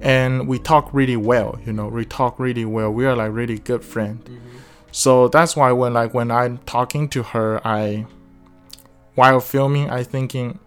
and 0.00 0.48
we 0.48 0.58
talk 0.58 0.92
really 0.92 1.16
well. 1.16 1.60
You 1.64 1.72
know, 1.72 1.86
we 1.86 2.04
talk 2.04 2.40
really 2.40 2.64
well. 2.64 2.90
We 2.90 3.06
are 3.06 3.14
like 3.14 3.32
really 3.32 3.60
good 3.60 3.84
friend. 3.84 4.18
Mm-hmm. 4.24 4.56
So 4.90 5.28
that's 5.28 5.54
why 5.54 5.70
when 5.70 5.94
like 5.94 6.12
when 6.12 6.32
I'm 6.32 6.58
talking 6.66 7.08
to 7.10 7.22
her, 7.22 7.60
I 7.64 8.06
while 9.14 9.38
filming, 9.38 9.88
I 9.88 10.02
thinking, 10.02 10.58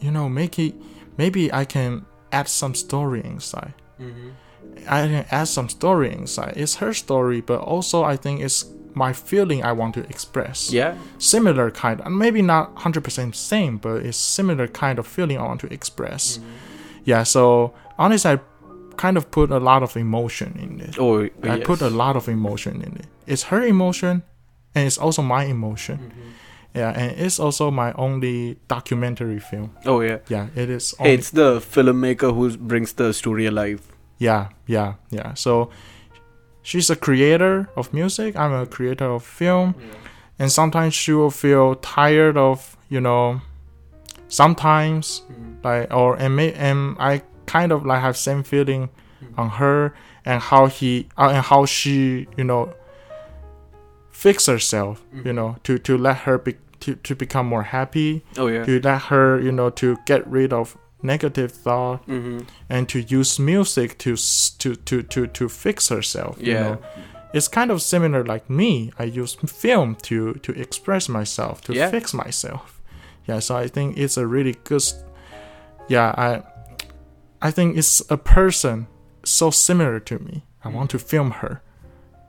you 0.00 0.10
know, 0.10 0.28
make 0.28 0.58
it 0.58 0.74
maybe 1.16 1.50
I 1.50 1.64
can 1.64 2.04
add 2.30 2.48
some 2.48 2.74
story 2.74 3.24
inside. 3.24 3.72
Mm-hmm. 3.98 4.28
I 4.86 5.06
can 5.08 5.24
add 5.30 5.48
some 5.48 5.70
story 5.70 6.12
inside. 6.12 6.54
It's 6.56 6.76
her 6.76 6.92
story, 6.92 7.40
but 7.40 7.60
also 7.60 8.04
I 8.04 8.16
think 8.16 8.42
it's 8.42 8.66
my 9.04 9.12
feeling 9.12 9.60
I 9.70 9.72
want 9.80 9.92
to 9.94 10.02
express. 10.14 10.58
yeah, 10.72 10.92
Similar 11.18 11.70
kind, 11.82 12.00
and 12.04 12.14
maybe 12.24 12.40
not 12.42 12.64
hundred 12.84 13.02
percent 13.06 13.34
same, 13.36 13.78
but 13.78 13.96
it's 14.06 14.18
similar 14.36 14.66
kind 14.68 14.98
of 14.98 15.06
feeling 15.06 15.36
I 15.38 15.44
want 15.50 15.60
to 15.60 15.68
express. 15.78 16.22
Mm-hmm. 16.38 17.10
Yeah. 17.10 17.22
So 17.24 17.42
honestly, 17.98 18.30
I 18.32 18.38
kind 18.96 19.16
of 19.16 19.24
put 19.30 19.50
a 19.50 19.60
lot 19.70 19.82
of 19.82 19.96
emotion 19.96 20.50
in 20.64 20.80
it. 20.86 20.98
oh, 20.98 21.22
I 21.24 21.56
yes. 21.56 21.66
put 21.70 21.80
a 21.80 21.90
lot 21.90 22.16
of 22.16 22.28
emotion 22.28 22.74
in 22.86 22.92
it. 23.00 23.06
It's 23.26 23.44
her 23.44 23.62
emotion, 23.64 24.22
and 24.74 24.86
it's 24.86 24.98
also 24.98 25.22
my 25.22 25.44
emotion. 25.44 25.98
Mm-hmm. 25.98 26.28
Yeah, 26.74 26.90
and 27.00 27.10
it's 27.18 27.40
also 27.40 27.70
my 27.70 27.92
only 27.94 28.58
documentary 28.68 29.40
film. 29.40 29.70
Oh 29.86 30.00
yeah. 30.02 30.18
Yeah, 30.28 30.46
it 30.54 30.68
is. 30.70 30.94
Only, 30.98 31.14
it's 31.14 31.30
the 31.30 31.60
filmmaker 31.60 32.30
who 32.34 32.56
brings 32.56 32.92
the 32.92 33.12
story 33.12 33.46
alive. 33.46 33.80
yeah, 34.18 34.48
yeah, 34.66 34.94
yeah. 35.10 35.34
So 35.34 35.70
she's 36.68 36.90
a 36.90 36.96
creator 36.96 37.66
of 37.76 37.94
music. 37.94 38.36
I'm 38.36 38.52
a 38.52 38.66
creator 38.66 39.06
of 39.06 39.24
film, 39.24 39.74
and 40.38 40.52
sometimes 40.52 40.92
she 40.92 41.12
will 41.12 41.30
feel 41.30 41.76
tired 41.76 42.36
of 42.36 42.76
you 42.90 43.00
know. 43.00 43.40
Sometimes 44.28 45.22
mm. 45.32 45.64
like 45.64 45.92
or 45.92 46.16
and 46.16 46.36
may, 46.36 46.52
and 46.52 46.96
I 47.00 47.22
kind 47.46 47.72
of 47.72 47.86
like 47.86 48.02
have 48.02 48.16
same 48.16 48.42
feeling 48.42 48.90
mm. 49.24 49.38
on 49.38 49.48
her 49.48 49.94
and 50.26 50.42
how 50.42 50.66
he 50.66 51.08
uh, 51.16 51.30
and 51.32 51.42
how 51.42 51.64
she 51.64 52.28
you 52.36 52.44
know 52.44 52.74
fix 54.10 54.44
herself 54.44 55.02
you 55.12 55.22
mm-hmm. 55.22 55.36
know 55.36 55.56
to 55.62 55.78
to 55.78 55.96
let 55.96 56.16
her 56.18 56.36
be 56.36 56.56
to, 56.80 56.96
to 56.96 57.14
become 57.14 57.46
more 57.46 57.62
happy 57.62 58.22
Oh 58.36 58.48
yeah. 58.48 58.64
to 58.64 58.80
let 58.80 59.02
her 59.02 59.40
you 59.40 59.52
know 59.52 59.70
to 59.70 59.96
get 60.04 60.26
rid 60.28 60.52
of 60.52 60.76
negative 61.02 61.52
thought 61.52 62.06
Mm-hmm. 62.08 62.40
and 62.68 62.88
to 62.88 62.98
use 63.00 63.38
music 63.38 63.98
to 63.98 64.16
to 64.58 64.74
to 64.74 65.02
to, 65.02 65.26
to 65.26 65.48
fix 65.48 65.88
herself 65.88 66.36
you 66.40 66.52
Yeah. 66.52 66.62
know? 66.62 66.78
It's 67.34 67.48
kind 67.48 67.70
of 67.70 67.82
similar 67.82 68.24
like 68.24 68.48
me. 68.48 68.90
I 68.98 69.04
use 69.04 69.34
film 69.46 69.94
to 70.08 70.34
to 70.34 70.52
express 70.52 71.08
myself 71.08 71.60
to 71.62 71.72
Yeah. 71.72 71.90
fix 71.90 72.12
myself. 72.14 72.80
Yeah 73.28 73.40
so 73.40 73.56
i 73.64 73.68
think 73.68 73.96
it's 73.98 74.16
a 74.16 74.26
really 74.26 74.54
good 74.64 74.82
yeah 75.88 76.14
i 76.16 76.42
i 77.48 77.50
think 77.50 77.76
it's 77.76 78.02
a 78.10 78.16
person 78.16 78.86
so 79.24 79.50
similar 79.50 80.00
to 80.00 80.18
me. 80.18 80.42
I 80.64 80.68
want 80.70 80.90
to 80.90 80.98
film 80.98 81.30
her. 81.30 81.60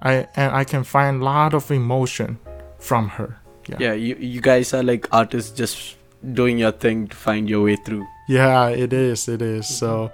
I 0.01 0.27
and 0.35 0.51
i 0.61 0.63
can 0.65 0.83
find 0.83 1.21
a 1.21 1.25
lot 1.25 1.53
of 1.53 1.71
emotion 1.71 2.37
from 2.79 3.09
her. 3.09 3.39
Yeah. 3.69 3.77
Yeah, 3.79 3.93
you 3.93 4.15
you 4.19 4.41
guys 4.41 4.73
are 4.73 4.83
like 4.83 5.07
artists 5.11 5.59
just 5.59 5.95
doing 6.23 6.57
your 6.57 6.71
thing 6.71 7.07
to 7.07 7.15
find 7.15 7.49
your 7.49 7.63
way 7.63 7.75
through. 7.75 8.05
Yeah, 8.27 8.69
it 8.69 8.93
is. 8.93 9.27
It 9.27 9.41
is. 9.41 9.67
So, 9.67 10.11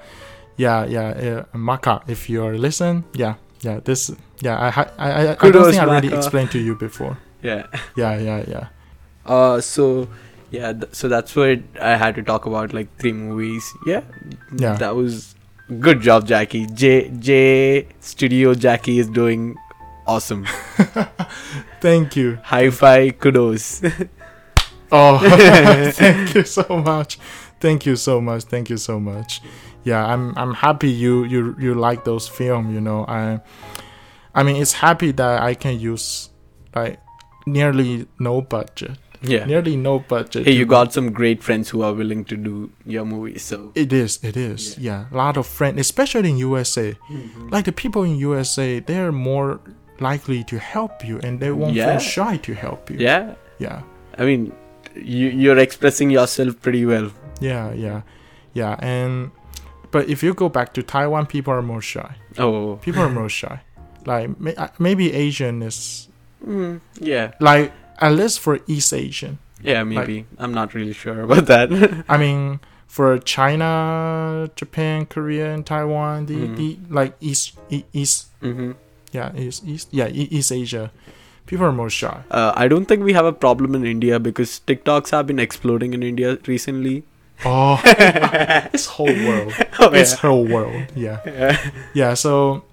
yeah, 0.58 0.86
yeah. 0.86 1.44
Uh, 1.54 1.58
Maka, 1.58 2.02
if 2.08 2.30
you're 2.30 2.58
listening, 2.58 3.04
yeah, 3.14 3.36
yeah. 3.62 3.80
This, 3.84 4.12
yeah. 4.40 4.58
I, 4.58 4.70
I, 4.70 4.86
I, 4.98 5.22
I 5.22 5.26
don't 5.26 5.38
Kudos, 5.40 5.72
think 5.72 5.82
I 5.84 5.86
already 5.86 6.14
explained 6.14 6.52
to 6.52 6.60
you 6.60 6.76
before. 6.76 7.18
Yeah. 7.42 7.68
Yeah, 7.96 8.18
yeah, 8.18 8.44
yeah. 8.48 8.68
Uh, 9.26 9.60
so 9.60 10.08
yeah, 10.52 10.72
th- 10.74 10.94
so 10.94 11.08
that's 11.10 11.36
what 11.36 11.60
I 11.82 11.96
had 11.98 12.16
to 12.16 12.24
talk 12.24 12.46
about, 12.46 12.74
like 12.74 12.88
three 12.98 13.12
movies. 13.14 13.66
Yeah, 13.86 14.02
Yeah. 14.56 14.76
that 14.78 14.96
was 14.96 15.36
good 15.82 16.00
job, 16.02 16.26
Jackie. 16.28 16.68
J 16.68 17.10
J 17.20 17.88
Studio 18.00 18.54
Jackie 18.54 19.00
is 19.00 19.08
doing 19.10 19.56
awesome. 20.08 20.46
Thank 21.82 22.16
you. 22.16 22.38
Hi-fi 22.44 23.12
kudos. 23.12 23.82
Oh, 24.92 25.18
thank 25.94 26.36
you 26.36 26.44
so 26.44 26.66
much. 26.86 27.20
Thank 27.60 27.86
you 27.86 27.96
so 27.96 28.22
much. 28.22 28.44
Thank 28.44 28.70
you 28.70 28.78
so 28.78 29.00
much. 29.00 29.42
Yeah, 29.84 30.06
I'm 30.06 30.34
I'm 30.38 30.54
happy 30.54 30.90
you 30.90 31.24
you 31.26 31.56
you 31.60 31.74
like 31.76 32.04
those 32.06 32.28
film. 32.28 32.74
You 32.74 32.82
know, 32.82 33.06
I 33.08 33.40
I 34.34 34.44
mean, 34.44 34.56
it's 34.62 34.74
happy 34.74 35.12
that 35.14 35.42
I 35.42 35.54
can 35.56 35.80
use 35.80 36.30
like 36.76 37.00
nearly 37.46 38.08
no 38.20 38.42
budget, 38.42 38.98
yeah. 39.22 39.46
nearly 39.46 39.76
no 39.78 40.00
budget. 40.00 40.46
Hey, 40.46 40.54
you 40.54 40.66
got 40.66 40.92
some 40.92 41.12
great 41.14 41.44
friends 41.44 41.70
who 41.70 41.84
are 41.84 41.94
willing 41.94 42.26
to 42.26 42.36
do 42.36 42.72
your 42.86 43.06
movie. 43.06 43.38
So 43.40 43.72
It 43.76 43.94
is, 43.94 44.20
it 44.24 44.36
is. 44.36 44.78
Yeah, 44.78 45.06
a 45.12 45.16
lot 45.16 45.38
of 45.38 45.46
friends, 45.48 45.80
especially 45.80 46.30
in 46.32 46.38
USA. 46.38 46.94
Mm-hmm. 47.10 47.50
Like 47.50 47.66
the 47.66 47.72
people 47.72 48.04
in 48.04 48.16
USA, 48.18 48.80
they're 48.82 49.12
more 49.12 49.60
likely 50.00 50.44
to 50.46 50.58
help 50.60 51.06
you, 51.06 51.20
and 51.24 51.40
they 51.40 51.52
won't 51.52 51.74
Yeah. 51.76 51.92
feel 51.92 52.00
shy 52.00 52.38
to 52.38 52.54
help 52.54 52.90
you. 52.90 52.98
yeah, 53.00 53.36
yeah, 53.60 53.82
I 54.18 54.26
mean, 54.26 54.52
you 54.96 55.28
you're 55.30 55.58
expressing 55.58 56.10
yourself 56.10 56.60
pretty 56.62 56.86
well. 56.86 57.12
yeah, 57.42 57.74
yeah, 57.74 58.02
yeah. 58.54 58.76
And 58.80 59.32
but 59.92 60.10
if 60.10 60.24
you 60.24 60.34
go 60.34 60.50
back 60.50 60.74
to 60.74 60.84
Taiwan, 60.84 61.26
people 61.26 61.54
are 61.54 61.62
more 61.62 61.82
shy. 61.82 62.16
Oh, 62.38 62.78
People 62.82 63.02
are 63.04 63.10
more 63.10 63.30
shy. 63.30 63.62
Like 64.06 64.40
may, 64.40 64.56
uh, 64.56 64.68
maybe 64.80 65.14
Asian 65.14 65.62
is 65.64 66.08
mm, 66.46 66.80
yeah, 67.00 67.32
like 67.40 67.72
at 68.00 68.12
least 68.14 68.40
for 68.40 68.60
East 68.68 68.94
Asian. 68.94 69.40
yeah, 69.62 69.84
maybe. 69.84 70.26
I'm 70.38 70.54
not 70.54 70.74
really 70.76 70.94
sure 70.94 71.22
about 71.22 71.46
that. 71.48 71.72
I 72.10 72.18
mean, 72.18 72.60
for 72.88 73.18
China, 73.20 74.50
Japan, 74.56 75.06
Korea, 75.08 75.54
and 75.54 75.66
Taiwan, 75.66 76.26
the, 76.28 76.36
Mhm. 76.36 76.56
the 76.56 76.78
like 76.94 77.16
East 77.20 77.58
East 77.94 78.28
hmm 78.42 78.72
yeah 79.12 79.32
East 79.36 79.64
East 79.66 79.88
yeah 79.92 80.08
East 80.12 80.52
Asia, 80.52 80.92
people 81.46 81.66
are 81.66 81.72
more 81.72 81.90
shy. 81.90 82.24
Uh, 82.32 82.54
I 82.56 82.68
don't 82.68 82.86
think 82.86 83.04
we 83.04 83.14
have 83.14 83.26
a 83.26 83.34
problem 83.34 83.76
in 83.76 83.86
India 83.86 84.20
because 84.20 84.62
TikToks 84.68 85.12
have 85.12 85.28
been 85.28 85.40
exploding 85.40 85.94
in 85.94 86.04
India 86.04 86.38
recently. 86.48 87.04
Oh, 87.44 87.82
it's 87.86 88.86
whole 88.86 89.08
world. 89.28 89.54
Oh, 89.80 89.92
It's 89.94 90.14
whole 90.14 90.46
world. 90.48 90.88
Yeah, 90.96 91.20
yeah. 91.94 92.14
So, 92.14 92.64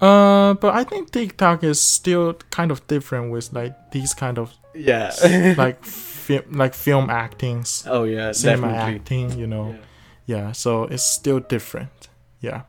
uh, 0.00 0.54
but 0.54 0.74
I 0.74 0.84
think 0.84 1.10
TikTok 1.10 1.64
is 1.64 1.80
still 1.80 2.34
kind 2.50 2.70
of 2.70 2.86
different 2.86 3.30
with 3.32 3.52
like 3.52 3.90
these 3.92 4.14
kind 4.14 4.38
of 4.38 4.52
yeah. 4.74 5.12
like 5.58 5.84
film 5.84 6.42
like 6.52 6.74
film 6.74 7.10
actings, 7.10 7.84
oh 7.86 8.04
yeah, 8.04 8.32
cinema 8.32 8.68
definitely. 8.68 8.94
acting. 8.96 9.38
You 9.38 9.46
know, 9.46 9.70
Yeah. 10.26 10.36
yeah. 10.46 10.52
So 10.52 10.84
it's 10.84 11.04
still 11.06 11.40
different. 11.40 12.08
Yeah. 12.40 12.62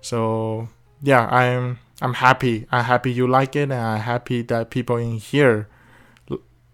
So 0.00 0.68
yeah, 1.02 1.26
I'm 1.28 1.78
I'm 2.00 2.14
happy. 2.14 2.66
I'm 2.72 2.84
happy 2.84 3.12
you 3.12 3.26
like 3.26 3.54
it, 3.56 3.62
and 3.70 3.72
I'm 3.74 4.00
happy 4.00 4.42
that 4.42 4.70
people 4.70 4.96
in 4.96 5.12
here, 5.18 5.68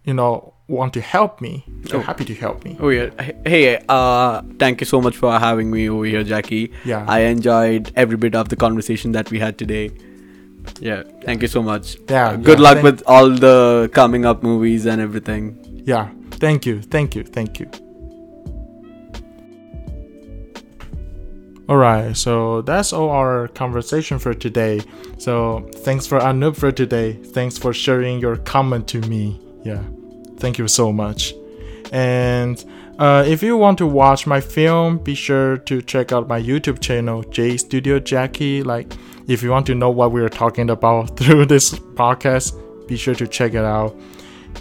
you 0.04 0.14
know, 0.14 0.54
want 0.68 0.92
to 0.94 1.00
help 1.00 1.40
me. 1.40 1.64
They're 1.82 2.00
Oh. 2.00 2.02
happy 2.02 2.24
to 2.24 2.34
help 2.34 2.64
me. 2.64 2.76
Oh 2.80 2.88
yeah. 2.88 3.10
Hey, 3.44 3.78
uh, 3.88 4.42
thank 4.58 4.80
you 4.80 4.86
so 4.86 5.00
much 5.00 5.16
for 5.16 5.30
having 5.38 5.70
me 5.70 5.88
over 5.88 6.04
here, 6.04 6.24
Jackie. 6.24 6.72
Yeah. 6.84 7.04
I 7.08 7.20
enjoyed 7.20 7.90
every 7.96 8.16
bit 8.16 8.34
of 8.34 8.48
the 8.48 8.56
conversation 8.56 9.12
that 9.12 9.30
we 9.30 9.38
had 9.38 9.58
today. 9.58 9.90
Yeah, 10.80 11.02
thank 11.24 11.42
you 11.42 11.48
so 11.48 11.62
much. 11.62 11.96
Yeah, 12.10 12.30
Uh, 12.30 12.36
good 12.36 12.58
yeah, 12.58 12.64
luck 12.64 12.82
with 12.82 13.02
all 13.06 13.30
the 13.30 13.88
coming 13.92 14.24
up 14.26 14.42
movies 14.42 14.86
and 14.86 15.00
everything. 15.00 15.56
Yeah. 15.86 16.08
Thank 16.32 16.66
you. 16.66 16.82
Thank 16.82 17.14
you. 17.14 17.22
Thank 17.22 17.60
you. 17.60 17.68
All 21.68 21.76
right. 21.76 22.16
So 22.16 22.62
that's 22.62 22.92
all 22.92 23.10
our 23.10 23.48
conversation 23.48 24.18
for 24.18 24.34
today. 24.34 24.80
So 25.18 25.68
thanks 25.76 26.06
for 26.06 26.20
Anup 26.20 26.56
for 26.56 26.70
today. 26.70 27.14
Thanks 27.14 27.58
for 27.58 27.72
sharing 27.72 28.20
your 28.20 28.36
comment 28.36 28.86
to 28.88 29.00
me. 29.02 29.40
Yeah. 29.64 29.82
Thank 30.38 30.58
you 30.58 30.68
so 30.68 30.92
much. 30.92 31.34
And 31.92 32.64
uh, 32.98 33.24
if 33.26 33.42
you 33.42 33.56
want 33.56 33.78
to 33.78 33.86
watch 33.86 34.26
my 34.26 34.40
film, 34.40 34.98
be 34.98 35.14
sure 35.14 35.58
to 35.58 35.82
check 35.82 36.12
out 36.12 36.28
my 36.28 36.40
YouTube 36.40 36.80
channel, 36.80 37.22
J 37.24 37.56
Studio 37.56 37.98
Jackie. 37.98 38.62
Like, 38.62 38.94
if 39.28 39.42
you 39.42 39.50
want 39.50 39.66
to 39.66 39.74
know 39.74 39.90
what 39.90 40.12
we 40.12 40.22
are 40.22 40.28
talking 40.28 40.70
about 40.70 41.16
through 41.18 41.46
this 41.46 41.74
podcast, 41.74 42.54
be 42.86 42.96
sure 42.96 43.14
to 43.14 43.26
check 43.26 43.54
it 43.54 43.64
out. 43.64 43.96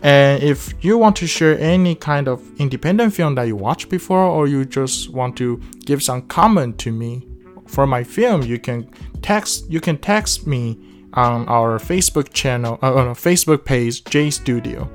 And 0.04 0.44
if 0.44 0.74
you 0.82 0.98
want 0.98 1.16
to 1.18 1.28
share 1.28 1.58
any 1.60 1.96
kind 1.96 2.28
of 2.28 2.42
independent 2.60 3.14
film 3.14 3.36
that 3.36 3.48
you 3.48 3.56
watched 3.56 3.90
before, 3.90 4.24
or 4.24 4.48
you 4.48 4.66
just 4.66 5.10
want 5.10 5.38
to 5.38 5.60
give 5.86 6.04
some 6.04 6.24
comment 6.24 6.78
to 6.80 6.92
me 6.92 7.28
for 7.68 7.88
my 7.88 8.04
film, 8.04 8.44
you 8.44 8.60
can 8.60 8.90
text 9.22 9.70
you 9.70 9.80
can 9.80 9.98
text 9.98 10.46
me 10.46 10.78
on 11.14 11.48
our 11.48 11.80
Facebook 11.80 12.34
channel, 12.34 12.78
uh, 12.84 12.94
on 12.94 13.08
our 13.08 13.16
Facebook 13.16 13.66
page, 13.66 14.04
J 14.06 14.30
Studio. 14.30 14.90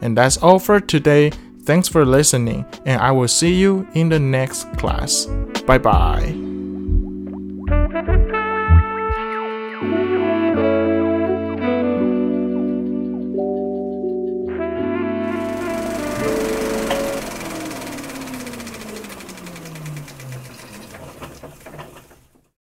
And 0.00 0.16
that's 0.16 0.36
all 0.36 0.58
for 0.58 0.80
today. 0.80 1.30
Thanks 1.62 1.88
for 1.88 2.06
listening, 2.06 2.64
and 2.86 3.00
I 3.00 3.10
will 3.10 3.28
see 3.28 3.54
you 3.54 3.86
in 3.92 4.08
the 4.08 4.18
next 4.18 4.72
class. 4.78 5.26
Bye 5.66 5.78
bye. 5.78 6.34